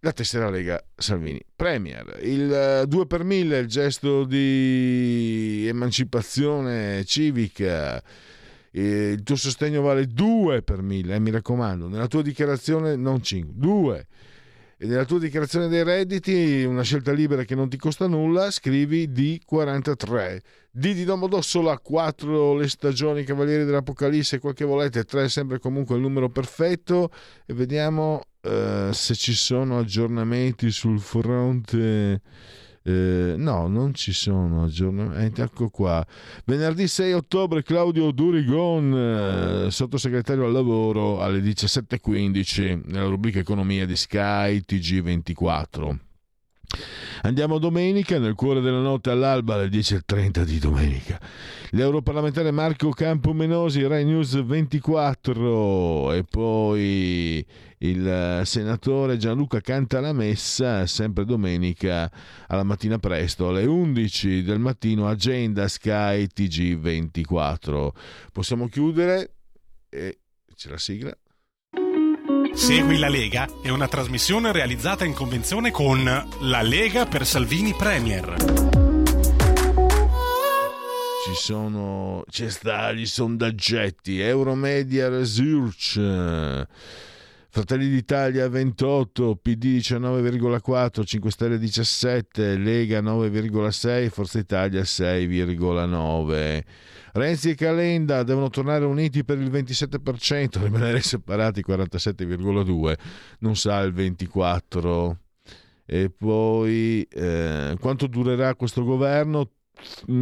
la 0.00 0.12
tessera 0.12 0.48
Lega 0.48 0.80
Salvini 0.94 1.42
Premier. 1.56 2.20
Il 2.22 2.84
2 2.86 3.06
per 3.06 3.24
1000 3.24 3.58
il 3.58 3.66
gesto 3.66 4.24
di 4.24 5.66
emancipazione 5.66 7.04
civica 7.04 8.00
il 8.72 9.22
tuo 9.22 9.36
sostegno 9.36 9.82
vale 9.82 10.06
2 10.06 10.62
per 10.62 10.82
1000, 10.82 11.14
eh, 11.14 11.18
mi 11.18 11.30
raccomando, 11.30 11.88
nella 11.88 12.06
tua 12.06 12.22
dichiarazione 12.22 12.96
non 12.96 13.22
5, 13.22 13.54
2. 13.56 14.06
E 14.80 14.86
nella 14.86 15.04
tua 15.04 15.18
dichiarazione 15.18 15.66
dei 15.66 15.82
redditi, 15.82 16.62
una 16.62 16.82
scelta 16.82 17.10
libera 17.10 17.42
che 17.42 17.56
non 17.56 17.68
ti 17.68 17.76
costa 17.76 18.06
nulla, 18.06 18.48
scrivi 18.52 19.08
D43. 19.08 20.38
D 20.70 20.94
di 20.94 21.02
Domodossola, 21.02 21.76
4 21.80 22.54
le 22.54 22.68
stagioni 22.68 23.24
Cavalieri 23.24 23.64
dell'Apocalisse, 23.64 24.38
quel 24.38 24.54
che 24.54 24.64
volete, 24.64 25.02
3 25.02 25.24
è 25.24 25.28
sempre 25.28 25.58
comunque 25.58 25.96
il 25.96 26.02
numero 26.02 26.28
perfetto. 26.28 27.10
E 27.44 27.54
vediamo 27.54 28.22
eh, 28.40 28.90
se 28.92 29.16
ci 29.16 29.34
sono 29.34 29.78
aggiornamenti 29.78 30.70
sul 30.70 31.00
fronte 31.00 32.20
eh, 32.88 33.34
no, 33.36 33.68
non 33.68 33.92
ci 33.92 34.12
sono 34.12 34.64
aggiornamenti. 34.64 35.42
Ecco 35.42 35.68
qua. 35.68 36.04
Venerdì 36.46 36.88
6 36.88 37.12
ottobre 37.12 37.62
Claudio 37.62 38.10
Durigon, 38.12 39.66
eh, 39.66 39.70
sottosegretario 39.70 40.46
al 40.46 40.52
lavoro, 40.52 41.20
alle 41.20 41.40
17.15 41.40 42.80
nella 42.86 43.08
rubrica 43.08 43.38
Economia 43.38 43.84
di 43.84 43.94
Sky 43.94 44.62
TG24. 44.66 46.07
Andiamo 47.22 47.58
domenica, 47.58 48.18
nel 48.18 48.34
cuore 48.34 48.60
della 48.60 48.80
notte 48.80 49.10
all'alba 49.10 49.54
alle 49.54 49.68
10.30 49.68 50.42
di 50.42 50.58
domenica. 50.58 51.20
L'europarlamentare 51.70 52.50
Marco 52.50 52.90
Campomenosi, 52.90 53.86
Rai 53.86 54.04
News 54.04 54.44
24 54.44 56.12
e 56.12 56.24
poi 56.24 57.44
il 57.78 58.42
senatore 58.44 59.16
Gianluca 59.16 59.60
Cantalamessa, 59.60 60.86
sempre 60.86 61.24
domenica 61.24 62.10
alla 62.46 62.64
mattina 62.64 62.98
presto, 62.98 63.48
alle 63.48 63.64
11 63.64 64.42
del 64.42 64.58
mattino, 64.58 65.08
agenda 65.08 65.68
Sky 65.68 66.26
TG24. 66.34 67.88
Possiamo 68.32 68.68
chiudere 68.68 69.34
e 69.88 70.18
c'è 70.54 70.70
la 70.70 70.78
sigla. 70.78 71.16
Segui 72.58 72.98
la 72.98 73.08
Lega 73.08 73.48
è 73.62 73.68
una 73.68 73.86
trasmissione 73.86 74.50
realizzata 74.50 75.04
in 75.04 75.14
convenzione 75.14 75.70
con 75.70 76.02
La 76.40 76.60
Lega 76.60 77.06
per 77.06 77.24
Salvini 77.24 77.72
Premier. 77.72 78.34
Ci 81.24 81.34
sono, 81.34 82.24
c'è 82.28 82.50
sta 82.50 82.92
gli 82.92 83.06
sondaggetti, 83.06 84.18
Euromedia 84.20 85.08
Research. 85.08 86.66
Fratelli 87.58 87.88
d'Italia 87.88 88.48
28, 88.48 89.34
PD 89.42 89.78
19,4, 89.78 91.04
5 91.04 91.28
Stelle 91.32 91.58
17, 91.58 92.56
Lega 92.56 93.00
9,6, 93.00 94.10
Forza 94.10 94.38
Italia 94.38 94.82
6,9. 94.82 96.62
Renzi 97.14 97.50
e 97.50 97.54
Calenda 97.56 98.22
devono 98.22 98.48
tornare 98.48 98.84
uniti 98.84 99.24
per 99.24 99.40
il 99.40 99.50
27%, 99.50 100.62
rimanere 100.62 101.00
separati 101.00 101.64
47,2%, 101.66 102.94
non 103.40 103.56
sa 103.56 103.80
il 103.80 103.92
24%. 103.92 105.16
E 105.84 106.10
poi 106.16 107.02
eh, 107.10 107.76
quanto 107.80 108.06
durerà 108.06 108.54
questo 108.54 108.84
governo? 108.84 109.50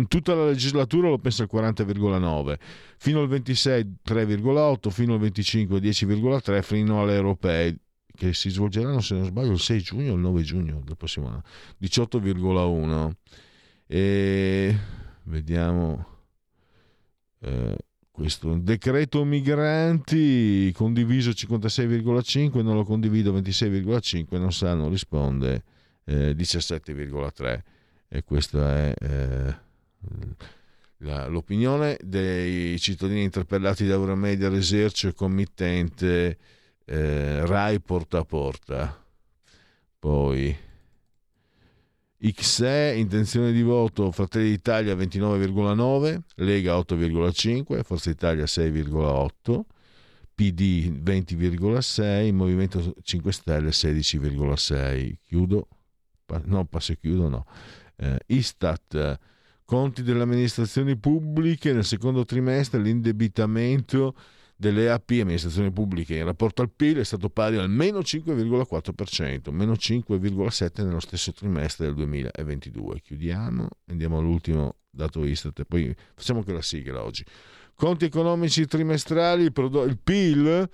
Tutta 0.09 0.35
la 0.35 0.47
legislatura 0.47 1.09
lo 1.09 1.19
pensa 1.19 1.43
il 1.43 1.49
40,9 1.53 2.57
fino 2.99 3.21
al 3.21 3.29
26 3.29 3.95
3,8 4.07 4.91
fino 4.91 5.15
al 5.15 5.21
25 5.21 5.79
10,3 5.79 6.63
fino 6.63 7.03
alle 7.03 7.15
europee 7.15 7.79
che 8.15 8.33
si 8.35 8.51
svolgeranno 8.51 9.01
se 9.01 9.15
non 9.15 9.25
sbaglio 9.25 9.53
il 9.53 9.61
6 9.61 9.81
giugno 9.81 10.13
o 10.13 10.15
il 10.15 10.21
9 10.21 10.43
giugno 10.43 10.81
del 10.85 10.97
prossimo 10.97 11.29
anno 11.29 11.43
18,1 11.81 13.11
e 13.87 14.77
vediamo 15.25 16.07
eh, 17.41 17.77
questo 18.11 18.55
decreto 18.57 19.25
migranti 19.25 20.73
condiviso 20.75 21.31
56,5 21.31 22.63
non 22.63 22.75
lo 22.75 22.85
condivido 22.85 23.33
26,5 23.33 24.39
non 24.39 24.53
sa 24.53 24.75
non 24.75 24.91
risponde 24.91 25.63
eh, 26.05 26.33
17,3 26.33 27.61
e 28.09 28.23
questa 28.25 28.77
è 28.77 28.95
eh, 29.01 29.57
la, 30.99 31.27
l'opinione 31.27 31.99
dei 32.03 32.79
cittadini 32.79 33.23
interpellati 33.23 33.87
da 33.87 33.95
Euromedia 33.95 34.49
Research 34.49 35.13
committente 35.15 36.39
eh, 36.85 37.45
RAI 37.45 37.81
porta 37.81 38.19
a 38.19 38.25
porta. 38.25 39.05
Poi 39.99 40.57
XE 42.19 42.95
intenzione 42.97 43.53
di 43.53 43.63
voto 43.63 44.11
Fratelli 44.11 44.49
d'Italia 44.49 44.95
29,9 44.95 46.21
Lega 46.37 46.77
8,5 46.77 47.83
Forza 47.83 48.11
Italia 48.11 48.45
6,8 48.45 49.61
PD 50.35 50.91
20,6 51.03 52.33
Movimento 52.33 52.95
5 53.03 53.33
Stelle 53.33 53.71
16,6 53.71 55.15
chiudo? 55.23 55.69
No 56.45 56.65
passo 56.65 56.93
e 56.93 56.99
chiudo 56.99 57.29
no 57.29 57.47
eh, 57.97 58.19
Istat 58.27 59.19
conti 59.67 60.03
delle 60.03 60.23
amministrazioni 60.23 60.97
pubbliche 60.97 61.73
nel 61.73 61.85
secondo 61.85 62.25
trimestre 62.25 62.81
l'indebitamento 62.81 64.15
delle 64.57 64.91
AP, 64.91 65.11
amministrazioni 65.21 65.71
pubbliche, 65.71 66.17
in 66.17 66.25
rapporto 66.25 66.63
al 66.63 66.71
PIL 66.71 66.99
è 66.99 67.05
stato 67.05 67.29
pari 67.29 67.57
al 67.57 67.69
meno 67.69 67.99
5,4%, 67.99 69.51
meno 69.51 69.73
5,7% 69.73 70.85
nello 70.85 71.01
stesso 71.01 71.33
trimestre 71.33 71.87
del 71.87 71.95
2022. 71.97 73.01
Chiudiamo, 73.03 73.69
andiamo 73.89 74.19
all'ultimo 74.19 74.77
dato 74.89 75.25
Istat 75.25 75.59
e 75.59 75.65
poi 75.67 75.95
facciamo 76.15 76.39
anche 76.39 76.53
la 76.53 76.63
sigla 76.63 77.03
oggi 77.03 77.23
conti 77.77 78.07
economici 78.07 78.67
trimestrali, 78.67 79.45
il 79.45 79.99
PIL 80.03 80.69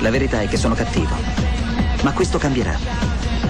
La 0.00 0.10
verità 0.10 0.40
è 0.40 0.48
che 0.48 0.56
sono 0.56 0.74
cattivo, 0.74 1.14
ma 2.02 2.12
questo 2.12 2.38
cambierà. 2.38 3.31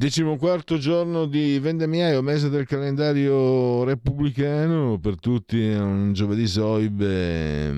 Decimoquarto 0.00 0.78
giorno 0.78 1.26
di 1.26 1.58
vendemmiaio, 1.58 2.22
mese 2.22 2.48
del 2.48 2.66
calendario 2.66 3.84
repubblicano, 3.84 4.98
per 4.98 5.18
tutti 5.18 5.62
è 5.62 5.78
un 5.78 6.14
giovedì 6.14 6.46
soibe, 6.46 7.70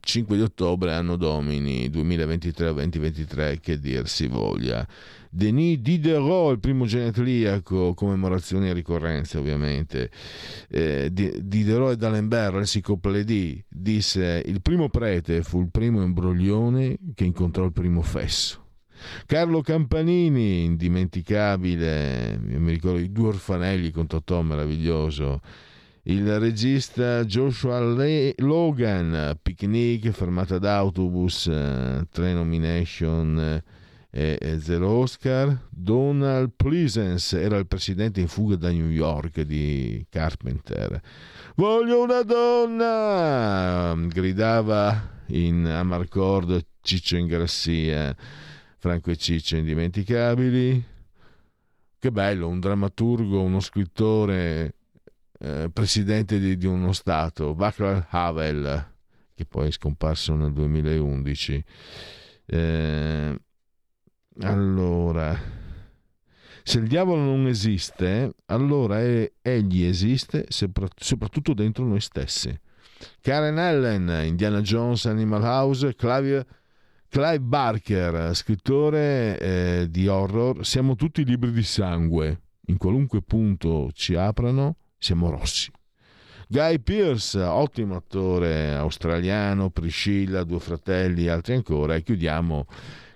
5 0.00 0.36
di 0.36 0.42
ottobre, 0.42 0.94
anno 0.94 1.16
domini 1.16 1.90
2023-2023, 1.90 3.60
che 3.60 3.78
dir 3.78 4.08
si 4.08 4.26
voglia. 4.26 4.88
Denis 5.28 5.76
Diderot, 5.80 6.52
il 6.52 6.60
primo 6.60 6.86
genetliaco, 6.86 7.92
commemorazioni 7.92 8.70
e 8.70 8.72
ricorrenze 8.72 9.36
ovviamente. 9.36 10.10
Eh, 10.70 11.10
Diderot 11.12 11.92
e 11.92 11.96
d'Alembert, 11.98 12.54
l'encyclopédie, 12.54 13.66
disse 13.68 14.42
il 14.46 14.62
primo 14.62 14.88
prete 14.88 15.42
fu 15.42 15.60
il 15.60 15.68
primo 15.70 16.02
imbroglione 16.02 16.96
che 17.14 17.24
incontrò 17.24 17.66
il 17.66 17.72
primo 17.72 18.00
fesso. 18.00 18.62
Carlo 19.26 19.60
Campanini, 19.62 20.64
indimenticabile, 20.64 22.38
mi 22.40 22.70
ricordo 22.70 22.98
i 22.98 23.12
due 23.12 23.28
orfanelli 23.28 23.90
con 23.90 24.06
Totò, 24.06 24.42
meraviglioso. 24.42 25.40
Il 26.04 26.38
regista 26.38 27.24
Joshua 27.24 27.80
Le- 27.80 28.34
Logan, 28.38 29.38
Picnic, 29.42 30.10
fermata 30.10 30.58
d'autobus, 30.58 31.48
eh, 31.48 32.06
tre 32.10 32.32
nomination 32.32 33.38
eh, 33.38 33.62
e, 34.10 34.38
e 34.40 34.58
zero 34.58 34.88
Oscar. 34.88 35.66
Donald 35.68 36.52
Pleasence 36.56 37.38
era 37.38 37.58
il 37.58 37.66
presidente 37.66 38.20
in 38.20 38.28
fuga 38.28 38.56
da 38.56 38.70
New 38.70 38.88
York 38.88 39.42
di 39.42 40.06
Carpenter. 40.08 41.00
Voglio 41.56 42.02
una 42.02 42.22
donna! 42.22 43.94
gridava 44.06 45.16
in 45.26 45.66
Amarcord 45.66 46.64
Ciccio 46.80 47.16
Ingrassia, 47.16 48.16
Franco 48.78 49.10
e 49.10 49.16
Ciccio 49.16 49.56
indimenticabili. 49.56 50.84
Che 51.98 52.12
bello, 52.12 52.46
un 52.46 52.60
drammaturgo, 52.60 53.42
uno 53.42 53.58
scrittore, 53.58 54.74
eh, 55.40 55.68
presidente 55.72 56.38
di, 56.38 56.56
di, 56.56 56.66
uno 56.66 56.92
Stato, 56.92 57.54
Václav 57.54 58.06
Havel, 58.10 58.92
che 59.34 59.44
poi 59.44 59.68
è 59.68 59.70
scomparso 59.72 60.34
nel 60.36 60.52
2011. 60.52 61.64
Eh, 62.46 63.40
allora, 64.42 65.36
se 66.62 66.78
il 66.78 66.86
diavolo 66.86 67.22
non 67.22 67.48
esiste, 67.48 68.32
allora 68.46 69.00
egli 69.00 69.82
esiste 69.82 70.46
soprattutto 70.48 71.52
dentro 71.52 71.84
noi 71.84 72.00
stessi. 72.00 72.56
Karen 73.20 73.58
Allen, 73.58 74.26
Indiana 74.26 74.60
Jones, 74.60 75.06
Animal 75.06 75.42
House, 75.42 75.94
Clive, 75.96 76.46
Clive 77.10 77.40
Barker, 77.40 78.36
scrittore 78.36 79.38
eh, 79.38 79.86
di 79.88 80.06
horror, 80.08 80.64
siamo 80.66 80.94
tutti 80.94 81.24
libri 81.24 81.52
di 81.52 81.62
sangue. 81.62 82.42
In 82.66 82.76
qualunque 82.76 83.22
punto 83.22 83.90
ci 83.94 84.14
aprano, 84.14 84.76
siamo 84.98 85.30
rossi. 85.30 85.72
Guy 86.46 86.78
Pearce, 86.80 87.40
ottimo 87.40 87.96
attore 87.96 88.74
australiano, 88.74 89.70
Priscilla, 89.70 90.44
Due 90.44 90.60
fratelli 90.60 91.24
e 91.24 91.30
altri 91.30 91.54
ancora. 91.54 91.94
E 91.94 92.02
chiudiamo 92.02 92.66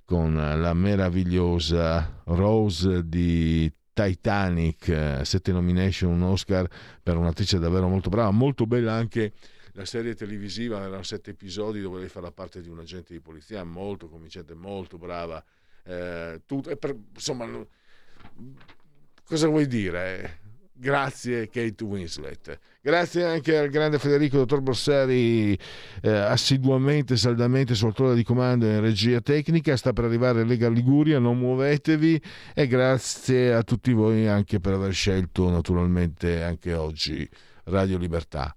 con 0.06 0.34
la 0.34 0.72
meravigliosa 0.72 2.22
Rose 2.24 3.06
di 3.06 3.70
Titanic, 3.92 5.20
sette 5.22 5.52
nomination, 5.52 6.12
un 6.12 6.22
Oscar 6.22 6.66
per 7.02 7.18
un'attrice 7.18 7.58
davvero 7.58 7.88
molto 7.88 8.08
brava, 8.08 8.30
molto 8.30 8.64
bella 8.66 8.94
anche 8.94 9.32
la 9.72 9.84
serie 9.84 10.14
televisiva, 10.14 10.80
erano 10.80 11.02
sette 11.02 11.30
episodi 11.30 11.80
dove 11.80 12.00
lei 12.00 12.08
fa 12.08 12.20
la 12.20 12.32
parte 12.32 12.60
di 12.60 12.68
un 12.68 12.78
agente 12.78 13.12
di 13.12 13.20
polizia, 13.20 13.64
molto 13.64 14.08
convincente, 14.08 14.54
molto 14.54 14.98
brava. 14.98 15.42
Eh, 15.84 16.42
tutto, 16.46 16.74
per, 16.76 16.96
insomma, 17.14 17.48
cosa 19.24 19.48
vuoi 19.48 19.66
dire? 19.66 20.40
Grazie 20.74 21.48
Kate 21.48 21.84
Winslet. 21.84 22.58
Grazie 22.80 23.24
anche 23.24 23.56
al 23.56 23.68
grande 23.68 23.98
Federico 23.98 24.38
Dottor 24.38 24.60
Borsari, 24.62 25.56
eh, 26.00 26.10
assiduamente, 26.10 27.16
saldamente 27.16 27.74
sul 27.74 27.88
autore 27.88 28.14
di 28.14 28.24
comando 28.24 28.66
in 28.66 28.80
regia 28.80 29.20
tecnica. 29.20 29.76
Sta 29.76 29.92
per 29.92 30.04
arrivare 30.04 30.44
Lega 30.44 30.68
Liguria, 30.68 31.18
non 31.18 31.38
muovetevi. 31.38 32.20
E 32.54 32.66
grazie 32.66 33.54
a 33.54 33.62
tutti 33.62 33.92
voi 33.92 34.26
anche 34.26 34.58
per 34.58 34.72
aver 34.72 34.92
scelto 34.92 35.48
naturalmente 35.50 36.42
anche 36.42 36.74
oggi 36.74 37.28
Radio 37.64 37.96
Libertà. 37.96 38.56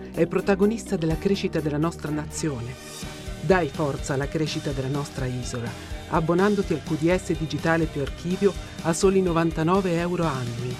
è 0.13 0.25
protagonista 0.27 0.95
della 0.95 1.17
crescita 1.17 1.59
della 1.59 1.77
nostra 1.77 2.11
nazione. 2.11 2.73
Dai 3.41 3.69
forza 3.69 4.13
alla 4.13 4.27
crescita 4.27 4.71
della 4.71 4.87
nostra 4.87 5.25
isola, 5.25 5.69
abbonandoti 6.09 6.73
al 6.73 6.83
QDS 6.83 7.37
digitale 7.37 7.85
più 7.85 8.01
archivio 8.01 8.53
a 8.83 8.93
soli 8.93 9.21
99 9.21 9.97
euro 9.97 10.25
annui. 10.25 10.75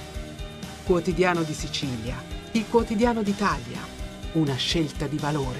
Quotidiano 0.84 1.44
di 1.44 1.54
Sicilia, 1.54 2.16
il 2.52 2.66
quotidiano 2.68 3.24
d'Italia 3.24 4.00
una 4.34 4.56
scelta 4.56 5.08
di 5.08 5.18
valore. 5.18 5.60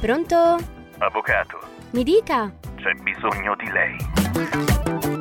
Pronto? 0.00 0.56
Avvocato. 0.98 1.58
Mi 1.92 2.02
dica. 2.04 2.52
C'è 2.76 2.92
bisogno 3.02 3.56
di 3.56 3.70
lei. 3.70 4.77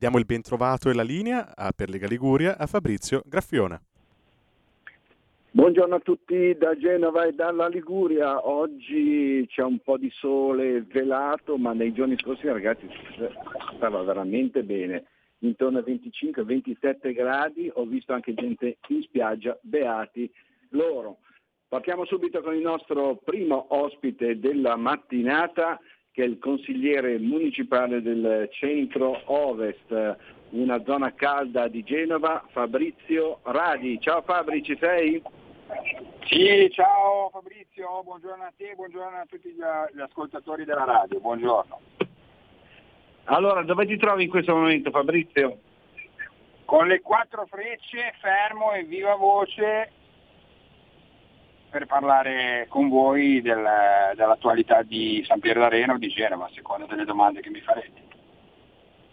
Diamo 0.00 0.16
il 0.16 0.24
bentrovato 0.24 0.88
e 0.88 0.94
la 0.94 1.02
linea 1.02 1.54
a, 1.54 1.72
per 1.72 1.90
Lega 1.90 2.06
Liguria 2.06 2.56
a 2.56 2.64
Fabrizio 2.64 3.20
Graffiona. 3.26 3.78
Buongiorno 5.50 5.96
a 5.96 6.00
tutti 6.00 6.56
da 6.56 6.74
Genova 6.74 7.26
e 7.26 7.34
dalla 7.34 7.68
Liguria. 7.68 8.48
Oggi 8.48 9.44
c'è 9.46 9.62
un 9.62 9.78
po' 9.80 9.98
di 9.98 10.08
sole 10.10 10.86
velato, 10.90 11.58
ma 11.58 11.74
nei 11.74 11.92
giorni 11.92 12.16
scorsi 12.16 12.46
ragazzi 12.46 12.88
stava 13.76 14.02
veramente 14.02 14.62
bene. 14.62 15.04
Intorno 15.40 15.80
a 15.80 15.84
25-27 15.86 17.12
gradi, 17.12 17.70
ho 17.70 17.84
visto 17.84 18.14
anche 18.14 18.32
gente 18.32 18.78
in 18.88 19.02
spiaggia, 19.02 19.58
beati 19.60 20.32
loro. 20.70 21.18
Partiamo 21.68 22.06
subito 22.06 22.40
con 22.40 22.54
il 22.54 22.62
nostro 22.62 23.20
primo 23.22 23.66
ospite 23.68 24.38
della 24.38 24.76
mattinata 24.76 25.78
che 26.12 26.22
è 26.22 26.26
il 26.26 26.38
consigliere 26.38 27.18
municipale 27.18 28.02
del 28.02 28.48
centro 28.52 29.20
ovest, 29.26 30.16
una 30.50 30.82
zona 30.84 31.14
calda 31.14 31.68
di 31.68 31.82
Genova, 31.84 32.44
Fabrizio 32.50 33.38
Radi. 33.44 34.00
Ciao 34.00 34.22
Fabri, 34.22 34.62
ci 34.62 34.76
sei? 34.80 35.22
Sì, 36.24 36.68
ciao 36.72 37.30
Fabrizio, 37.30 38.02
buongiorno 38.02 38.42
a 38.42 38.52
te, 38.56 38.72
buongiorno 38.74 39.18
a 39.18 39.26
tutti 39.28 39.50
gli 39.50 40.00
ascoltatori 40.00 40.64
della 40.64 40.84
radio, 40.84 41.20
buongiorno. 41.20 41.80
Allora, 43.24 43.62
dove 43.62 43.86
ti 43.86 43.96
trovi 43.96 44.24
in 44.24 44.30
questo 44.30 44.54
momento 44.54 44.90
Fabrizio? 44.90 45.58
Con 46.64 46.88
le 46.88 47.00
quattro 47.00 47.46
frecce, 47.46 48.14
fermo 48.20 48.72
e 48.72 48.82
viva 48.84 49.14
voce 49.14 49.92
per 51.70 51.86
parlare 51.86 52.66
con 52.68 52.88
voi 52.88 53.40
del, 53.40 53.64
dell'attualità 54.16 54.82
di 54.82 55.22
San 55.26 55.38
Piero 55.38 55.60
d'Arena 55.60 55.94
o 55.94 55.98
di 55.98 56.08
Genova, 56.08 56.46
a 56.46 56.50
seconda 56.52 56.86
delle 56.86 57.04
domande 57.04 57.40
che 57.40 57.50
mi 57.50 57.60
farete. 57.60 58.08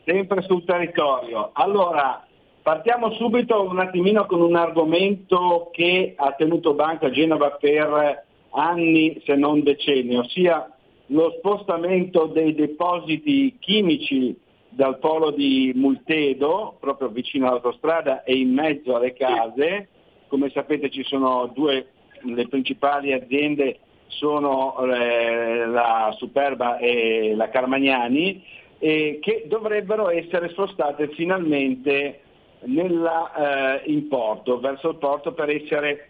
Sempre 0.03 0.41
sul 0.41 0.65
territorio. 0.65 1.51
Allora, 1.53 2.25
partiamo 2.63 3.11
subito 3.11 3.61
un 3.61 3.79
attimino 3.79 4.25
con 4.25 4.41
un 4.41 4.55
argomento 4.55 5.69
che 5.71 6.13
ha 6.17 6.31
tenuto 6.31 6.73
banca 6.73 7.07
a 7.07 7.11
Genova 7.11 7.51
per 7.51 8.25
anni, 8.51 9.21
se 9.23 9.35
non 9.35 9.61
decenni, 9.61 10.17
ossia 10.17 10.69
lo 11.07 11.35
spostamento 11.37 12.25
dei 12.25 12.55
depositi 12.55 13.55
chimici 13.59 14.35
dal 14.69 14.97
polo 14.99 15.31
di 15.31 15.71
Multedo, 15.75 16.77
proprio 16.79 17.09
vicino 17.09 17.47
all'autostrada 17.47 18.23
e 18.23 18.35
in 18.35 18.53
mezzo 18.53 18.95
alle 18.95 19.13
case. 19.13 19.89
Come 20.27 20.49
sapete 20.49 20.89
ci 20.89 21.03
sono 21.03 21.49
due 21.53 21.91
le 22.23 22.47
principali 22.47 23.13
aziende 23.13 23.79
sono 24.07 24.77
eh, 24.85 25.65
la 25.65 26.13
Superba 26.17 26.77
e 26.77 27.33
la 27.35 27.49
Carmagnani, 27.49 28.43
che 28.79 29.45
dovrebbero 29.47 30.09
essere 30.09 30.49
spostate 30.49 31.09
finalmente 31.09 32.21
nella, 32.65 33.81
eh, 33.81 33.91
in 33.91 34.07
porto, 34.07 34.59
verso 34.59 34.89
il 34.89 34.97
porto 34.97 35.33
per 35.33 35.49
essere 35.49 36.09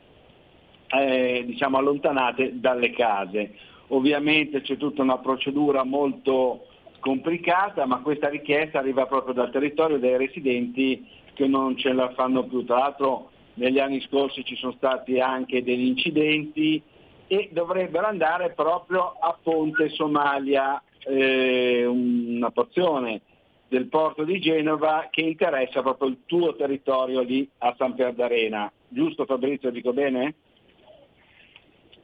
eh, 0.88 1.44
diciamo, 1.46 1.78
allontanate 1.78 2.60
dalle 2.60 2.92
case. 2.92 3.54
Ovviamente 3.90 4.62
c'è 4.62 4.78
tutta 4.78 5.02
una 5.02 5.18
procedura 5.18 5.84
molto 5.84 6.66
complicata, 7.00 7.86
ma 7.86 8.00
questa 8.00 8.30
richiesta 8.30 8.80
arriva 8.80 9.06
proprio 9.06 9.34
dal 9.34 9.52
territorio 9.52 9.98
dei 9.98 10.18
residenti 10.18 11.06
che 11.34 11.48
non 11.48 11.78
ce 11.78 11.94
la 11.94 12.10
fanno 12.12 12.44
più. 12.44 12.66
Tra 12.66 12.78
l'altro 12.80 13.32
negli 13.58 13.80
anni 13.80 14.02
scorsi 14.02 14.44
ci 14.44 14.56
sono 14.56 14.74
stati 14.74 15.20
anche 15.20 15.64
degli 15.64 15.86
incidenti 15.86 16.82
e 17.28 17.50
dovrebbero 17.52 18.08
andare 18.08 18.54
proprio 18.54 19.16
a 19.20 19.38
Ponte 19.42 19.90
Somalia, 19.90 20.82
eh, 21.06 21.86
una 21.86 22.52
porzione 22.52 23.22
del 23.68 23.88
porto 23.88 24.24
di 24.24 24.40
Genova 24.40 25.08
che 25.10 25.22
interessa 25.22 25.82
proprio 25.82 26.10
il 26.10 26.20
tuo 26.26 26.56
territorio 26.56 27.22
lì 27.22 27.48
a 27.60 27.76
San 27.78 27.96
Pier. 27.96 28.72
Giusto 28.88 29.26
Fabrizio, 29.26 29.72
dico 29.72 29.92
bene? 29.92 30.36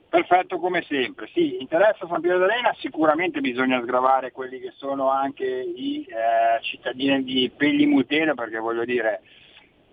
Perfetto 0.10 0.60
come 0.60 0.84
sempre, 0.88 1.28
sì, 1.34 1.60
interessa 1.60 2.06
San 2.08 2.22
Piero 2.22 2.38
d'Arena, 2.38 2.76
sicuramente 2.78 3.42
bisogna 3.42 3.82
sgravare 3.82 4.32
quelli 4.32 4.60
che 4.60 4.72
sono 4.76 5.10
anche 5.10 5.44
i 5.46 6.06
eh, 6.08 6.62
cittadini 6.62 7.24
di 7.24 7.52
Pegli 7.56 7.88
Mutena 7.88 8.36
perché 8.36 8.60
voglio 8.60 8.86
dire 8.86 9.22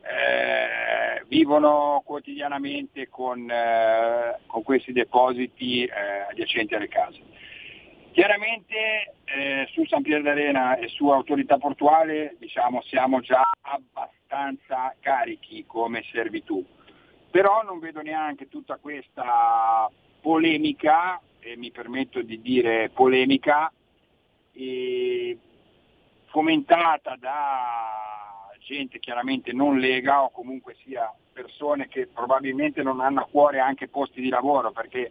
eh, 0.02 1.24
vivono 1.26 2.02
quotidianamente 2.04 3.08
con, 3.08 3.50
eh, 3.50 4.38
con 4.46 4.62
questi 4.62 4.92
depositi 4.92 5.84
eh, 5.84 5.90
adiacenti 6.30 6.74
alle 6.74 6.88
case. 6.88 7.20
Chiaramente 8.12 9.14
eh, 9.24 9.68
su 9.72 9.84
San 9.86 10.02
Piero 10.02 10.22
d'Arena 10.22 10.76
e 10.76 10.88
su 10.88 11.08
autorità 11.08 11.58
portuale 11.58 12.34
diciamo, 12.38 12.82
siamo 12.82 13.20
già 13.20 13.42
abbastanza 13.60 14.94
carichi 14.98 15.64
come 15.66 16.02
servitù, 16.10 16.64
però 17.30 17.62
non 17.62 17.78
vedo 17.78 18.00
neanche 18.00 18.48
tutta 18.48 18.78
questa 18.78 19.88
polemica, 20.20 21.20
e 21.38 21.56
mi 21.56 21.70
permetto 21.70 22.20
di 22.20 22.40
dire 22.40 22.90
polemica, 22.90 23.72
fomentata 26.26 27.16
da 27.16 28.29
gente 28.70 29.00
chiaramente 29.00 29.52
non 29.52 29.78
lega 29.78 30.22
o 30.22 30.30
comunque 30.30 30.76
sia 30.84 31.12
persone 31.32 31.88
che 31.88 32.06
probabilmente 32.06 32.82
non 32.82 33.00
hanno 33.00 33.22
a 33.22 33.28
cuore 33.28 33.58
anche 33.58 33.88
posti 33.88 34.20
di 34.20 34.28
lavoro 34.28 34.70
perché 34.70 35.10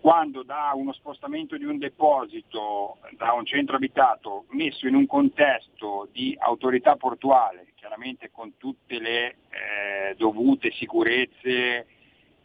quando 0.00 0.42
da 0.42 0.72
uno 0.74 0.92
spostamento 0.92 1.56
di 1.56 1.64
un 1.64 1.78
deposito 1.78 2.98
da 3.12 3.32
un 3.32 3.46
centro 3.46 3.76
abitato 3.76 4.44
messo 4.50 4.86
in 4.86 4.94
un 4.94 5.06
contesto 5.06 6.08
di 6.12 6.36
autorità 6.38 6.96
portuale, 6.96 7.68
chiaramente 7.74 8.30
con 8.30 8.58
tutte 8.58 8.98
le 8.98 9.28
eh, 9.28 10.14
dovute 10.18 10.70
sicurezze, 10.72 11.86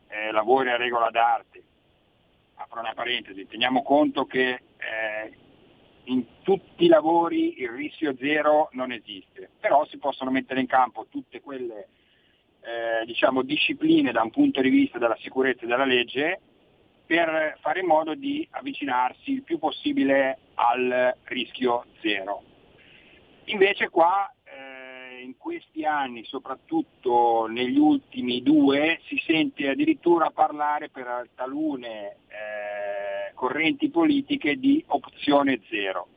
eh, 0.07 0.31
lavori 0.31 0.69
a 0.69 0.77
regola 0.77 1.09
d'arte, 1.09 1.61
apro 2.55 2.79
una 2.79 2.93
parentesi, 2.93 3.45
teniamo 3.45 3.83
conto 3.83 4.25
che 4.25 4.51
eh, 4.51 5.33
in 6.05 6.25
tutti 6.43 6.85
i 6.85 6.87
lavori 6.87 7.59
il 7.61 7.69
rischio 7.69 8.15
zero 8.17 8.69
non 8.73 8.91
esiste, 8.91 9.49
però 9.59 9.85
si 9.85 9.97
possono 9.97 10.31
mettere 10.31 10.59
in 10.59 10.67
campo 10.67 11.07
tutte 11.09 11.41
quelle 11.41 11.89
eh, 12.61 13.05
diciamo, 13.05 13.41
discipline 13.43 14.11
da 14.11 14.21
un 14.21 14.31
punto 14.31 14.61
di 14.61 14.69
vista 14.69 14.97
della 14.97 15.17
sicurezza 15.19 15.63
e 15.63 15.67
della 15.67 15.85
legge 15.85 16.41
per 17.05 17.57
fare 17.61 17.79
in 17.79 17.87
modo 17.87 18.13
di 18.13 18.47
avvicinarsi 18.51 19.31
il 19.31 19.43
più 19.43 19.57
possibile 19.57 20.37
al 20.55 21.15
rischio 21.23 21.85
zero. 22.01 22.43
Invece 23.45 23.89
qua 23.89 24.31
in 25.20 25.38
questi 25.38 25.86
anni, 25.86 26.24
soprattutto 26.26 27.47
negli 27.47 27.78
ultimi 27.78 28.41
due, 28.41 28.99
si 29.07 29.22
sente 29.26 29.70
addirittura 29.70 30.32
parlare 30.32 30.89
per 30.89 31.30
talune 31.36 32.17
eh, 32.28 33.34
correnti 33.34 33.89
politiche 33.89 34.57
di 34.57 34.84
opzione 34.88 35.61
zero. 35.70 36.07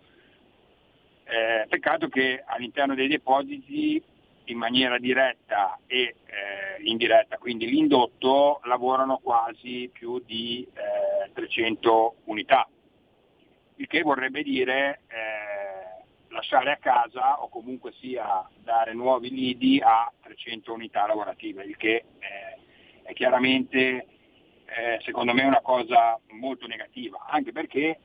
Eh, 1.25 1.67
peccato 1.69 2.09
che 2.09 2.43
all'interno 2.47 2.95
dei 2.95 3.09
depositi 3.09 4.03
in 4.47 4.59
maniera 4.59 4.99
diretta 4.99 5.79
e 5.87 6.01
eh, 6.27 6.83
indiretta, 6.83 7.39
quindi 7.39 7.67
l'indotto, 7.69 8.61
lavorano 8.65 9.19
quasi 9.19 9.89
più 9.93 10.21
di 10.25 10.67
eh, 10.75 11.33
300 11.33 12.17
unità, 12.25 12.69
il 13.77 13.87
che 13.87 14.03
vorrebbe 14.03 14.43
dire 14.43 15.01
eh, 15.09 15.72
lasciare 16.33 16.73
a 16.73 16.77
casa 16.77 17.43
o 17.43 17.49
comunque 17.49 17.93
sia 18.01 18.47
dare 18.63 18.95
nuovi 18.95 19.31
lidi 19.31 19.81
a 19.81 20.11
300 20.23 20.73
unità 20.73 21.07
lavorative, 21.07 21.65
il 21.65 21.77
che 21.77 22.05
eh, 22.19 22.59
è 23.03 23.13
chiaramente 23.13 24.07
eh, 24.67 24.99
secondo 25.03 25.35
me 25.35 25.45
una 25.45 25.61
cosa 25.61 26.19
molto 26.31 26.67
negativa, 26.67 27.27
anche 27.29 27.53
perché 27.53 27.99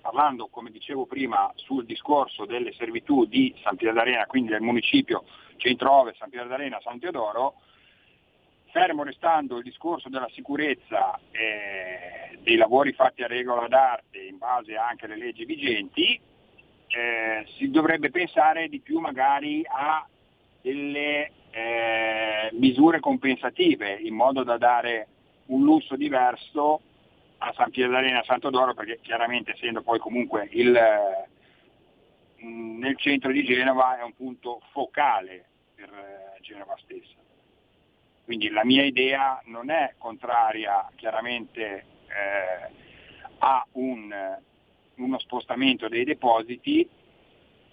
parlando, 0.00 0.48
come 0.48 0.70
dicevo 0.70 1.06
prima, 1.06 1.50
sul 1.56 1.84
discorso 1.84 2.44
delle 2.44 2.72
servitù 2.74 3.24
di 3.24 3.54
San 3.62 3.76
Piero 3.76 3.94
d'Arena, 3.94 4.26
quindi 4.26 4.50
del 4.50 4.60
municipio 4.60 5.24
centro-ovest, 5.56 6.18
San 6.18 6.30
Piero 6.30 6.46
d'Arena, 6.46 6.80
San 6.80 7.00
Teodoro, 7.00 7.54
fermo 8.70 9.02
restando 9.02 9.56
il 9.56 9.64
discorso 9.64 10.08
della 10.08 10.28
sicurezza 10.32 11.18
eh, 11.30 12.38
dei 12.40 12.56
lavori 12.56 12.92
fatti 12.92 13.22
a 13.22 13.26
regola 13.26 13.66
d'arte 13.66 14.18
in 14.18 14.38
base 14.38 14.76
anche 14.76 15.06
alle 15.06 15.16
leggi 15.16 15.44
vigenti, 15.44 16.20
eh, 16.88 17.46
si 17.56 17.70
dovrebbe 17.70 18.10
pensare 18.10 18.68
di 18.68 18.80
più 18.80 18.98
magari 18.98 19.62
a 19.66 20.06
delle 20.60 21.30
eh, 21.50 22.50
misure 22.52 23.00
compensative 23.00 23.98
in 24.00 24.14
modo 24.14 24.42
da 24.42 24.56
dare 24.58 25.08
un 25.46 25.62
lusso 25.62 25.96
diverso 25.96 26.80
a 27.38 27.52
San 27.54 27.70
Piero 27.70 27.90
d'Arena 27.90 28.16
e 28.16 28.20
a 28.20 28.24
Santo 28.24 28.50
Doro 28.50 28.74
perché 28.74 28.98
chiaramente 29.02 29.52
essendo 29.52 29.82
poi 29.82 29.98
comunque 29.98 30.48
il, 30.52 30.78
mm, 32.42 32.78
nel 32.78 32.96
centro 32.98 33.30
di 33.30 33.44
Genova 33.44 33.98
è 33.98 34.02
un 34.02 34.14
punto 34.14 34.60
focale 34.72 35.44
per 35.74 35.88
eh, 35.88 36.40
Genova 36.40 36.76
stessa. 36.82 37.14
Quindi 38.24 38.50
la 38.50 38.64
mia 38.64 38.82
idea 38.82 39.40
non 39.44 39.70
è 39.70 39.94
contraria 39.98 40.90
chiaramente 40.96 41.84
eh, 42.08 42.70
a 43.38 43.64
un, 43.72 44.12
uno 44.96 45.18
spostamento 45.18 45.88
dei 45.88 46.04
depositi, 46.04 46.88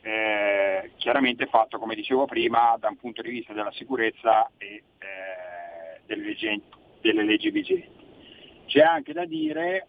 eh, 0.01 0.91
chiaramente 0.97 1.45
fatto 1.45 1.80
come 1.80 1.95
dicevo 1.95 2.26
prima 2.26 2.76
da 2.80 2.89
un 2.89 2.97
punto 2.97 3.21
di 3.21 3.30
vista 3.30 3.53
della 3.53 3.71
sicurezza 3.71 4.51
e 4.57 4.84
eh, 4.97 6.01
delle, 6.05 6.24
leggi, 6.24 6.61
delle 7.01 7.24
leggi 7.24 7.49
vigenti. 7.49 8.01
C'è 8.65 8.82
anche 8.82 9.13
da 9.13 9.26
dire 9.26 9.88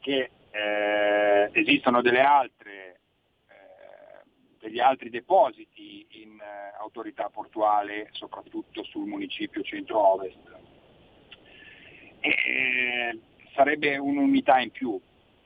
che 0.00 0.30
eh, 0.50 1.50
esistono 1.52 1.98
altre, 1.98 3.00
eh, 3.46 4.24
degli 4.58 4.80
altri 4.80 5.10
depositi 5.10 6.06
in 6.22 6.40
eh, 6.40 6.76
autorità 6.78 7.28
portuale, 7.28 8.08
soprattutto 8.12 8.82
sul 8.84 9.06
municipio 9.06 9.62
centro-ovest. 9.62 10.38
E, 12.20 13.18
sarebbe 13.54 13.96
un'unità 13.96 14.58
in 14.60 14.70
più, 14.70 14.98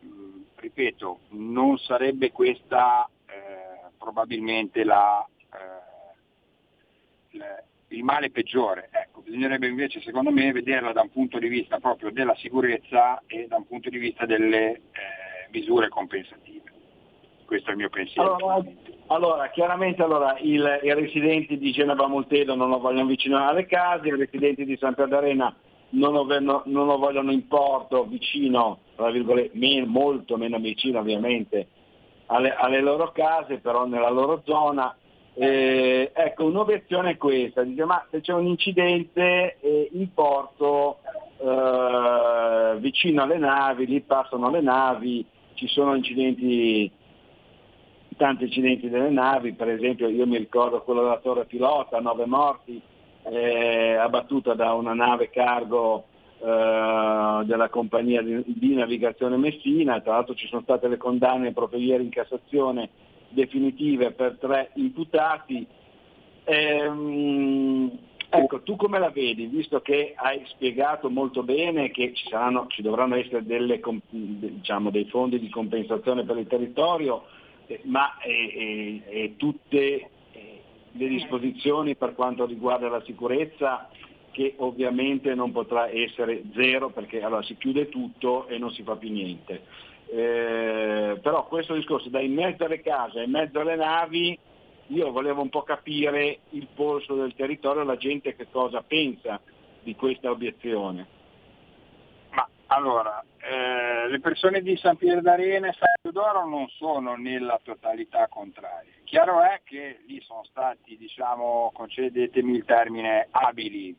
mm, 0.05 0.43
ripeto, 0.65 1.19
non 1.31 1.77
sarebbe 1.79 2.33
questa 2.33 3.09
eh, 3.27 3.91
probabilmente 3.99 4.83
la, 4.85 5.27
eh, 5.53 7.39
la 7.39 7.63
il 7.89 8.03
male 8.03 8.31
peggiore. 8.31 8.89
Ecco, 8.91 9.21
bisognerebbe 9.21 9.69
invece, 9.69 10.01
secondo 10.01 10.31
me, 10.31 10.51
vederla 10.53 10.93
da 10.93 11.03
un 11.03 11.11
punto 11.11 11.39
di 11.39 11.49
vista 11.49 11.79
proprio 11.79 12.11
della 12.11 12.35
sicurezza 12.37 13.23
e 13.27 13.47
da 13.47 13.57
un 13.57 13.67
punto 13.67 13.89
di 13.89 13.99
vista 13.99 14.27
delle 14.27 14.73
eh, 14.73 14.81
misure 15.51 15.89
compensative. 15.89 16.73
Questo 17.45 17.69
è 17.69 17.73
il 17.73 17.79
mio 17.79 17.91
pensiero. 17.91 18.35
Allora, 18.35 18.65
allora 19.09 19.51
chiaramente 19.51 20.03
allora, 20.03 20.37
il, 20.41 20.81
i 20.83 20.93
residenti 20.93 21.59
di 21.59 21.71
Genova 21.73 22.09
Moltedo 22.09 22.55
non 22.55 22.71
lo 22.71 22.79
vogliono 22.79 23.07
vicino 23.07 23.47
alle 23.47 23.67
case, 23.67 24.09
i 24.09 24.17
residenti 24.17 24.65
di 24.65 24.77
San 24.79 24.95
Pier 24.95 25.09
d'Arena 25.09 25.55
non 25.91 26.13
lo, 26.13 26.25
non 26.41 26.87
lo 26.87 26.99
vogliono 26.99 27.31
in 27.31 27.47
porto 27.47 28.05
vicino, 28.07 28.81
tra 28.95 29.11
men, 29.53 29.89
molto 29.89 30.37
meno 30.37 30.59
vicino 30.59 31.01
ovviamente 31.01 31.69
alle, 32.27 32.55
alle 32.55 32.81
loro 32.81 33.13
case, 33.13 33.59
però 33.59 33.87
nella 33.87 34.11
loro 34.11 34.43
zona. 34.45 34.97
Eh, 35.37 36.13
ecco, 36.15 36.45
un'obiezione 36.45 37.13
è 37.13 37.17
questa, 37.17 37.63
dice 37.63 37.85
ma 37.85 38.07
se 38.09 38.21
c'è 38.21 38.33
un 38.33 38.47
incidente 38.47 39.57
eh, 39.61 39.89
in 39.93 40.13
porto 40.15 40.99
eh, 41.39 42.77
vicino 42.79 43.23
alle 43.23 43.39
navi, 43.39 43.87
lì 43.87 44.01
passano 44.01 44.49
le 44.51 44.61
navi, 44.61 45.27
ci 45.55 45.67
sono 45.67 45.97
incidenti, 45.97 46.89
tanti 48.17 48.45
incidenti 48.45 48.89
delle 48.89 49.11
navi, 49.11 49.55
per 49.55 49.71
esempio 49.71 50.09
io 50.09 50.25
mi 50.25 50.39
ricordo 50.39 50.83
quello 50.83 51.03
della 51.03 51.19
torre 51.19 51.47
pilota, 51.47 51.99
nove 51.99 52.27
morti, 52.27 52.81
eh, 53.25 53.95
abbattuta 53.97 54.55
da 54.55 54.73
una 54.75 54.95
nave 54.95 55.31
cargo 55.31 56.05
eh, 56.47 57.45
della 57.47 57.71
compagnia 57.71 58.21
di, 58.21 58.75
navigazione 58.75 59.39
Messina, 59.39 60.03
tra 60.03 60.13
l'altro 60.13 60.35
ci 60.35 60.47
sono 60.47 60.61
state 60.61 60.89
le 60.89 60.99
condanne 60.99 61.55
proprio 61.55 61.81
ieri 61.81 62.05
in 62.05 62.11
Cassazione 62.11 62.91
definitive 63.31 64.11
per 64.11 64.37
tre 64.39 64.71
imputati. 64.75 65.67
Ehm, 66.45 67.91
ecco, 68.29 68.61
tu 68.61 68.77
come 68.77 68.99
la 68.99 69.09
vedi, 69.09 69.47
visto 69.47 69.81
che 69.81 70.13
hai 70.17 70.43
spiegato 70.49 71.09
molto 71.09 71.43
bene 71.43 71.91
che 71.91 72.13
ci, 72.13 72.29
saranno, 72.29 72.67
ci 72.69 72.83
dovranno 72.83 73.15
essere 73.15 73.43
delle, 73.47 73.81
diciamo, 74.11 74.91
dei 74.91 75.07
fondi 75.07 75.41
di 75.41 75.49
compensazione 75.49 76.25
per 76.25 76.37
il 76.37 76.47
territorio, 76.47 77.25
eh, 77.69 77.81
ma 77.85 78.19
eh, 78.19 79.33
tutte 79.39 80.11
le 80.97 81.09
disposizioni 81.09 81.97
per 81.97 82.15
quanto 82.15 82.45
riguarda 82.45 82.89
la 82.89 83.03
sicurezza 83.05 83.89
che 84.35 84.55
ovviamente 84.59 85.33
non 85.35 85.53
potrà 85.53 85.89
essere 85.89 86.43
zero 86.55 86.91
perché 86.91 87.23
allora 87.23 87.43
si 87.45 87.57
chiude 87.57 87.89
tutto 87.89 88.49
e 88.49 88.59
non 88.59 88.73
si 88.73 88.83
fa 88.83 88.97
più 88.97 89.13
niente. 89.13 89.63
Eh, 90.09 91.19
però 91.23 91.47
questo 91.47 91.75
discorso 91.75 92.09
da 92.09 92.21
in 92.21 92.35
mezzo 92.35 92.65
alle 92.65 92.81
case 92.81 93.21
e 93.21 93.25
in 93.25 93.31
mezzo 93.31 93.61
alle 93.61 93.77
navi, 93.77 94.37
io 94.89 95.13
volevo 95.13 95.41
un 95.41 95.51
po' 95.51 95.63
capire 95.63 96.41
il 96.51 96.67
polso 96.75 97.15
del 97.15 97.35
territorio, 97.35 97.85
la 97.85 97.97
gente 97.97 98.35
che 98.35 98.49
cosa 98.51 98.83
pensa 98.83 99.41
di 99.83 99.95
questa 99.95 100.31
obiezione. 100.31 101.07
Ma 102.31 102.49
allora, 102.67 103.25
eh, 103.39 104.09
le 104.09 104.19
persone 104.19 104.63
di 104.63 104.77
San 104.77 104.97
Pier 104.97 105.21
d'Arena 105.21 105.69
e 105.69 105.73
San 105.73 105.93
Teodoro 106.03 106.45
non 106.49 106.67
sono 106.71 107.15
nella 107.15 107.61
totalità 107.63 108.27
contraria. 108.27 108.91
Chiaro 109.05 109.43
è 109.43 109.61
che 109.63 110.01
lì 110.07 110.21
sono 110.23 110.43
stati, 110.45 110.97
diciamo, 110.97 111.71
concedetemi 111.73 112.57
il 112.57 112.65
termine, 112.65 113.29
abili. 113.31 113.97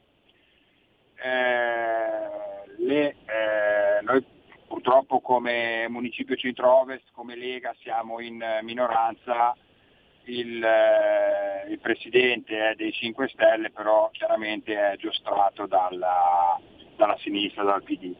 Eh, 1.15 2.83
le, 2.83 3.09
eh, 3.09 4.01
noi 4.03 4.23
purtroppo 4.67 5.21
come 5.21 5.87
Municipio 5.89 6.35
Centro-Ovest, 6.35 7.05
come 7.13 7.35
Lega, 7.35 7.75
siamo 7.79 8.19
in 8.19 8.43
minoranza. 8.61 9.55
Il, 10.27 10.63
eh, 10.63 11.69
il 11.69 11.79
Presidente 11.79 12.71
è 12.71 12.75
dei 12.75 12.91
5 12.91 13.27
Stelle, 13.29 13.69
però 13.69 14.09
chiaramente 14.11 14.73
è 14.75 14.97
giostrato 14.97 15.67
dalla, 15.67 16.59
dalla 16.95 17.17
sinistra, 17.19 17.63
dal 17.63 17.83
PD. 17.83 18.13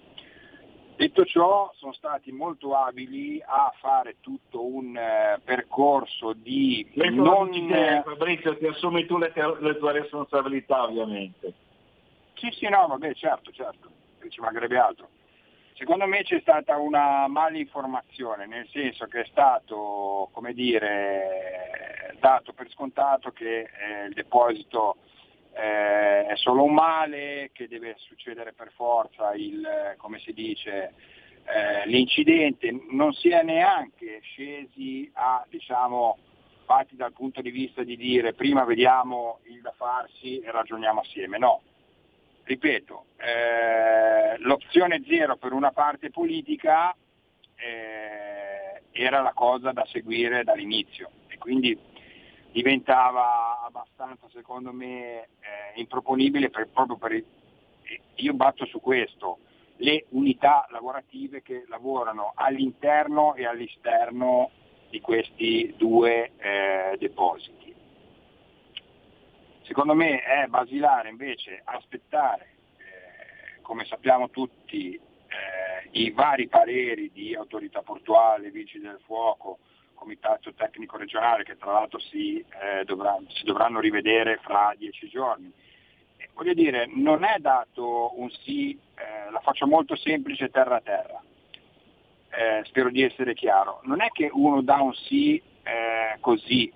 Detto 0.96 1.26
ciò, 1.26 1.74
sono 1.76 1.91
stati 1.91 2.32
molto 2.32 2.74
abili 2.74 3.41
a 3.46 3.74
fare 3.82 4.16
tutto 4.22 4.66
un 4.66 4.96
eh, 4.96 5.41
percorso 5.43 6.32
di 6.32 6.89
non... 7.12 7.52
Te, 7.52 8.02
Fabrizio, 8.06 8.58
ti 8.58 8.66
assumi 8.66 9.06
tu 9.06 9.18
le, 9.18 9.34
te- 9.34 9.58
le, 9.60 9.78
tue 9.78 9.91
responsabilità 9.91 10.84
ovviamente. 10.84 11.54
Sì, 12.46 12.52
sì, 12.60 12.70
no, 12.70 12.86
vabbè, 12.86 13.16
certo, 13.16 13.52
certo, 13.52 13.89
ci 14.30 14.39
mancherebbe 14.39 14.78
altro. 14.78 15.10
Secondo 15.74 16.06
me 16.06 16.22
c'è 16.22 16.39
stata 16.41 16.78
una 16.78 17.28
malinformazione, 17.28 18.46
nel 18.46 18.68
senso 18.72 19.08
che 19.08 19.22
è 19.22 19.26
stato, 19.26 20.30
come 20.32 20.54
dire, 20.54 22.16
dato 22.20 22.54
per 22.54 22.70
scontato 22.70 23.32
che 23.32 23.62
eh, 23.62 24.06
il 24.08 24.14
deposito 24.14 24.98
eh, 25.54 26.28
è 26.28 26.36
solo 26.36 26.64
un 26.64 26.74
male, 26.76 27.50
che 27.52 27.68
deve 27.68 27.96
succedere 27.98 28.54
per 28.54 28.72
forza 28.76 29.34
il, 29.34 29.96
come 29.98 30.20
si 30.20 30.32
dice, 30.32 30.93
eh, 31.46 31.88
l'incidente, 31.88 32.72
non 32.91 33.12
si 33.14 33.30
è 33.30 33.41
neanche 33.41 34.20
scesi 34.22 35.10
a, 35.14 35.43
diciamo, 35.50 36.20
fatti 36.66 36.96
dal 36.96 37.12
punto 37.12 37.41
di 37.41 37.50
vista 37.50 37.82
di 37.84 37.98
dire 37.98 38.34
prima 38.34 38.64
vediamo 38.66 39.39
il 39.46 39.62
da 39.62 39.74
farsi 39.76 40.41
e 40.41 40.52
ragioniamo 40.52 41.00
assieme, 41.00 41.39
no. 41.39 41.62
Ripeto, 42.46 43.06
eh, 43.18 44.38
l'opzione 44.38 45.02
zero 45.08 45.36
per 45.36 45.52
una 45.52 45.72
parte 45.72 46.12
politica 46.12 46.96
eh, 47.56 48.84
era 48.91 49.22
la 49.22 49.34
cosa 49.34 49.72
da 49.72 49.84
seguire 49.88 50.43
dall'inizio 50.43 51.10
e 51.28 51.39
quindi 51.39 51.76
diventava 52.52 53.64
abbastanza, 53.66 54.30
secondo 54.32 54.72
me, 54.72 55.22
eh, 55.22 55.28
improponibile 55.74 56.52
per, 56.52 56.70
proprio 56.70 56.98
per 56.98 57.14
il, 57.14 57.26
io 58.18 58.34
batto 58.34 58.66
su 58.66 58.80
questo, 58.80 59.39
le 59.78 60.06
unità 60.10 60.68
lavorative 60.70 61.41
che 61.41 61.66
lavorano 61.68 62.34
all'interno 62.36 63.34
e 63.34 63.48
all'esterno 63.48 64.52
di 64.91 65.02
questi 65.02 65.74
due 65.78 66.34
eh, 66.38 66.96
depositi. 67.00 67.64
Secondo 69.66 69.95
me 69.95 70.22
è 70.22 70.45
basilare 70.45 71.09
invece 71.09 71.61
aspettare, 71.63 72.49
eh, 72.78 73.61
come 73.61 73.84
sappiamo 73.86 74.30
tutti, 74.30 74.93
eh, 74.93 75.89
i 75.91 76.11
vari 76.11 76.47
pareri 76.47 77.11
di 77.11 77.34
autorità 77.34 77.82
portuale, 77.82 78.51
vigili 78.51 78.84
del 78.84 78.99
fuoco, 79.05 79.57
comitato 79.95 80.53
tecnico 80.53 80.97
regionale 80.97 81.43
che 81.43 81.57
tra 81.57 81.72
l'altro 81.72 81.99
si, 81.99 82.38
eh, 82.38 82.84
dovrà, 82.86 83.18
si 83.30 83.43
dovranno 83.43 83.80
rivedere 83.80 84.38
fra 84.43 84.72
dieci 84.78 85.09
giorni. 85.09 85.51
E 86.18 86.30
voglio 86.34 86.53
dire, 86.53 86.86
non 86.93 87.24
è 87.24 87.38
dato 87.39 88.20
un 88.20 88.30
sì, 88.30 88.78
eh, 88.95 89.32
la 89.32 89.39
faccio 89.39 89.66
molto 89.66 89.95
semplice 89.95 90.49
terra 90.49 90.76
a 90.76 90.82
terra, 90.82 91.24
eh, 92.30 92.63
spero 92.66 92.91
di 92.91 93.01
essere 93.01 93.34
chiaro, 93.34 93.82
non 93.86 94.01
è 94.01 94.09
che 94.09 94.30
uno 94.32 94.61
dà 94.61 94.80
un 94.80 94.93
sì 94.93 95.41
eh, 95.63 96.18
così, 96.20 96.72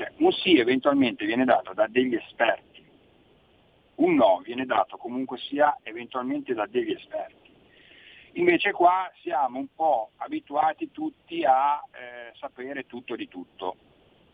cioè 0.00 0.10
un 0.16 0.32
sì 0.32 0.56
eventualmente 0.56 1.26
viene 1.26 1.44
dato 1.44 1.74
da 1.74 1.86
degli 1.86 2.14
esperti, 2.14 2.82
un 3.96 4.14
no 4.14 4.40
viene 4.42 4.64
dato 4.64 4.96
comunque 4.96 5.36
sia 5.36 5.76
eventualmente 5.82 6.54
da 6.54 6.66
degli 6.66 6.92
esperti. 6.92 7.50
Invece 8.34 8.72
qua 8.72 9.10
siamo 9.20 9.58
un 9.58 9.66
po' 9.74 10.12
abituati 10.16 10.90
tutti 10.90 11.44
a 11.44 11.82
eh, 11.92 12.34
sapere 12.38 12.86
tutto 12.86 13.14
di 13.14 13.28
tutto. 13.28 13.76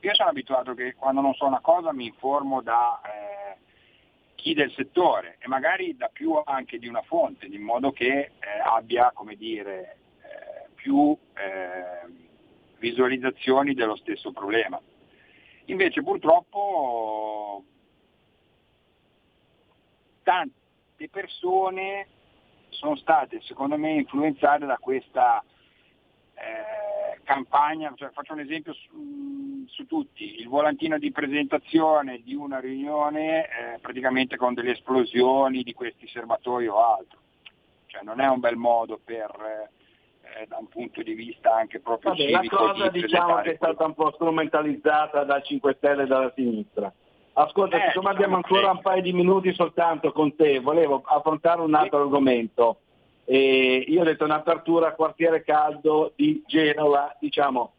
Io 0.00 0.14
sono 0.14 0.28
abituato 0.28 0.74
che 0.74 0.94
quando 0.94 1.20
non 1.20 1.34
so 1.34 1.46
una 1.46 1.60
cosa 1.60 1.92
mi 1.92 2.06
informo 2.06 2.62
da 2.62 3.00
eh, 3.00 3.56
chi 4.36 4.54
del 4.54 4.70
settore 4.70 5.36
e 5.40 5.48
magari 5.48 5.96
da 5.96 6.08
più 6.12 6.40
anche 6.44 6.78
di 6.78 6.86
una 6.86 7.02
fonte, 7.02 7.46
in 7.46 7.62
modo 7.62 7.90
che 7.90 8.06
eh, 8.06 8.30
abbia 8.62 9.10
come 9.12 9.34
dire, 9.34 9.96
eh, 10.20 10.68
più 10.76 11.16
eh, 11.34 12.06
visualizzazioni 12.78 13.74
dello 13.74 13.96
stesso 13.96 14.30
problema. 14.30 14.80
Invece 15.66 16.02
purtroppo 16.02 17.64
tante 20.22 21.08
persone 21.10 22.06
sono 22.68 22.96
state 22.96 23.40
secondo 23.42 23.76
me 23.76 23.92
influenzate 23.92 24.66
da 24.66 24.76
questa 24.76 25.42
eh, 26.34 27.20
campagna, 27.24 27.92
cioè, 27.96 28.10
faccio 28.10 28.34
un 28.34 28.40
esempio 28.40 28.72
su, 28.74 29.64
su, 29.66 29.86
tutti, 29.86 30.38
il 30.40 30.48
volantino 30.48 30.98
di 30.98 31.10
presentazione 31.10 32.22
di 32.22 32.34
una 32.34 32.60
riunione 32.60 33.46
eh, 33.46 33.78
praticamente 33.80 34.36
con 34.36 34.54
delle 34.54 34.72
esplosioni 34.72 35.62
di 35.62 35.72
questi 35.72 36.06
serbatoi 36.06 36.66
o 36.68 36.94
altro, 36.94 37.18
cioè 37.86 38.02
non 38.02 38.20
è 38.20 38.28
un 38.28 38.38
bel 38.38 38.56
modo 38.56 39.00
per 39.02 39.70
eh, 40.38 40.46
da 40.46 40.58
un 40.58 40.68
punto 40.68 41.02
di 41.02 41.14
vista 41.14 41.54
anche 41.54 41.80
proprio 41.80 42.10
Vabbè, 42.10 42.30
La 42.30 42.42
cosa 42.48 42.88
di 42.88 43.00
diciamo 43.00 43.40
che 43.40 43.52
è 43.52 43.56
stata 43.56 43.84
un 43.84 43.94
po' 43.94 44.12
strumentalizzata 44.12 45.24
dal 45.24 45.42
5 45.42 45.74
Stelle 45.78 46.02
e 46.02 46.06
dalla 46.06 46.32
sinistra. 46.34 46.92
Ascolta, 47.32 47.76
eh, 47.76 47.88
siccome 47.88 48.10
abbiamo 48.10 48.36
diciamo 48.36 48.56
ancora 48.56 48.72
un 48.72 48.80
paio 48.80 49.02
di 49.02 49.12
minuti 49.12 49.52
soltanto 49.54 50.12
con 50.12 50.34
te, 50.36 50.60
volevo 50.60 51.02
affrontare 51.04 51.60
un 51.60 51.74
altro 51.74 51.98
sì. 51.98 52.04
argomento. 52.04 52.78
E 53.24 53.84
io 53.88 54.02
ho 54.02 54.04
detto 54.04 54.24
un'apertura 54.24 54.94
quartiere 54.94 55.42
caldo 55.42 56.12
di 56.14 56.42
Genova, 56.46 57.14
diciamo, 57.18 57.72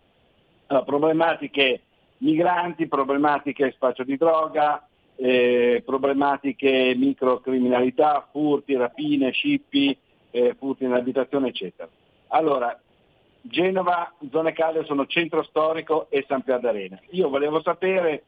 uh, 0.67 0.83
problematiche 0.83 1.81
migranti, 2.17 2.87
problematiche 2.87 3.71
spaccio 3.71 4.03
di 4.03 4.17
droga, 4.17 4.85
eh, 5.15 5.81
problematiche 5.85 6.93
microcriminalità, 6.95 8.27
furti, 8.31 8.75
rapine, 8.75 9.31
scippi, 9.31 9.97
eh, 10.31 10.55
furti 10.59 10.83
in 10.83 10.93
abitazione, 10.93 11.47
eccetera. 11.47 11.89
Allora, 12.29 12.79
Genova, 13.41 14.13
zone 14.29 14.53
calde 14.53 14.83
sono 14.85 15.05
centro 15.05 15.43
storico 15.43 16.07
e 16.09 16.25
San 16.27 16.41
Pier 16.41 16.59
d'Arena. 16.59 16.99
Io 17.11 17.29
volevo 17.29 17.61
sapere 17.61 18.23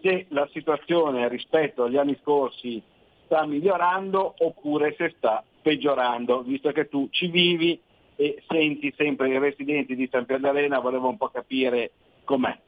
se 0.00 0.26
la 0.30 0.48
situazione 0.52 1.28
rispetto 1.28 1.84
agli 1.84 1.96
anni 1.96 2.18
scorsi 2.20 2.82
sta 3.24 3.44
migliorando 3.46 4.34
oppure 4.38 4.94
se 4.96 5.14
sta 5.16 5.44
peggiorando, 5.62 6.42
visto 6.42 6.72
che 6.72 6.88
tu 6.88 7.08
ci 7.10 7.28
vivi 7.28 7.80
e 8.16 8.42
senti 8.48 8.92
sempre 8.96 9.28
i 9.28 9.38
residenti 9.38 9.94
di 9.94 10.08
San 10.10 10.26
Pier 10.26 10.40
d'Arena, 10.40 10.80
volevo 10.80 11.08
un 11.08 11.16
po' 11.16 11.28
capire 11.28 11.92
com'è. 12.24 12.58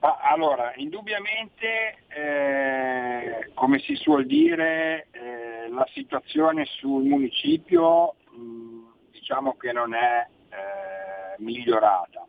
Allora, 0.00 0.72
indubbiamente, 0.76 2.04
eh, 2.08 3.50
come 3.54 3.80
si 3.80 3.96
suol 3.96 4.26
dire, 4.26 5.08
eh, 5.10 5.68
la 5.70 5.86
situazione 5.92 6.66
sul 6.66 7.02
municipio 7.02 8.14
mh, 8.38 9.10
diciamo 9.10 9.56
che 9.56 9.72
non 9.72 9.94
è 9.94 10.26
eh, 10.50 11.42
migliorata. 11.42 12.26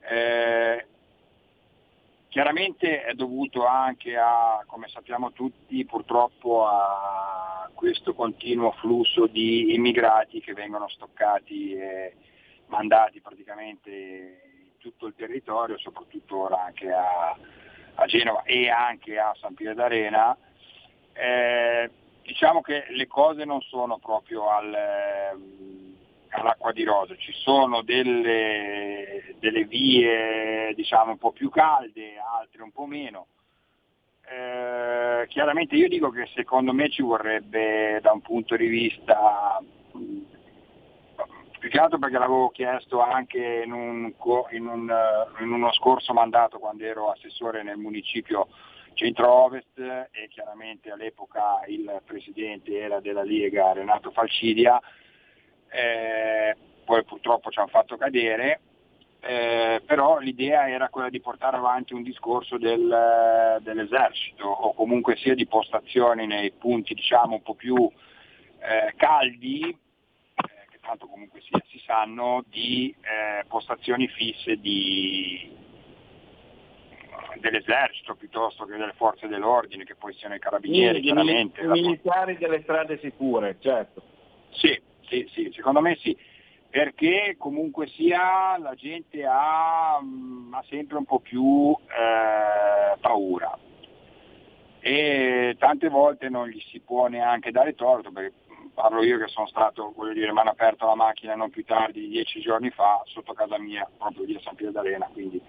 Eh, 0.00 0.86
Chiaramente 2.36 3.02
è 3.02 3.14
dovuto 3.14 3.64
anche 3.64 4.14
a, 4.14 4.62
come 4.66 4.88
sappiamo 4.88 5.32
tutti, 5.32 5.86
purtroppo 5.86 6.66
a 6.66 7.70
questo 7.72 8.12
continuo 8.12 8.72
flusso 8.72 9.26
di 9.26 9.72
immigrati 9.72 10.42
che 10.42 10.52
vengono 10.52 10.86
stoccati 10.86 11.72
e 11.72 12.14
mandati 12.66 13.22
praticamente 13.22 13.90
in 13.90 14.76
tutto 14.76 15.06
il 15.06 15.14
territorio, 15.16 15.78
soprattutto 15.78 16.42
ora 16.42 16.62
anche 16.62 16.92
a, 16.92 17.34
a 17.94 18.04
Genova 18.04 18.42
e 18.42 18.68
anche 18.68 19.18
a 19.18 19.34
San 19.40 19.54
Piero 19.54 19.72
d'Arena. 19.72 20.36
Eh, 21.14 21.90
diciamo 22.26 22.60
che 22.60 22.86
le 22.90 23.06
cose 23.06 23.44
non 23.44 23.60
sono 23.62 23.98
proprio 23.98 24.48
al, 24.48 24.74
all'acqua 26.30 26.72
di 26.72 26.84
rose, 26.84 27.16
ci 27.18 27.32
sono 27.32 27.82
delle, 27.82 29.36
delle 29.38 29.64
vie 29.64 30.74
diciamo 30.74 31.12
un 31.12 31.18
po' 31.18 31.32
più 31.32 31.48
calde, 31.48 32.18
altre 32.18 32.62
un 32.62 32.72
po' 32.72 32.86
meno. 32.86 33.28
eh, 34.28 35.26
chiaramente 35.28 35.76
io 35.76 35.88
dico 35.88 36.10
che 36.10 36.28
secondo 36.34 36.72
me 36.72 36.90
ci 36.90 37.02
vorrebbe 37.02 38.00
da 38.02 38.12
un 38.12 38.20
punto 38.20 38.56
di 38.56 38.66
vista 38.66 39.62
più 41.58 41.70
che 41.70 41.78
altro 41.78 41.98
perché 41.98 42.18
l'avevo 42.18 42.50
chiesto 42.50 43.00
anche 43.00 43.62
in, 43.64 43.72
un, 43.72 44.12
in, 44.50 44.66
un, 44.66 44.90
eh, 44.90 45.42
in 45.42 45.50
uno 45.50 45.72
scorso 45.72 46.12
mandato 46.12 46.58
quando 46.58 46.84
ero 46.84 47.10
assessore 47.10 47.62
nel 47.62 47.76
municipio 47.76 48.48
centro-ovest 48.96 49.78
e 49.78 50.28
chiaramente 50.30 50.90
all'epoca 50.90 51.60
il 51.68 52.00
presidente 52.04 52.78
era 52.78 53.00
della 53.00 53.22
Lega 53.22 53.72
Renato 53.72 54.10
Falcidia, 54.10 54.80
eh, 55.68 56.56
poi 56.84 57.04
purtroppo 57.04 57.50
ci 57.50 57.58
hanno 57.58 57.68
fatto 57.68 57.96
cadere, 57.96 58.60
eh, 59.20 59.82
però 59.84 60.18
l'idea 60.18 60.68
era 60.68 60.88
quella 60.88 61.10
di 61.10 61.20
portare 61.20 61.56
avanti 61.56 61.92
un 61.92 62.02
discorso 62.02 62.58
del, 62.58 63.58
dell'esercito 63.60 64.46
o 64.46 64.72
comunque 64.72 65.16
sia 65.16 65.34
di 65.34 65.46
postazioni 65.46 66.26
nei 66.26 66.52
punti 66.52 66.94
diciamo 66.94 67.34
un 67.34 67.42
po' 67.42 67.54
più 67.54 67.76
eh, 67.76 68.94
caldi, 68.96 69.60
eh, 69.68 70.66
che 70.70 70.78
tanto 70.80 71.06
comunque 71.06 71.40
sia, 71.42 71.60
si 71.68 71.78
sanno, 71.84 72.44
di 72.48 72.94
eh, 73.00 73.44
postazioni 73.46 74.08
fisse 74.08 74.56
di, 74.56 75.54
dell'esercito 77.40 78.14
piuttosto 78.14 78.64
che 78.64 78.76
delle 78.76 78.94
forze 78.96 79.28
dell'ordine, 79.28 79.84
che 79.84 79.94
poi 79.94 80.12
siano 80.14 80.34
i 80.34 80.38
carabinieri, 80.38 80.98
I, 80.98 81.02
chiaramente. 81.02 81.60
I 81.60 81.66
militari 81.68 82.36
delle 82.36 82.62
strade 82.62 82.98
sicure, 82.98 83.56
certo. 83.60 84.02
Sì, 84.50 84.80
sì, 85.08 85.28
sì, 85.32 85.50
secondo 85.54 85.80
me 85.80 85.96
sì, 85.96 86.16
perché 86.68 87.36
comunque 87.38 87.86
sia 87.88 88.58
la 88.58 88.74
gente 88.74 89.24
ha, 89.24 89.98
mm, 90.02 90.54
ha 90.54 90.64
sempre 90.68 90.96
un 90.96 91.04
po' 91.04 91.20
più 91.20 91.74
eh, 91.88 92.98
paura 93.00 93.58
e 94.86 95.56
tante 95.58 95.88
volte 95.88 96.28
non 96.28 96.46
gli 96.46 96.60
si 96.70 96.78
può 96.78 97.08
neanche 97.08 97.50
dare 97.50 97.74
torto, 97.74 98.12
perché 98.12 98.34
parlo 98.72 99.02
io 99.02 99.18
che 99.18 99.26
sono 99.26 99.48
stato, 99.48 99.92
voglio 99.96 100.12
dire, 100.12 100.32
mi 100.32 100.38
hanno 100.38 100.50
aperto 100.50 100.86
la 100.86 100.94
macchina 100.94 101.34
non 101.34 101.50
più 101.50 101.64
tardi 101.64 102.02
di 102.02 102.08
dieci 102.08 102.40
giorni 102.40 102.70
fa 102.70 103.02
sotto 103.06 103.32
casa 103.32 103.58
mia, 103.58 103.88
proprio 103.98 104.24
lì 104.24 104.36
a 104.36 104.40
San 104.40 104.54
Piero 104.54 104.70
d'Arena, 104.70 105.08
quindi 105.12 105.42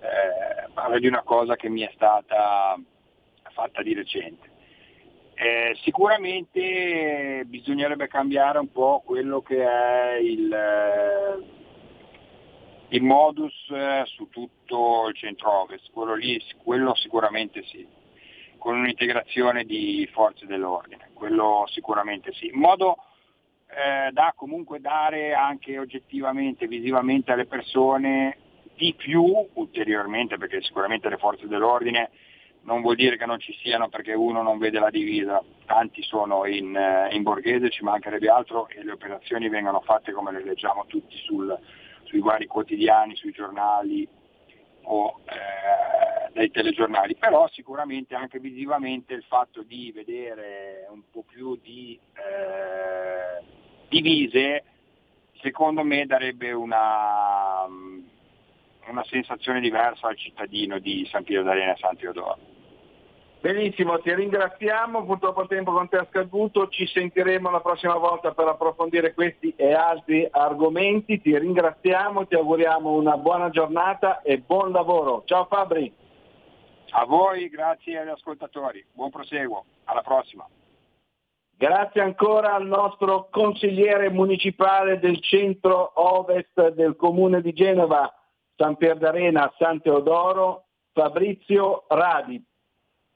eh, 0.00 0.68
parlo 0.72 0.98
di 0.98 1.06
una 1.06 1.22
cosa 1.22 1.56
che 1.56 1.68
mi 1.68 1.82
è 1.82 1.90
stata 1.94 2.78
fatta 3.58 3.82
di 3.82 3.94
recente. 3.94 4.56
Eh, 5.34 5.76
sicuramente 5.82 7.44
bisognerebbe 7.46 8.08
cambiare 8.08 8.58
un 8.58 8.72
po' 8.72 9.02
quello 9.04 9.40
che 9.40 9.62
è 9.62 10.16
il, 10.16 10.52
eh, 10.52 11.44
il 12.88 13.02
modus 13.02 13.54
eh, 13.70 14.02
su 14.06 14.28
tutto 14.30 15.06
il 15.08 15.14
centro-ovest, 15.14 15.92
quello, 15.92 16.14
lì, 16.14 16.42
quello 16.62 16.94
sicuramente 16.96 17.62
sì, 17.64 17.86
con 18.58 18.78
un'integrazione 18.78 19.64
di 19.64 20.08
forze 20.12 20.44
dell'ordine, 20.46 21.10
quello 21.14 21.64
sicuramente 21.68 22.32
sì, 22.32 22.46
in 22.46 22.58
modo 22.58 22.96
eh, 23.68 24.10
da 24.10 24.32
comunque 24.34 24.80
dare 24.80 25.34
anche 25.34 25.78
oggettivamente, 25.78 26.66
visivamente 26.66 27.30
alle 27.30 27.46
persone 27.46 28.38
di 28.78 28.94
più 28.94 29.24
ulteriormente, 29.54 30.38
perché 30.38 30.62
sicuramente 30.62 31.08
le 31.08 31.16
forze 31.16 31.48
dell'ordine 31.48 32.10
non 32.62 32.80
vuol 32.80 32.94
dire 32.94 33.16
che 33.16 33.26
non 33.26 33.40
ci 33.40 33.52
siano 33.60 33.88
perché 33.88 34.12
uno 34.12 34.40
non 34.42 34.58
vede 34.58 34.78
la 34.78 34.90
divisa, 34.90 35.42
tanti 35.66 36.02
sono 36.02 36.46
in, 36.46 36.76
eh, 36.76 37.08
in 37.12 37.22
borghese, 37.22 37.70
ci 37.70 37.82
mancherebbe 37.82 38.28
altro 38.28 38.68
e 38.68 38.84
le 38.84 38.92
operazioni 38.92 39.48
vengono 39.48 39.80
fatte 39.80 40.12
come 40.12 40.30
le 40.30 40.44
leggiamo 40.44 40.86
tutti 40.86 41.16
sul, 41.24 41.58
sui 42.04 42.20
vari 42.20 42.46
quotidiani, 42.46 43.16
sui 43.16 43.32
giornali 43.32 44.06
o 44.82 45.20
eh, 45.24 46.32
dai 46.32 46.50
telegiornali, 46.50 47.16
però 47.16 47.48
sicuramente 47.48 48.14
anche 48.14 48.38
visivamente 48.38 49.12
il 49.12 49.24
fatto 49.24 49.62
di 49.62 49.90
vedere 49.92 50.86
un 50.90 51.02
po' 51.10 51.24
più 51.26 51.58
di 51.60 51.98
eh, 52.14 53.44
divise 53.88 54.62
secondo 55.40 55.84
me 55.84 56.06
darebbe 56.06 56.52
una, 56.52 57.66
una 58.90 59.04
sensazione 59.04 59.60
diversa 59.60 60.08
al 60.08 60.16
cittadino 60.16 60.78
di 60.78 61.06
San 61.10 61.24
Piero 61.24 61.42
d'Arena 61.42 61.72
e 61.72 61.78
San 61.78 61.96
Teodoro. 61.96 62.38
Benissimo, 63.40 64.00
ti 64.00 64.12
ringraziamo, 64.12 65.04
purtroppo 65.04 65.42
il 65.42 65.48
tempo 65.48 65.70
con 65.70 65.88
te 65.88 65.98
è 65.98 66.06
scaduto, 66.10 66.68
ci 66.68 66.86
sentiremo 66.86 67.50
la 67.50 67.60
prossima 67.60 67.94
volta 67.94 68.32
per 68.32 68.48
approfondire 68.48 69.14
questi 69.14 69.54
e 69.56 69.72
altri 69.72 70.26
argomenti, 70.28 71.20
ti 71.20 71.38
ringraziamo, 71.38 72.26
ti 72.26 72.34
auguriamo 72.34 72.90
una 72.90 73.16
buona 73.16 73.48
giornata 73.50 74.22
e 74.22 74.38
buon 74.38 74.72
lavoro. 74.72 75.22
Ciao 75.24 75.44
Fabri. 75.44 75.92
A 76.90 77.04
voi, 77.04 77.48
grazie 77.48 77.98
agli 77.98 78.08
ascoltatori, 78.08 78.84
buon 78.92 79.10
proseguo, 79.10 79.64
alla 79.84 80.02
prossima. 80.02 80.44
Grazie 81.56 82.00
ancora 82.00 82.54
al 82.54 82.66
nostro 82.66 83.28
consigliere 83.30 84.10
municipale 84.10 84.98
del 84.98 85.20
centro 85.20 85.92
ovest 85.94 86.70
del 86.70 86.96
comune 86.96 87.40
di 87.40 87.52
Genova, 87.52 88.17
San 88.58 88.76
Pier 88.76 88.96
d'Arena, 88.96 89.54
San 89.56 89.80
Teodoro, 89.80 90.64
Fabrizio 90.92 91.84
Radi. 91.86 92.42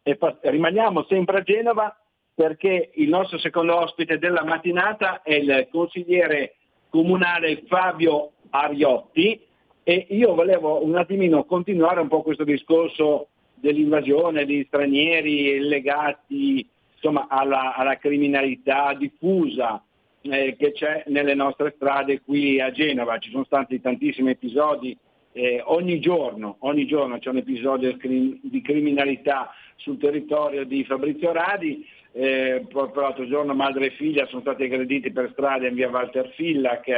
E 0.05 0.19
rimaniamo 0.43 1.05
sempre 1.09 1.39
a 1.39 1.43
Genova 1.43 1.97
perché 2.35 2.93
il 2.95 3.09
nostro 3.09 3.39
secondo 3.39 3.77
ospite 3.77 4.19
della 4.19 4.45
mattinata 4.45 5.23
è 5.23 5.35
il 5.35 5.69
consigliere 5.71 6.55
comunale 6.89 7.65
Fabio 7.67 8.33
Ariotti 8.51 9.45
e 9.83 10.07
io 10.11 10.35
volevo 10.35 10.85
un 10.85 10.97
attimino 10.97 11.45
continuare 11.45 12.01
un 12.01 12.09
po' 12.09 12.23
questo 12.23 12.45
discorso 12.45 13.29
dell'invasione 13.55 14.45
di 14.45 14.65
stranieri 14.67 15.59
legati 15.59 16.69
insomma, 16.95 17.27
alla, 17.29 17.75
alla, 17.75 17.97
criminalità 17.97 18.95
diffusa 18.95 19.83
eh, 20.23 20.55
che 20.57 20.73
c'è 20.73 21.05
nelle 21.09 21.35
nostre 21.35 21.73
strade 21.77 22.21
qui 22.23 22.61
a 22.61 22.71
Genova. 22.71 23.19
Ci 23.19 23.31
sono 23.31 23.45
stati 23.45 23.81
tantissimi 23.81 24.31
episodi 24.31 24.97
eh, 25.33 25.63
ogni 25.65 25.99
giorno, 25.99 26.57
ogni 26.61 26.87
giorno 26.87 27.19
c'è 27.19 27.31
un 27.31 27.39
episodio 27.39 27.97
di 27.97 28.61
criminalità 28.63 29.53
sul 29.77 29.99
territorio 29.99 30.65
di 30.65 30.85
Fabrizio 30.85 31.33
Radi, 31.33 31.87
eh, 32.13 32.65
proprio 32.69 33.03
l'altro 33.03 33.27
giorno 33.27 33.55
madre 33.55 33.87
e 33.87 33.91
figlia 33.91 34.27
sono 34.27 34.43
stati 34.43 34.65
aggrediti 34.65 35.11
per 35.11 35.31
strada 35.33 35.67
in 35.67 35.75
via 35.75 35.89
Walter 35.89 36.31
Fillac, 36.35 36.89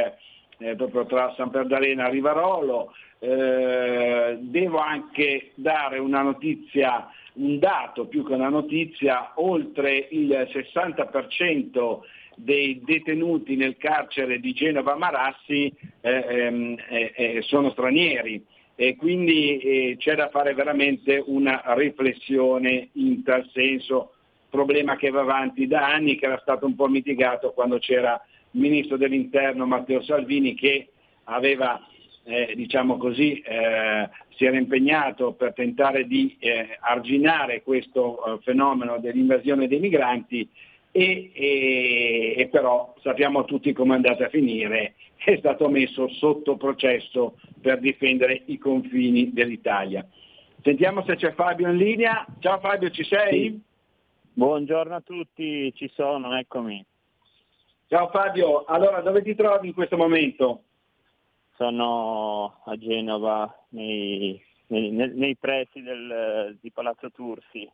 eh, 0.57 0.75
proprio 0.75 1.05
tra 1.05 1.33
San 1.35 1.49
Perdalena 1.49 2.07
e 2.07 2.11
Rivarolo. 2.11 2.93
Eh, 3.19 4.37
devo 4.41 4.77
anche 4.77 5.51
dare 5.55 5.99
una 5.99 6.21
notizia, 6.21 7.09
un 7.33 7.57
dato 7.57 8.05
più 8.05 8.25
che 8.25 8.33
una 8.33 8.49
notizia, 8.49 9.31
oltre 9.35 10.07
il 10.11 10.29
60% 10.51 12.01
dei 12.35 12.81
detenuti 12.83 13.55
nel 13.55 13.77
carcere 13.77 14.39
di 14.39 14.53
Genova 14.53 14.95
Marassi 14.95 15.71
eh, 16.01 16.25
ehm, 16.27 16.75
eh, 16.89 17.13
eh, 17.15 17.41
sono 17.41 17.71
stranieri. 17.71 18.43
E 18.75 18.95
quindi 18.97 19.57
eh, 19.57 19.95
c'è 19.97 20.15
da 20.15 20.29
fare 20.29 20.53
veramente 20.53 21.23
una 21.25 21.61
riflessione 21.75 22.89
in 22.93 23.23
tal 23.23 23.49
senso, 23.53 24.13
problema 24.49 24.95
che 24.97 25.09
va 25.09 25.21
avanti 25.21 25.65
da 25.65 25.87
anni, 25.87 26.17
che 26.17 26.25
era 26.25 26.39
stato 26.39 26.65
un 26.65 26.75
po' 26.75 26.87
mitigato 26.87 27.51
quando 27.51 27.77
c'era 27.79 28.21
il 28.51 28.59
ministro 28.59 28.97
dell'interno 28.97 29.65
Matteo 29.65 30.01
Salvini 30.03 30.55
che 30.55 30.89
aveva 31.25 31.81
eh, 32.25 32.53
diciamo 32.55 32.97
così, 32.97 33.39
eh, 33.39 34.09
si 34.35 34.45
era 34.45 34.57
impegnato 34.57 35.33
per 35.33 35.53
tentare 35.53 36.07
di 36.07 36.35
eh, 36.39 36.77
arginare 36.79 37.61
questo 37.61 38.17
eh, 38.25 38.39
fenomeno 38.41 38.97
dell'invasione 38.97 39.67
dei 39.67 39.79
migranti 39.79 40.49
e, 40.97 41.29
e, 41.33 42.35
e 42.37 42.47
però 42.47 42.93
sappiamo 43.01 43.43
tutti 43.43 43.73
come 43.73 43.91
è 43.91 43.95
andata 43.97 44.27
a 44.27 44.29
finire, 44.29 44.95
è 45.17 45.35
stato 45.39 45.67
messo 45.67 46.07
sotto 46.07 46.55
processo 46.55 47.37
per 47.59 47.81
difendere 47.81 48.43
i 48.45 48.57
confini 48.57 49.33
dell'Italia. 49.33 50.07
Sentiamo 50.61 51.03
se 51.03 51.17
c'è 51.17 51.33
Fabio 51.33 51.69
in 51.69 51.75
linea. 51.75 52.25
Ciao 52.39 52.59
Fabio, 52.59 52.89
ci 52.91 53.03
sei? 53.03 53.49
Sì. 53.49 53.61
Buongiorno 54.35 54.95
a 54.95 55.01
tutti, 55.01 55.73
ci 55.75 55.91
sono, 55.93 56.37
eccomi. 56.37 56.83
Ciao 57.87 58.07
Fabio, 58.07 58.63
allora 58.63 59.01
dove 59.01 59.21
ti 59.21 59.35
trovi 59.35 59.67
in 59.67 59.73
questo 59.73 59.97
momento? 59.97 60.61
Sono 61.57 62.61
a 62.63 62.77
Genova, 62.77 63.53
nei, 63.69 64.41
nei, 64.67 64.91
nei 64.91 65.35
pressi 65.35 65.81
del, 65.81 66.57
di 66.61 66.71
Palazzo 66.71 67.11
Tursi, 67.11 67.69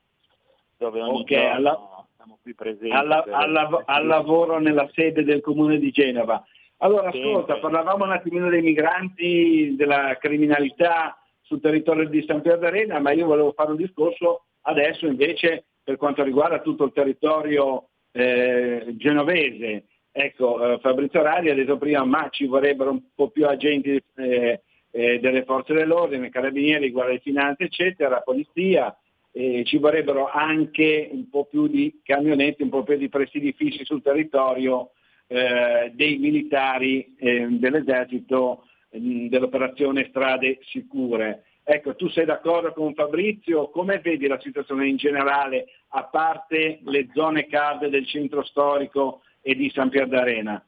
dove 0.78 1.02
ogni 1.02 1.22
okay, 1.22 1.38
giorno 1.38 1.56
alla, 1.56 2.01
siamo 2.22 2.38
qui 2.42 2.54
presenti. 2.54 2.92
Alla, 2.92 3.24
alla, 3.24 3.84
al 3.86 4.06
lavoro 4.06 4.60
nella 4.60 4.88
sede 4.94 5.24
del 5.24 5.42
comune 5.42 5.80
di 5.80 5.90
Genova. 5.90 6.44
Allora 6.78 7.10
ascolta, 7.10 7.58
parlavamo 7.58 8.06
un 8.06 8.12
attimino 8.12 8.50
dei 8.50 8.62
migranti, 8.62 9.76
della 9.76 10.18
criminalità 10.20 11.18
sul 11.42 11.62
territorio 11.62 12.08
di 12.08 12.24
San 12.28 12.42
Pier 12.42 12.60
d'Arena, 12.60 13.00
ma 13.00 13.12
io 13.12 13.26
volevo 13.26 13.54
fare 13.54 13.72
un 13.72 13.78
discorso 13.78 14.46
adesso 14.62 15.08
invece 15.08 15.66
per 15.84 15.98
quanto 15.98 16.24
riguarda 16.24 16.62
tutto 16.62 16.86
il 16.86 16.92
territorio 16.94 17.90
eh, 18.12 18.94
genovese. 18.98 19.86
Ecco, 20.12 20.74
eh, 20.74 20.80
Fabrizio 20.80 21.22
Radi 21.22 21.50
ha 21.50 21.56
detto 21.56 21.78
prima, 21.78 22.04
ma 22.04 22.30
ci 22.30 22.46
vorrebbero 22.46 22.92
un 22.92 23.02
po' 23.16 23.30
più 23.30 23.48
agenti 23.48 24.02
eh, 24.16 24.62
eh 24.92 25.20
delle 25.20 25.44
forze 25.44 25.74
dell'ordine, 25.74 26.30
carabinieri, 26.30 26.92
guardia 26.92 27.16
di 27.16 27.22
finanza, 27.22 27.64
eccetera, 27.64 28.22
polizia, 28.22 28.96
eh, 29.32 29.64
ci 29.66 29.78
vorrebbero 29.78 30.30
anche 30.30 31.10
un 31.12 31.30
po' 31.30 31.46
più 31.46 31.68
di 31.68 32.02
camionetti, 32.04 32.64
un 32.64 32.70
po' 32.70 32.84
più 32.84 32.98
di 32.98 33.10
presidi 33.10 33.54
fissi 33.54 33.86
sul 33.86 34.02
territorio 34.02 34.92
eh, 35.28 35.92
dei 35.94 36.18
militari 36.18 37.16
eh, 37.18 37.48
dell'esercito 37.50 38.66
mh, 38.92 39.28
dell'operazione 39.28 40.08
Strade 40.10 40.60
Sicure. 40.64 41.46
Ecco, 41.64 41.96
tu 41.96 42.10
sei 42.10 42.26
d'accordo 42.26 42.74
con 42.74 42.94
Fabrizio? 42.94 43.70
Come 43.70 44.00
vedi 44.00 44.28
la 44.28 44.40
situazione 44.40 44.88
in 44.88 44.98
generale, 44.98 45.68
a 45.90 46.04
parte 46.04 46.80
le 46.84 47.08
zone 47.14 47.48
calde 47.48 47.90
del 47.90 48.06
centro 48.08 48.44
storico 48.44 49.22
e 49.42 49.56
di 49.56 49.70
San 49.70 49.90
Pier 49.90 50.08
d'Arena? 50.08 50.64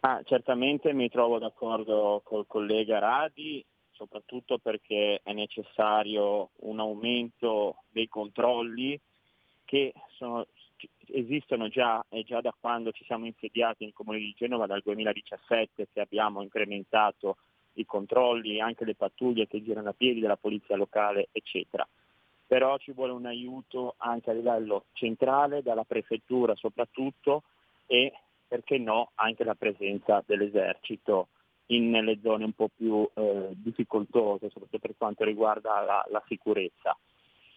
Ah, 0.00 0.20
certamente 0.24 0.92
mi 0.92 1.08
trovo 1.08 1.38
d'accordo 1.38 2.22
col 2.24 2.46
collega 2.46 2.98
Radi, 2.98 3.64
soprattutto 4.00 4.56
perché 4.56 5.20
è 5.22 5.32
necessario 5.34 6.48
un 6.60 6.80
aumento 6.80 7.82
dei 7.90 8.08
controlli 8.08 8.98
che 9.66 9.92
sono, 10.16 10.46
esistono 11.08 11.68
già 11.68 12.02
e 12.08 12.24
già 12.24 12.40
da 12.40 12.54
quando 12.58 12.92
ci 12.92 13.04
siamo 13.04 13.26
insediati 13.26 13.84
nel 13.84 13.92
Comune 13.92 14.18
di 14.18 14.34
Genova 14.34 14.64
dal 14.64 14.80
2017 14.82 15.88
che 15.92 16.00
abbiamo 16.00 16.40
incrementato 16.40 17.36
i 17.74 17.84
controlli, 17.84 18.58
anche 18.58 18.86
le 18.86 18.94
pattuglie 18.94 19.46
che 19.46 19.62
girano 19.62 19.90
a 19.90 19.94
piedi 19.94 20.20
della 20.20 20.38
polizia 20.38 20.76
locale, 20.76 21.28
eccetera. 21.30 21.86
Però 22.46 22.78
ci 22.78 22.92
vuole 22.92 23.12
un 23.12 23.26
aiuto 23.26 23.96
anche 23.98 24.30
a 24.30 24.34
livello 24.34 24.86
centrale, 24.92 25.62
dalla 25.62 25.84
prefettura 25.84 26.54
soprattutto 26.56 27.42
e 27.86 28.12
perché 28.48 28.78
no 28.78 29.10
anche 29.16 29.44
la 29.44 29.54
presenza 29.54 30.24
dell'esercito 30.26 31.28
in, 31.70 31.90
nelle 31.90 32.18
zone 32.22 32.44
un 32.44 32.52
po' 32.52 32.70
più 32.74 33.08
eh, 33.14 33.48
difficoltose, 33.52 34.50
soprattutto 34.50 34.78
per 34.78 34.94
quanto 34.96 35.24
riguarda 35.24 35.80
la, 35.80 36.04
la 36.10 36.22
sicurezza. 36.26 36.96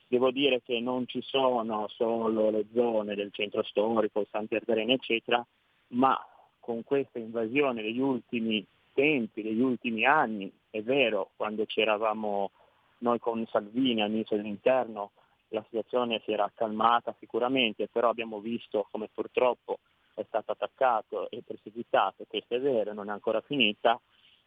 Devo 0.07 0.31
dire 0.31 0.61
che 0.61 0.80
non 0.80 1.07
ci 1.07 1.22
sono 1.22 1.88
solo 1.90 2.49
le 2.49 2.65
zone 2.73 3.15
del 3.15 3.31
centro 3.31 3.64
storico, 3.64 4.26
San 4.30 4.48
Pierdarene, 4.48 4.94
eccetera, 4.94 5.44
ma 5.90 6.18
con 6.60 6.84
questa 6.84 7.19
invasione 7.19 7.81
degli 7.81 7.99
ultimi 7.99 8.65
tempi, 8.94 9.41
degli 9.41 9.61
ultimi 9.61 10.06
anni, 10.06 10.52
è 10.69 10.81
vero, 10.81 11.31
quando 11.35 11.65
c'eravamo 11.65 12.52
noi 12.99 13.19
con 13.19 13.45
Salvini 13.48 14.02
al 14.02 14.11
ministro 14.11 14.38
dell'interno, 14.38 15.11
la 15.49 15.64
situazione 15.64 16.22
si 16.23 16.31
era 16.31 16.52
calmata 16.53 17.15
sicuramente, 17.19 17.88
però 17.88 18.10
abbiamo 18.10 18.40
visto 18.40 18.88
come 18.91 19.10
purtroppo 19.14 19.80
è 20.14 20.23
stato 20.27 20.52
attaccato 20.52 21.30
e 21.30 21.41
perseguitato, 21.45 22.26
questo 22.27 22.56
è 22.56 22.60
vero, 22.60 22.94
non 22.94 23.10
è 23.10 23.11
ancora 23.11 23.41
finita 23.41 23.99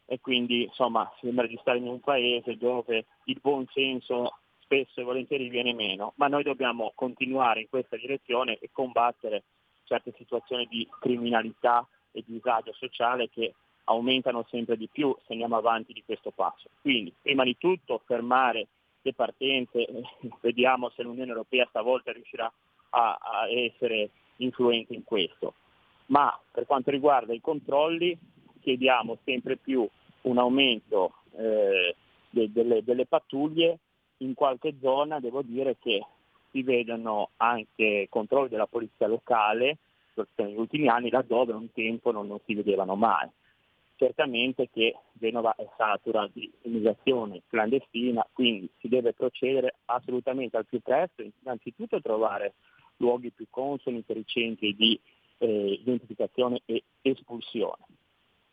e 0.04 0.20
quindi 0.20 0.62
insomma 0.64 1.12
sembra 1.20 1.46
di 1.46 1.58
stare 1.60 1.78
in 1.78 1.88
un 1.88 2.00
paese 2.00 2.56
dove 2.56 3.06
il 3.24 3.38
buon 3.40 3.66
senso 3.72 4.38
spesso 4.60 5.00
e 5.00 5.04
volentieri 5.04 5.48
viene 5.48 5.72
meno, 5.74 6.12
ma 6.16 6.28
noi 6.28 6.42
dobbiamo 6.42 6.92
continuare 6.94 7.60
in 7.60 7.68
questa 7.68 7.96
direzione 7.96 8.58
e 8.58 8.70
combattere 8.72 9.44
certe 9.84 10.12
situazioni 10.16 10.66
di 10.66 10.86
criminalità 11.00 11.86
e 12.12 12.24
disagio 12.26 12.72
sociale 12.72 13.28
che 13.28 13.54
aumentano 13.84 14.44
sempre 14.50 14.76
di 14.76 14.88
più 14.90 15.16
se 15.24 15.32
andiamo 15.32 15.56
avanti 15.56 15.92
di 15.92 16.02
questo 16.04 16.30
passo. 16.30 16.68
Quindi 16.80 17.14
prima 17.20 17.44
di 17.44 17.56
tutto 17.56 18.02
fermare 18.04 18.66
le 19.02 19.14
partenze, 19.14 19.86
vediamo 20.40 20.90
se 20.90 21.02
l'Unione 21.02 21.30
Europea 21.30 21.66
stavolta 21.68 22.12
riuscirà 22.12 22.52
a, 22.90 23.18
a 23.20 23.48
essere 23.48 24.10
influente 24.36 24.94
in 24.94 25.04
questo. 25.04 25.54
Ma 26.06 26.38
per 26.50 26.66
quanto 26.66 26.90
riguarda 26.90 27.32
i 27.32 27.40
controlli 27.40 28.16
chiediamo 28.60 29.18
sempre 29.24 29.56
più 29.56 29.88
un 30.22 30.38
aumento 30.38 31.14
eh, 31.36 31.94
de, 32.30 32.52
delle, 32.52 32.82
delle 32.82 33.06
pattuglie, 33.06 33.78
in 34.18 34.34
qualche 34.34 34.74
zona 34.80 35.20
devo 35.20 35.42
dire 35.42 35.76
che 35.78 36.04
si 36.50 36.62
vedono 36.62 37.30
anche 37.36 38.06
controlli 38.08 38.48
della 38.48 38.66
polizia 38.66 39.06
locale 39.06 39.78
negli 40.36 40.56
ultimi 40.56 40.88
anni 40.88 41.10
laddove 41.10 41.52
un 41.52 41.70
tempo 41.72 42.10
non, 42.10 42.26
non 42.26 42.40
si 42.46 42.54
vedevano 42.54 42.94
mai. 42.94 43.28
Certamente 43.96 44.68
che 44.70 44.94
Genova 45.12 45.54
è 45.54 45.66
satura 45.76 46.28
di 46.30 46.50
immigrazione 46.62 47.42
clandestina, 47.48 48.26
quindi 48.32 48.68
si 48.78 48.88
deve 48.88 49.14
procedere 49.14 49.76
assolutamente 49.86 50.56
al 50.56 50.66
più 50.66 50.80
presto, 50.80 51.22
innanzitutto 51.22 52.00
trovare 52.00 52.54
luoghi 52.96 53.30
più 53.30 53.46
consoni 53.50 54.02
per 54.02 54.16
i 54.16 54.24
centri 54.26 54.74
di 54.74 54.98
eh, 55.38 55.78
identificazione 55.80 56.62
e 56.64 56.82
espulsione, 57.02 57.84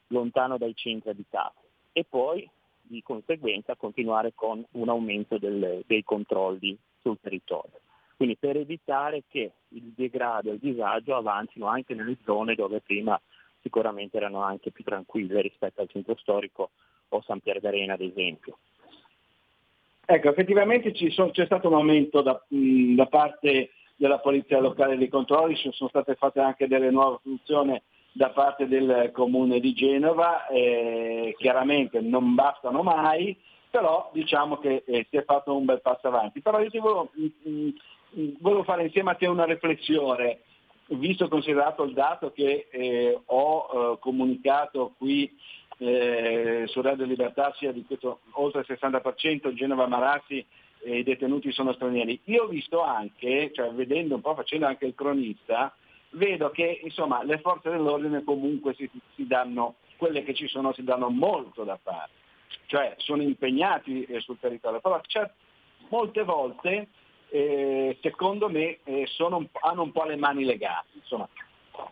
lontano 0.08 0.58
dai 0.58 0.76
centri 0.76 1.10
abitati 1.10 1.62
e 1.92 2.04
poi 2.04 2.50
di 2.82 3.02
conseguenza 3.02 3.76
continuare 3.76 4.34
con 4.36 4.64
un 4.72 4.90
aumento 4.90 5.38
del, 5.38 5.84
dei 5.86 6.04
controlli 6.04 6.78
sul 7.02 7.18
territorio. 7.22 7.80
Quindi 8.16 8.36
per 8.38 8.58
evitare 8.58 9.24
che 9.28 9.52
il 9.70 9.94
degrado 9.96 10.50
e 10.50 10.54
il 10.54 10.60
disagio 10.60 11.16
avanzino 11.16 11.68
anche 11.68 11.94
nelle 11.94 12.18
zone 12.24 12.56
dove 12.56 12.82
prima 12.82 13.20
sicuramente 13.62 14.18
erano 14.18 14.42
anche 14.42 14.72
più 14.72 14.84
tranquille 14.84 15.42
rispetto 15.42 15.82
al 15.82 15.90
centro 15.90 16.16
storico 16.18 16.72
o 17.10 17.22
San 17.22 17.40
Pier 17.40 17.60
d'Arena 17.60 17.94
ad 17.94 18.02
esempio. 18.02 18.60
Ecco, 20.06 20.30
effettivamente 20.30 20.94
sono, 21.12 21.32
c'è 21.32 21.46
stato 21.46 21.70
un 21.70 21.76
aumento 21.76 22.22
da, 22.22 22.42
da 22.50 23.06
parte 23.08 23.72
della 23.96 24.20
Polizia 24.20 24.60
Locale 24.60 24.98
dei 24.98 25.10
controlli, 25.10 25.56
ci 25.56 25.72
sono 25.72 25.90
state 25.90 26.16
fatte 26.16 26.40
anche 26.40 26.68
delle 26.68 26.90
nuove 26.90 27.20
funzioni 27.22 27.82
da 28.12 28.30
parte 28.30 28.68
del 28.68 29.10
Comune 29.12 29.60
di 29.60 29.74
Genova, 29.74 30.48
eh, 30.48 31.36
chiaramente 31.38 32.00
non 32.00 32.36
bastano 32.36 32.84
mai, 32.84 33.36
però 33.70 34.12
diciamo 34.14 34.58
che 34.58 34.84
eh, 34.86 35.08
si 35.10 35.18
è 35.18 35.24
fatto 35.24 35.56
un 35.56 35.66
bel 35.66 35.82
passo 35.82 36.08
avanti. 36.08 36.42
Però 36.42 36.60
io 36.60 36.70
ti 36.70 36.78
volevo, 36.78 37.10
mh, 37.14 37.26
mm, 37.50 37.66
mh, 37.66 37.74
mm, 38.20 38.30
volevo 38.40 38.64
fare 38.64 38.84
insieme 38.84 39.12
a 39.12 39.16
te 39.16 39.26
una 39.26 39.46
riflessione, 39.46 40.42
visto 40.90 41.28
considerato 41.28 41.84
il 41.84 41.94
dato 41.94 42.32
che 42.32 42.68
eh, 42.70 43.20
ho 43.26 43.70
eh, 43.94 44.00
comunicato 44.00 44.94
qui 44.98 45.36
eh, 45.80 46.66
su 46.68 46.82
Radio 46.82 47.06
Libertà, 47.06 47.52
sia 47.58 47.72
di 47.72 47.84
questo 47.84 48.20
oltre 48.34 48.64
il 48.68 48.78
60%, 48.80 49.54
Genova 49.54 49.88
Marassi 49.88 50.46
e 50.84 51.00
i 51.00 51.04
detenuti 51.04 51.52
sono 51.52 51.74
stranieri. 51.74 52.20
Io 52.26 52.44
ho 52.44 52.48
visto 52.48 52.82
anche, 52.82 53.52
cioè 53.54 53.72
vedendo 53.72 54.16
un 54.16 54.22
po', 54.22 54.36
facendo 54.36 54.66
anche 54.66 54.86
il 54.86 54.96
cronista, 54.96 55.76
vedo 56.12 56.50
che 56.52 56.82
insomma, 56.84 57.24
le 57.24 57.40
forze 57.40 57.70
dell'ordine 57.70 58.24
comunque 58.24 58.74
si, 58.76 58.90
si, 59.16 59.26
danno, 59.26 59.76
quelle 59.98 60.24
che 60.24 60.34
ci 60.34 60.48
sono 60.48 60.74
si 60.74 60.84
danno 60.84 61.10
molto 61.10 61.64
da 61.64 61.80
fare, 61.82 62.10
cioè 62.68 62.96
sono 62.98 63.22
impegnati 63.22 64.04
eh, 64.04 64.20
sul 64.20 64.40
territorio, 64.40 64.80
però 64.80 65.02
molte 65.90 66.24
volte 66.24 66.88
eh, 67.30 67.98
secondo 68.02 68.50
me 68.50 68.80
eh, 68.84 69.06
sono, 69.08 69.48
hanno 69.62 69.84
un 69.84 69.92
po' 69.92 70.04
le 70.04 70.16
mani 70.16 70.44
legate, 70.44 70.90
insomma, 70.94 71.28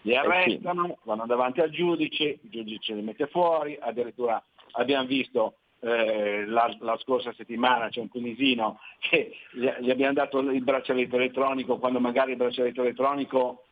li 0.02 0.16
arrestano, 0.16 0.98
vanno 1.04 1.26
davanti 1.26 1.62
al 1.62 1.72
giudice, 1.72 2.40
il 2.42 2.50
giudice 2.50 2.94
li 2.94 3.02
mette 3.02 3.28
fuori, 3.28 3.78
addirittura 3.80 4.42
abbiamo 4.74 5.08
visto 5.08 5.56
eh, 5.82 6.45
la, 6.45 6.76
la, 6.80 6.98
scorsa 6.98 7.34
settimana 7.34 7.90
c'è 7.90 7.99
un 7.99 8.10
tunisino 8.10 8.80
che 8.99 9.36
gli, 9.52 9.68
abbiamo 9.90 10.14
dato 10.14 10.40
il 10.40 10.64
braccialetto 10.64 11.16
elettronico 11.16 11.78
quando 11.78 11.99
magari 11.99 12.32
il 12.32 12.38
braccialetto 12.38 12.82
elettronico 12.82 13.64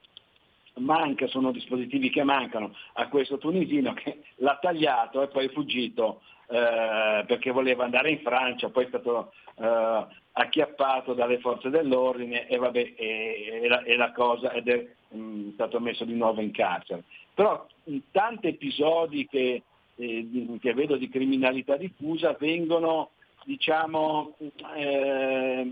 manca, 0.76 1.27
sono 1.27 1.52
dispositivi 1.52 2.10
che 2.10 2.23
mancano 2.23 2.73
a 2.94 3.07
questo 3.10 3.38
tunisino 3.38 3.94
che 3.94 4.22
l'ha 4.38 4.57
tagliato 4.60 5.22
e 5.22 5.27
poi 5.27 5.45
è 5.45 5.49
fuggito 5.52 6.22
eh, 6.48 7.23
perché 7.27 7.52
voleva 7.52 7.84
andare 7.84 8.10
in 8.10 8.22
Francia, 8.22 8.69
poi 8.69 8.86
è 8.86 8.88
stato 8.88 9.31
eh, 9.57 10.06
acchiappato 10.31 11.14
dalle 11.14 11.40
forze 11.40 11.69
dell'ordine 11.69 12.48
e, 12.48 12.57
vabbè, 12.57 12.94
e, 12.95 13.60
e, 13.64 13.68
la, 13.68 13.84
e 13.84 13.95
la, 13.95 14.11
cosa 14.11 14.52
ed 14.52 14.68
è 14.68 14.88
mh, 15.10 15.19
mm, 15.19 15.49
stato 15.53 15.80
messo 15.80 16.06
di 16.06 16.14
nuovo 16.14 16.41
in 16.41 16.52
carcere. 16.52 17.03
Però 17.34 17.68
in 17.86 18.02
tanti 18.11 18.48
episodi 18.48 19.27
che 19.27 19.64
eh, 19.99 20.57
che 20.61 20.73
vedo 20.73 20.95
di 20.95 21.09
criminalità 21.09 21.76
diffusa 21.76 22.35
vengono, 22.39 23.11
diciamo, 23.43 24.35
eh, 24.76 25.69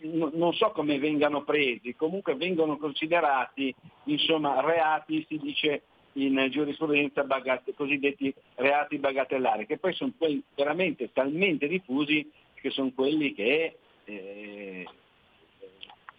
non 0.00 0.52
so 0.52 0.70
come 0.70 0.98
vengano 0.98 1.42
presi, 1.42 1.94
comunque 1.96 2.36
vengono 2.36 2.76
considerati 2.76 3.74
insomma, 4.04 4.60
reati, 4.60 5.24
si 5.26 5.38
dice 5.38 5.82
in 6.12 6.46
giurisprudenza, 6.50 7.24
bagat- 7.24 7.74
cosiddetti 7.74 8.32
reati 8.56 8.98
bagatellari, 8.98 9.66
che 9.66 9.78
poi 9.78 9.94
sono 9.94 10.12
quelli 10.16 10.42
veramente 10.54 11.10
talmente 11.12 11.66
diffusi 11.66 12.30
che 12.54 12.70
sono 12.70 12.92
quelli 12.94 13.34
che 13.34 13.76
eh, 14.04 14.86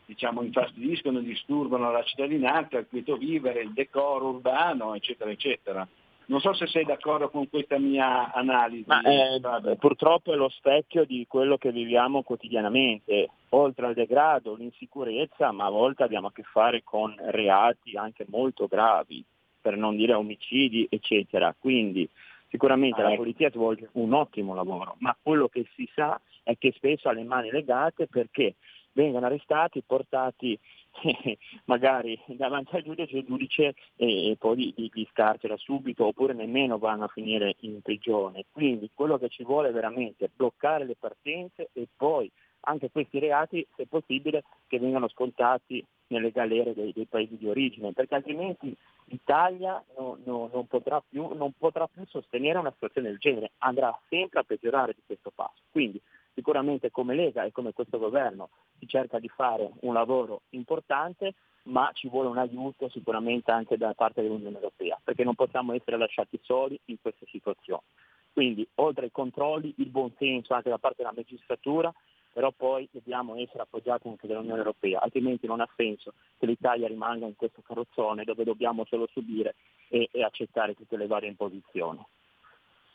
diciamo, 0.06 0.42
infastidiscono, 0.42 1.20
disturbano 1.20 1.92
la 1.92 2.04
cittadinanza, 2.04 2.80
il 2.80 2.88
quieto 2.90 3.18
vivere, 3.18 3.62
il 3.62 3.74
decoro 3.74 4.30
urbano, 4.30 4.96
eccetera, 4.96 5.30
eccetera. 5.30 5.88
Non 6.30 6.42
so 6.42 6.54
se 6.54 6.68
sei 6.68 6.86
d'accordo 6.86 7.30
con 7.30 7.50
questa 7.50 7.80
mia 7.80 8.32
analisi. 8.32 8.84
Ma, 8.86 9.02
eh, 9.02 9.42
purtroppo 9.78 10.32
è 10.32 10.36
lo 10.36 10.50
specchio 10.50 11.04
di 11.04 11.26
quello 11.28 11.58
che 11.58 11.72
viviamo 11.72 12.22
quotidianamente, 12.22 13.30
oltre 13.50 13.88
al 13.88 13.96
degrado, 13.96 14.54
l'insicurezza, 14.54 15.52
ma 15.52 15.66
a 15.66 15.72
volte 15.72 16.04
abbiamo 16.04 16.28
a 16.28 16.32
che 16.32 16.44
fare 16.44 16.84
con 16.84 17.16
reati 17.18 17.98
anche 17.98 18.28
molto 18.30 18.68
gravi, 18.68 19.26
per 19.60 19.76
non 19.76 19.96
dire 19.96 20.14
omicidi, 20.14 20.86
eccetera. 20.88 21.56
Quindi 21.58 22.08
sicuramente 22.50 23.02
ah, 23.02 23.06
la 23.06 23.14
ecco. 23.14 23.24
polizia 23.24 23.50
svolge 23.50 23.90
un 23.94 24.14
ottimo 24.14 24.54
lavoro, 24.54 24.98
ma 25.00 25.18
quello 25.20 25.48
che 25.48 25.66
si 25.74 25.90
sa 25.96 26.22
è 26.44 26.56
che 26.60 26.72
spesso 26.76 27.10
ha 27.10 27.12
le 27.12 27.24
mani 27.24 27.50
legate 27.50 28.06
perché 28.06 28.54
vengono 28.92 29.26
arrestati, 29.26 29.82
portati 29.84 30.60
magari 31.66 32.20
davanti 32.28 32.76
al 32.76 32.84
giudice, 32.84 33.18
il 33.18 33.26
giudice 33.26 33.76
e, 33.96 34.36
poi 34.38 34.74
li, 34.76 34.90
li, 34.94 35.08
scarcera 35.12 35.56
subito 35.58 36.06
oppure 36.06 36.34
nemmeno 36.34 36.78
vanno 36.78 37.06
a 37.06 37.10
finire 37.10 37.56
in 37.62 37.82
prigione. 37.82 38.46
Quindi 38.52 38.90
quello 38.94 39.18
che 39.18 39.30
ci 39.30 39.44
vuole 39.44 39.70
è 39.70 39.74
veramente 39.74 40.30
bloccare 40.34 40.86
le 40.86 40.96
partenze 40.96 41.70
e 41.74 41.88
poi 41.96 42.30
anche 42.62 42.92
questi 42.92 43.20
reati, 43.20 43.66
se 43.76 43.88
possibile, 43.88 44.44
che 44.68 44.80
vengano 44.80 45.08
scontati 45.08 45.84
nelle 46.08 46.32
galere 46.32 46.74
dei, 46.74 46.92
dei 46.92 47.06
paesi 47.06 47.38
di 47.38 47.48
origine, 47.48 47.94
perché 47.94 48.16
altrimenti 48.16 48.76
l'Italia 49.06 49.84
no, 49.98 50.18
no, 50.26 50.50
non, 50.52 50.68
potrà 50.68 51.02
più, 51.08 51.34
non 51.36 51.54
potrà 51.58 51.88
più 51.88 52.06
sostenere 52.08 52.58
una 52.58 52.72
situazione 52.72 53.10
del 53.10 53.18
genere, 53.18 53.52
andrà 53.60 53.98
sempre 54.10 54.40
a 54.40 54.44
peggiorare 54.44 54.94
di 54.94 55.02
questo 55.06 55.32
passo. 55.34 55.62
Quindi 55.72 56.02
sicuramente 56.34 56.92
come 56.92 57.16
Lega 57.16 57.44
e 57.44 57.52
come 57.52 57.74
questo 57.74 57.98
governo 57.98 58.50
si 58.78 58.88
cerca 58.88 59.20
di 59.20 59.28
fare 59.28 59.70
un 59.82 59.94
lavoro 59.94 60.42
importante, 60.50 61.34
ma 61.64 61.90
ci 61.94 62.08
vuole 62.08 62.30
un 62.30 62.38
aiuto 62.38 62.90
sicuramente 62.90 63.52
anche 63.52 63.78
da 63.78 63.94
parte 63.94 64.22
dell'Unione 64.22 64.56
Europea, 64.56 65.00
perché 65.04 65.24
non 65.24 65.36
possiamo 65.36 65.74
essere 65.74 65.98
lasciati 65.98 66.40
soli 66.42 66.80
in 66.86 66.98
queste 67.02 67.26
situazioni. 67.28 67.84
Quindi 68.32 68.68
oltre 68.76 69.06
ai 69.06 69.12
controlli, 69.12 69.74
il 69.78 69.90
buon 69.90 70.14
senso 70.18 70.54
anche 70.54 70.70
da 70.70 70.78
parte 70.78 71.04
della 71.04 71.14
magistratura, 71.16 71.94
però 72.32 72.52
poi 72.52 72.88
dobbiamo 72.92 73.36
essere 73.36 73.64
appoggiati 73.64 74.08
anche 74.08 74.28
dall'Unione 74.28 74.60
Europea, 74.60 75.02
altrimenti 75.02 75.48
non 75.48 75.62
ha 75.62 75.70
senso 75.76 76.14
che 76.38 76.46
l'Italia 76.46 76.88
rimanga 76.88 77.26
in 77.26 77.36
questo 77.36 77.62
carrozzone 77.62 78.24
dove 78.24 78.44
dobbiamo 78.44 78.86
solo 78.86 79.08
subire 79.12 79.56
e, 79.90 80.08
e 80.12 80.24
accettare 80.24 80.76
tutte 80.76 80.96
le 80.96 81.08
varie 81.08 81.28
imposizioni. 81.28 82.00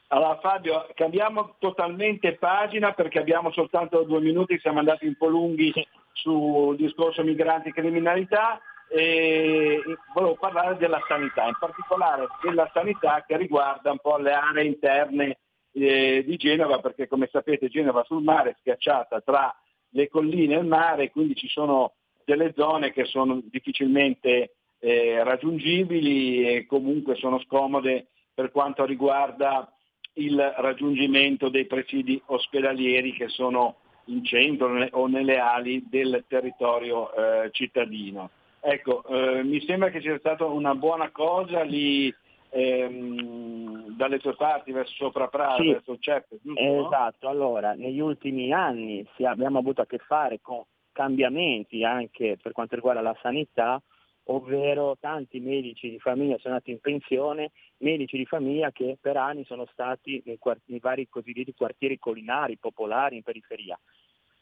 Allora 0.08 0.38
Fabio, 0.38 0.86
cambiamo 0.94 1.56
totalmente 1.58 2.34
pagina 2.36 2.92
perché 2.92 3.18
abbiamo 3.18 3.50
soltanto 3.52 4.02
due 4.02 4.20
minuti, 4.20 4.58
siamo 4.60 4.78
andati 4.78 5.06
un 5.06 5.16
po' 5.16 5.28
lunghi 5.28 5.72
sul 6.12 6.76
discorso 6.76 7.24
migranti 7.24 7.70
e 7.70 7.72
criminalità 7.72 8.60
e 8.88 9.82
volevo 10.12 10.36
parlare 10.36 10.76
della 10.76 11.02
sanità, 11.08 11.46
in 11.46 11.56
particolare 11.58 12.26
della 12.42 12.70
sanità 12.72 13.24
che 13.26 13.36
riguarda 13.36 13.90
un 13.90 13.98
po' 13.98 14.18
le 14.18 14.32
aree 14.32 14.66
interne 14.66 15.38
eh, 15.72 16.22
di 16.24 16.36
Genova 16.36 16.78
perché 16.78 17.08
come 17.08 17.28
sapete 17.32 17.68
Genova 17.68 18.04
sul 18.04 18.22
mare 18.22 18.50
è 18.50 18.56
schiacciata 18.60 19.20
tra 19.22 19.54
le 19.90 20.08
colline 20.08 20.54
e 20.54 20.58
il 20.58 20.66
mare, 20.66 21.10
quindi 21.10 21.34
ci 21.34 21.48
sono 21.48 21.94
delle 22.24 22.52
zone 22.56 22.92
che 22.92 23.04
sono 23.04 23.40
difficilmente 23.44 24.56
eh, 24.78 25.24
raggiungibili 25.24 26.46
e 26.48 26.66
comunque 26.66 27.16
sono 27.16 27.40
scomode 27.40 28.08
per 28.34 28.50
quanto 28.50 28.84
riguarda 28.84 29.73
il 30.14 30.54
raggiungimento 30.56 31.48
dei 31.48 31.66
presidi 31.66 32.20
ospedalieri 32.26 33.12
che 33.12 33.28
sono 33.28 33.76
in 34.06 34.24
centro 34.24 34.86
o 34.92 35.06
nelle 35.06 35.38
ali 35.38 35.84
del 35.88 36.24
territorio 36.28 37.12
eh, 37.14 37.50
cittadino. 37.50 38.30
Ecco, 38.60 39.04
eh, 39.04 39.42
mi 39.42 39.60
sembra 39.66 39.90
che 39.90 40.00
sia 40.00 40.18
stata 40.18 40.44
una 40.44 40.74
buona 40.74 41.10
cosa 41.10 41.62
lì 41.62 42.14
ehm, 42.50 43.96
dalle 43.96 44.18
tue 44.18 44.34
parti 44.36 44.72
verso 44.72 44.94
sopra 44.94 45.28
Prato, 45.28 45.62
sì, 45.62 45.70
verso 45.70 45.98
Ceppe, 45.98 46.38
giusto? 46.42 46.86
Esatto, 46.86 47.28
allora 47.28 47.74
negli 47.74 48.00
ultimi 48.00 48.52
anni 48.52 49.06
abbiamo 49.24 49.58
avuto 49.58 49.82
a 49.82 49.86
che 49.86 49.98
fare 49.98 50.38
con 50.40 50.62
cambiamenti 50.92 51.84
anche 51.84 52.38
per 52.40 52.52
quanto 52.52 52.76
riguarda 52.76 53.00
la 53.00 53.16
sanità, 53.20 53.82
ovvero 54.24 54.96
tanti 54.98 55.40
medici 55.40 55.90
di 55.90 55.98
famiglia 55.98 56.38
sono 56.38 56.54
andati 56.54 56.70
in 56.70 56.80
pensione, 56.80 57.50
medici 57.78 58.16
di 58.16 58.24
famiglia 58.24 58.70
che 58.70 58.96
per 59.00 59.16
anni 59.16 59.44
sono 59.44 59.66
stati 59.72 60.22
nei, 60.24 60.38
quart- 60.38 60.62
nei 60.66 60.78
vari 60.78 61.08
cosiddetti 61.08 61.54
quartieri 61.54 61.98
collinari, 61.98 62.56
popolari 62.56 63.16
in 63.16 63.22
periferia. 63.22 63.78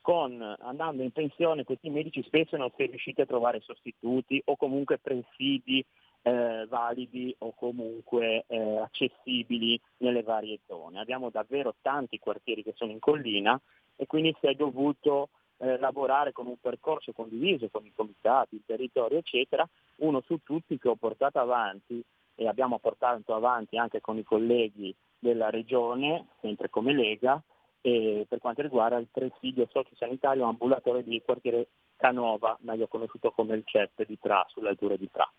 Con, 0.00 0.42
andando 0.60 1.02
in 1.02 1.12
pensione 1.12 1.62
questi 1.62 1.88
medici 1.88 2.22
spesso 2.24 2.56
non 2.56 2.72
si 2.74 2.82
è 2.82 2.86
riusciti 2.86 3.20
a 3.20 3.26
trovare 3.26 3.60
sostituti 3.60 4.42
o 4.46 4.56
comunque 4.56 4.98
presidi 4.98 5.84
eh, 6.22 6.66
validi 6.68 7.34
o 7.38 7.52
comunque 7.54 8.44
eh, 8.46 8.78
accessibili 8.78 9.80
nelle 9.98 10.22
varie 10.22 10.58
zone. 10.66 11.00
Abbiamo 11.00 11.30
davvero 11.30 11.76
tanti 11.82 12.18
quartieri 12.18 12.62
che 12.64 12.72
sono 12.74 12.90
in 12.90 12.98
collina 12.98 13.60
e 13.96 14.06
quindi 14.06 14.34
si 14.40 14.46
è 14.46 14.54
dovuto 14.54 15.30
eh, 15.62 15.78
lavorare 15.78 16.32
con 16.32 16.46
un 16.46 16.56
percorso 16.60 17.12
condiviso 17.12 17.68
con 17.70 17.86
i 17.86 17.92
comitati, 17.94 18.56
il 18.56 18.64
territorio, 18.66 19.18
eccetera, 19.18 19.66
uno 19.96 20.20
su 20.26 20.38
tutti 20.42 20.76
che 20.76 20.88
ho 20.88 20.96
portato 20.96 21.38
avanti 21.38 22.02
e 22.34 22.48
abbiamo 22.48 22.80
portato 22.80 23.32
avanti 23.32 23.76
anche 23.76 24.00
con 24.00 24.18
i 24.18 24.24
colleghi 24.24 24.94
della 25.18 25.50
regione, 25.50 26.26
sempre 26.40 26.68
come 26.68 26.92
Lega, 26.92 27.40
per 27.80 28.38
quanto 28.40 28.62
riguarda 28.62 28.96
il 28.96 29.08
presidio 29.10 29.68
sociosanitario 29.70 30.46
ambulatorio 30.46 31.02
di 31.02 31.22
quartiere 31.24 31.68
Canova, 31.96 32.56
meglio 32.62 32.88
conosciuto 32.88 33.30
come 33.30 33.54
il 33.54 33.62
CEP 33.64 34.04
di 34.06 34.18
Tra, 34.18 34.44
sull'altura 34.48 34.96
di 34.96 35.08
Tra. 35.10 35.30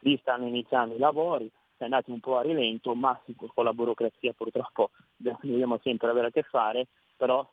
Lì 0.00 0.16
stanno 0.18 0.46
iniziando 0.46 0.94
i 0.94 0.98
lavori, 0.98 1.50
è 1.76 1.84
andato 1.84 2.12
un 2.12 2.20
po' 2.20 2.38
a 2.38 2.42
rilento, 2.42 2.94
ma 2.94 3.20
con 3.52 3.64
la 3.64 3.72
burocrazia 3.72 4.32
purtroppo 4.32 4.90
dobbiamo 5.16 5.80
sempre 5.82 6.10
avere 6.10 6.28
a 6.28 6.30
che 6.30 6.42
fare, 6.42 6.86
però 7.16 7.48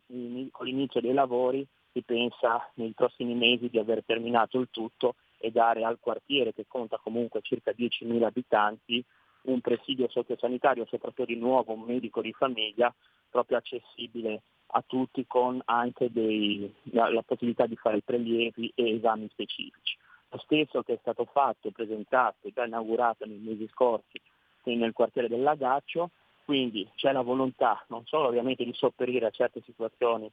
con 0.52 0.66
l'inizio 0.66 1.02
dei 1.02 1.14
lavori 1.14 1.68
si 1.92 2.02
pensa 2.04 2.70
nei 2.76 2.94
prossimi 2.94 3.34
mesi 3.34 3.70
di 3.70 3.80
aver 3.80 4.04
terminato 4.06 4.60
il 4.60 4.68
tutto 4.72 5.16
e 5.38 5.52
dare 5.52 5.84
al 5.84 6.00
quartiere, 6.00 6.54
che 6.54 6.66
conta 6.68 7.00
comunque 7.02 7.42
circa 7.42 7.72
10.000 7.72 8.24
abitanti, 8.24 9.04
un 9.44 9.62
presidio 9.62 10.08
sociosanitario, 10.10 10.86
soprattutto 10.86 11.26
di 11.26 11.38
nuovo 11.38 11.74
un 11.74 11.82
medico 11.82 12.22
di 12.22 12.34
famiglia, 12.34 12.94
proprio 13.30 13.58
accessibile 13.58 14.42
a 14.72 14.84
tutti 14.86 15.26
con 15.26 15.62
anche 15.66 16.12
dei, 16.12 16.72
la, 16.92 17.10
la, 17.10 17.24
possibilità 17.24 17.66
di 17.66 17.76
fare 17.76 18.02
prelievi 18.02 18.72
e 18.76 18.96
esami 18.96 19.28
specifici. 19.30 19.98
Lo 20.30 20.38
stesso 20.40 20.84
che 20.84 20.94
è 20.94 20.98
stato 21.02 21.26
fatto 21.26 21.72
presentato 21.72 22.48
e 22.48 22.52
già 22.54 22.66
inaugurato 22.66 23.26
nei 23.26 23.40
mesi 23.40 23.68
scorsi 23.72 24.20
nel 24.70 24.94
quartiere 24.94 25.28
del 25.28 25.42
Lagaccio, 25.42 26.12
quindi 26.46 26.88
c'è 26.94 27.12
la 27.12 27.24
volontà 27.24 27.84
non 27.88 28.06
solo 28.06 28.28
ovviamente 28.28 28.64
di 28.64 28.74
sopperire 28.74 29.26
a 29.26 29.32
certe 29.32 29.64
situazioni 29.66 30.32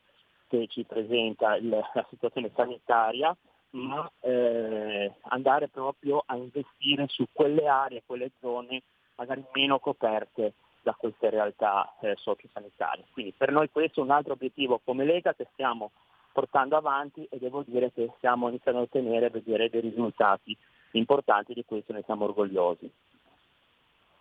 che 0.49 0.67
ci 0.69 0.85
presenta 0.85 1.57
il, 1.57 1.69
la 1.69 2.07
situazione 2.09 2.51
sanitaria, 2.55 3.37
ma 3.71 4.11
eh, 4.21 5.13
andare 5.29 5.69
proprio 5.69 6.23
a 6.25 6.37
investire 6.37 7.07
su 7.09 7.27
quelle 7.33 7.67
aree, 7.67 8.03
quelle 8.07 8.31
zone 8.41 8.83
magari 9.17 9.45
meno 9.53 9.79
coperte 9.79 10.55
da 10.83 10.95
queste 10.95 11.31
realtà 11.31 11.95
eh, 12.01 12.15
sociosanitarie. 12.17 13.07
Quindi 13.13 13.33
per 13.37 13.51
noi 13.51 13.71
questo 13.71 14.01
è 14.01 14.05
un 14.05 14.11
altro 14.11 14.35
obiettivo 14.35 14.81
come 14.85 15.05
Lega 15.05 15.35
che 15.35 15.49
stiamo 15.53 15.91
portando 16.33 16.77
avanti 16.77 17.27
e 17.31 17.39
devo 17.39 17.65
dire 17.67 17.91
che 17.93 18.13
stiamo 18.19 18.49
iniziando 18.49 18.81
a 18.81 18.85
ottenere 18.85 19.31
vedere 19.31 19.71
dei 19.71 19.81
risultati 19.81 20.57
importanti 20.93 21.55
di 21.55 21.65
questo 21.65 21.93
ne 21.93 22.03
siamo 22.05 22.25
orgogliosi. 22.25 22.91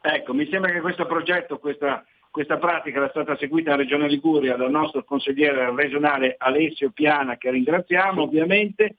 Ecco, 0.01 0.33
mi 0.33 0.47
sembra 0.49 0.71
che 0.71 0.81
questo 0.81 1.05
progetto, 1.05 1.59
questa 1.59 2.05
questa 2.35 2.57
pratica 2.57 2.97
era 2.97 3.09
stata 3.11 3.37
seguita 3.37 3.71
in 3.71 3.77
Regione 3.77 4.09
Liguria 4.09 4.57
dal 4.57 4.69
nostro 4.69 5.05
consigliere 5.05 5.73
regionale 5.73 6.35
Alessio 6.37 6.91
Piana, 6.91 7.37
che 7.37 7.49
ringraziamo 7.49 8.23
ovviamente. 8.23 8.97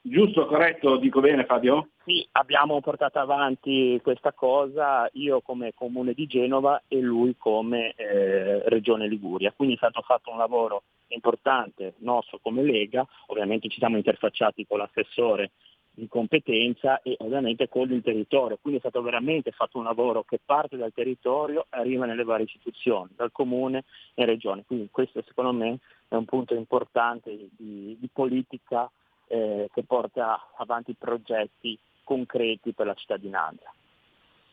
Giusto, 0.00 0.46
corretto, 0.46 0.96
dico 0.98 1.18
bene 1.18 1.46
Fabio? 1.46 1.88
Sì, 2.04 2.24
abbiamo 2.30 2.80
portato 2.80 3.18
avanti 3.18 3.98
questa 4.04 4.32
cosa 4.32 5.08
io 5.14 5.40
come 5.40 5.72
comune 5.74 6.12
di 6.12 6.26
Genova 6.26 6.84
e 6.86 7.00
lui 7.00 7.34
come 7.36 7.92
eh, 7.96 8.62
regione 8.68 9.08
Liguria. 9.08 9.52
Quindi 9.52 9.74
è 9.74 9.78
stato 9.78 10.02
fatto 10.02 10.30
un 10.30 10.38
lavoro 10.38 10.84
importante 11.08 11.94
nostro 11.98 12.38
come 12.40 12.62
Lega, 12.62 13.04
ovviamente 13.26 13.68
ci 13.68 13.78
siamo 13.78 13.96
interfacciati 13.96 14.64
con 14.64 14.78
l'assessore 14.78 15.50
di 15.92 16.08
competenza 16.08 17.02
e 17.02 17.16
ovviamente 17.20 17.68
con 17.68 17.90
il 17.90 18.02
territorio. 18.02 18.58
Quindi 18.60 18.78
è 18.78 18.82
stato 18.88 19.02
veramente 19.02 19.50
fatto 19.50 19.78
un 19.78 19.84
lavoro 19.84 20.22
che 20.22 20.40
parte 20.44 20.76
dal 20.76 20.92
territorio 20.94 21.66
e 21.70 21.78
arriva 21.78 22.06
nelle 22.06 22.24
varie 22.24 22.46
istituzioni, 22.46 23.10
dal 23.16 23.32
comune 23.32 23.84
e 24.14 24.24
regione. 24.24 24.64
Quindi 24.66 24.88
questo 24.90 25.22
secondo 25.26 25.52
me 25.52 25.78
è 26.08 26.14
un 26.14 26.24
punto 26.24 26.54
importante 26.54 27.48
di, 27.56 27.96
di 27.98 28.08
politica 28.12 28.90
eh, 29.26 29.68
che 29.72 29.84
porta 29.84 30.50
avanti 30.56 30.94
progetti 30.98 31.78
concreti 32.04 32.72
per 32.72 32.86
la 32.86 32.94
cittadinanza. 32.94 33.72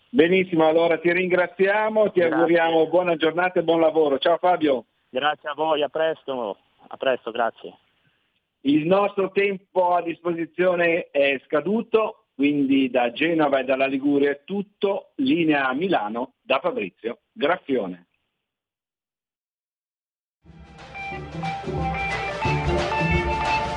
Benissimo, 0.10 0.68
allora 0.68 1.00
ti 1.00 1.12
ringraziamo, 1.12 2.12
ti 2.12 2.20
Grazie. 2.20 2.36
auguriamo 2.36 2.88
buona 2.88 3.16
giornata 3.16 3.60
e 3.60 3.64
buon 3.64 3.82
lavoro. 3.82 4.18
Ciao 4.20 4.38
Fabio. 4.38 4.86
Grazie 5.10 5.50
a 5.50 5.54
voi, 5.54 5.82
a 5.82 5.90
presto, 5.90 6.58
a 6.88 6.98
presto, 6.98 7.32
grazie. 7.32 7.78
Il 8.62 8.86
nostro 8.86 9.32
tempo 9.32 9.94
a 9.94 10.02
disposizione 10.02 11.10
è 11.12 11.40
scaduto, 11.46 12.28
quindi 12.34 12.90
da 12.90 13.12
Genova 13.12 13.60
e 13.60 13.64
dalla 13.64 13.88
Liguria 13.88 14.32
è 14.32 14.42
tutto, 14.44 15.14
linea 15.18 15.68
a 15.68 15.74
Milano 15.74 16.34
da 16.42 16.60
Fabrizio 16.60 17.22
Graffione. 17.32 18.08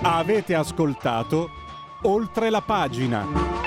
Avete 0.02 0.55
ascoltato 0.55 1.48
oltre 2.02 2.48
la 2.51 2.62
pagina. 2.62 3.59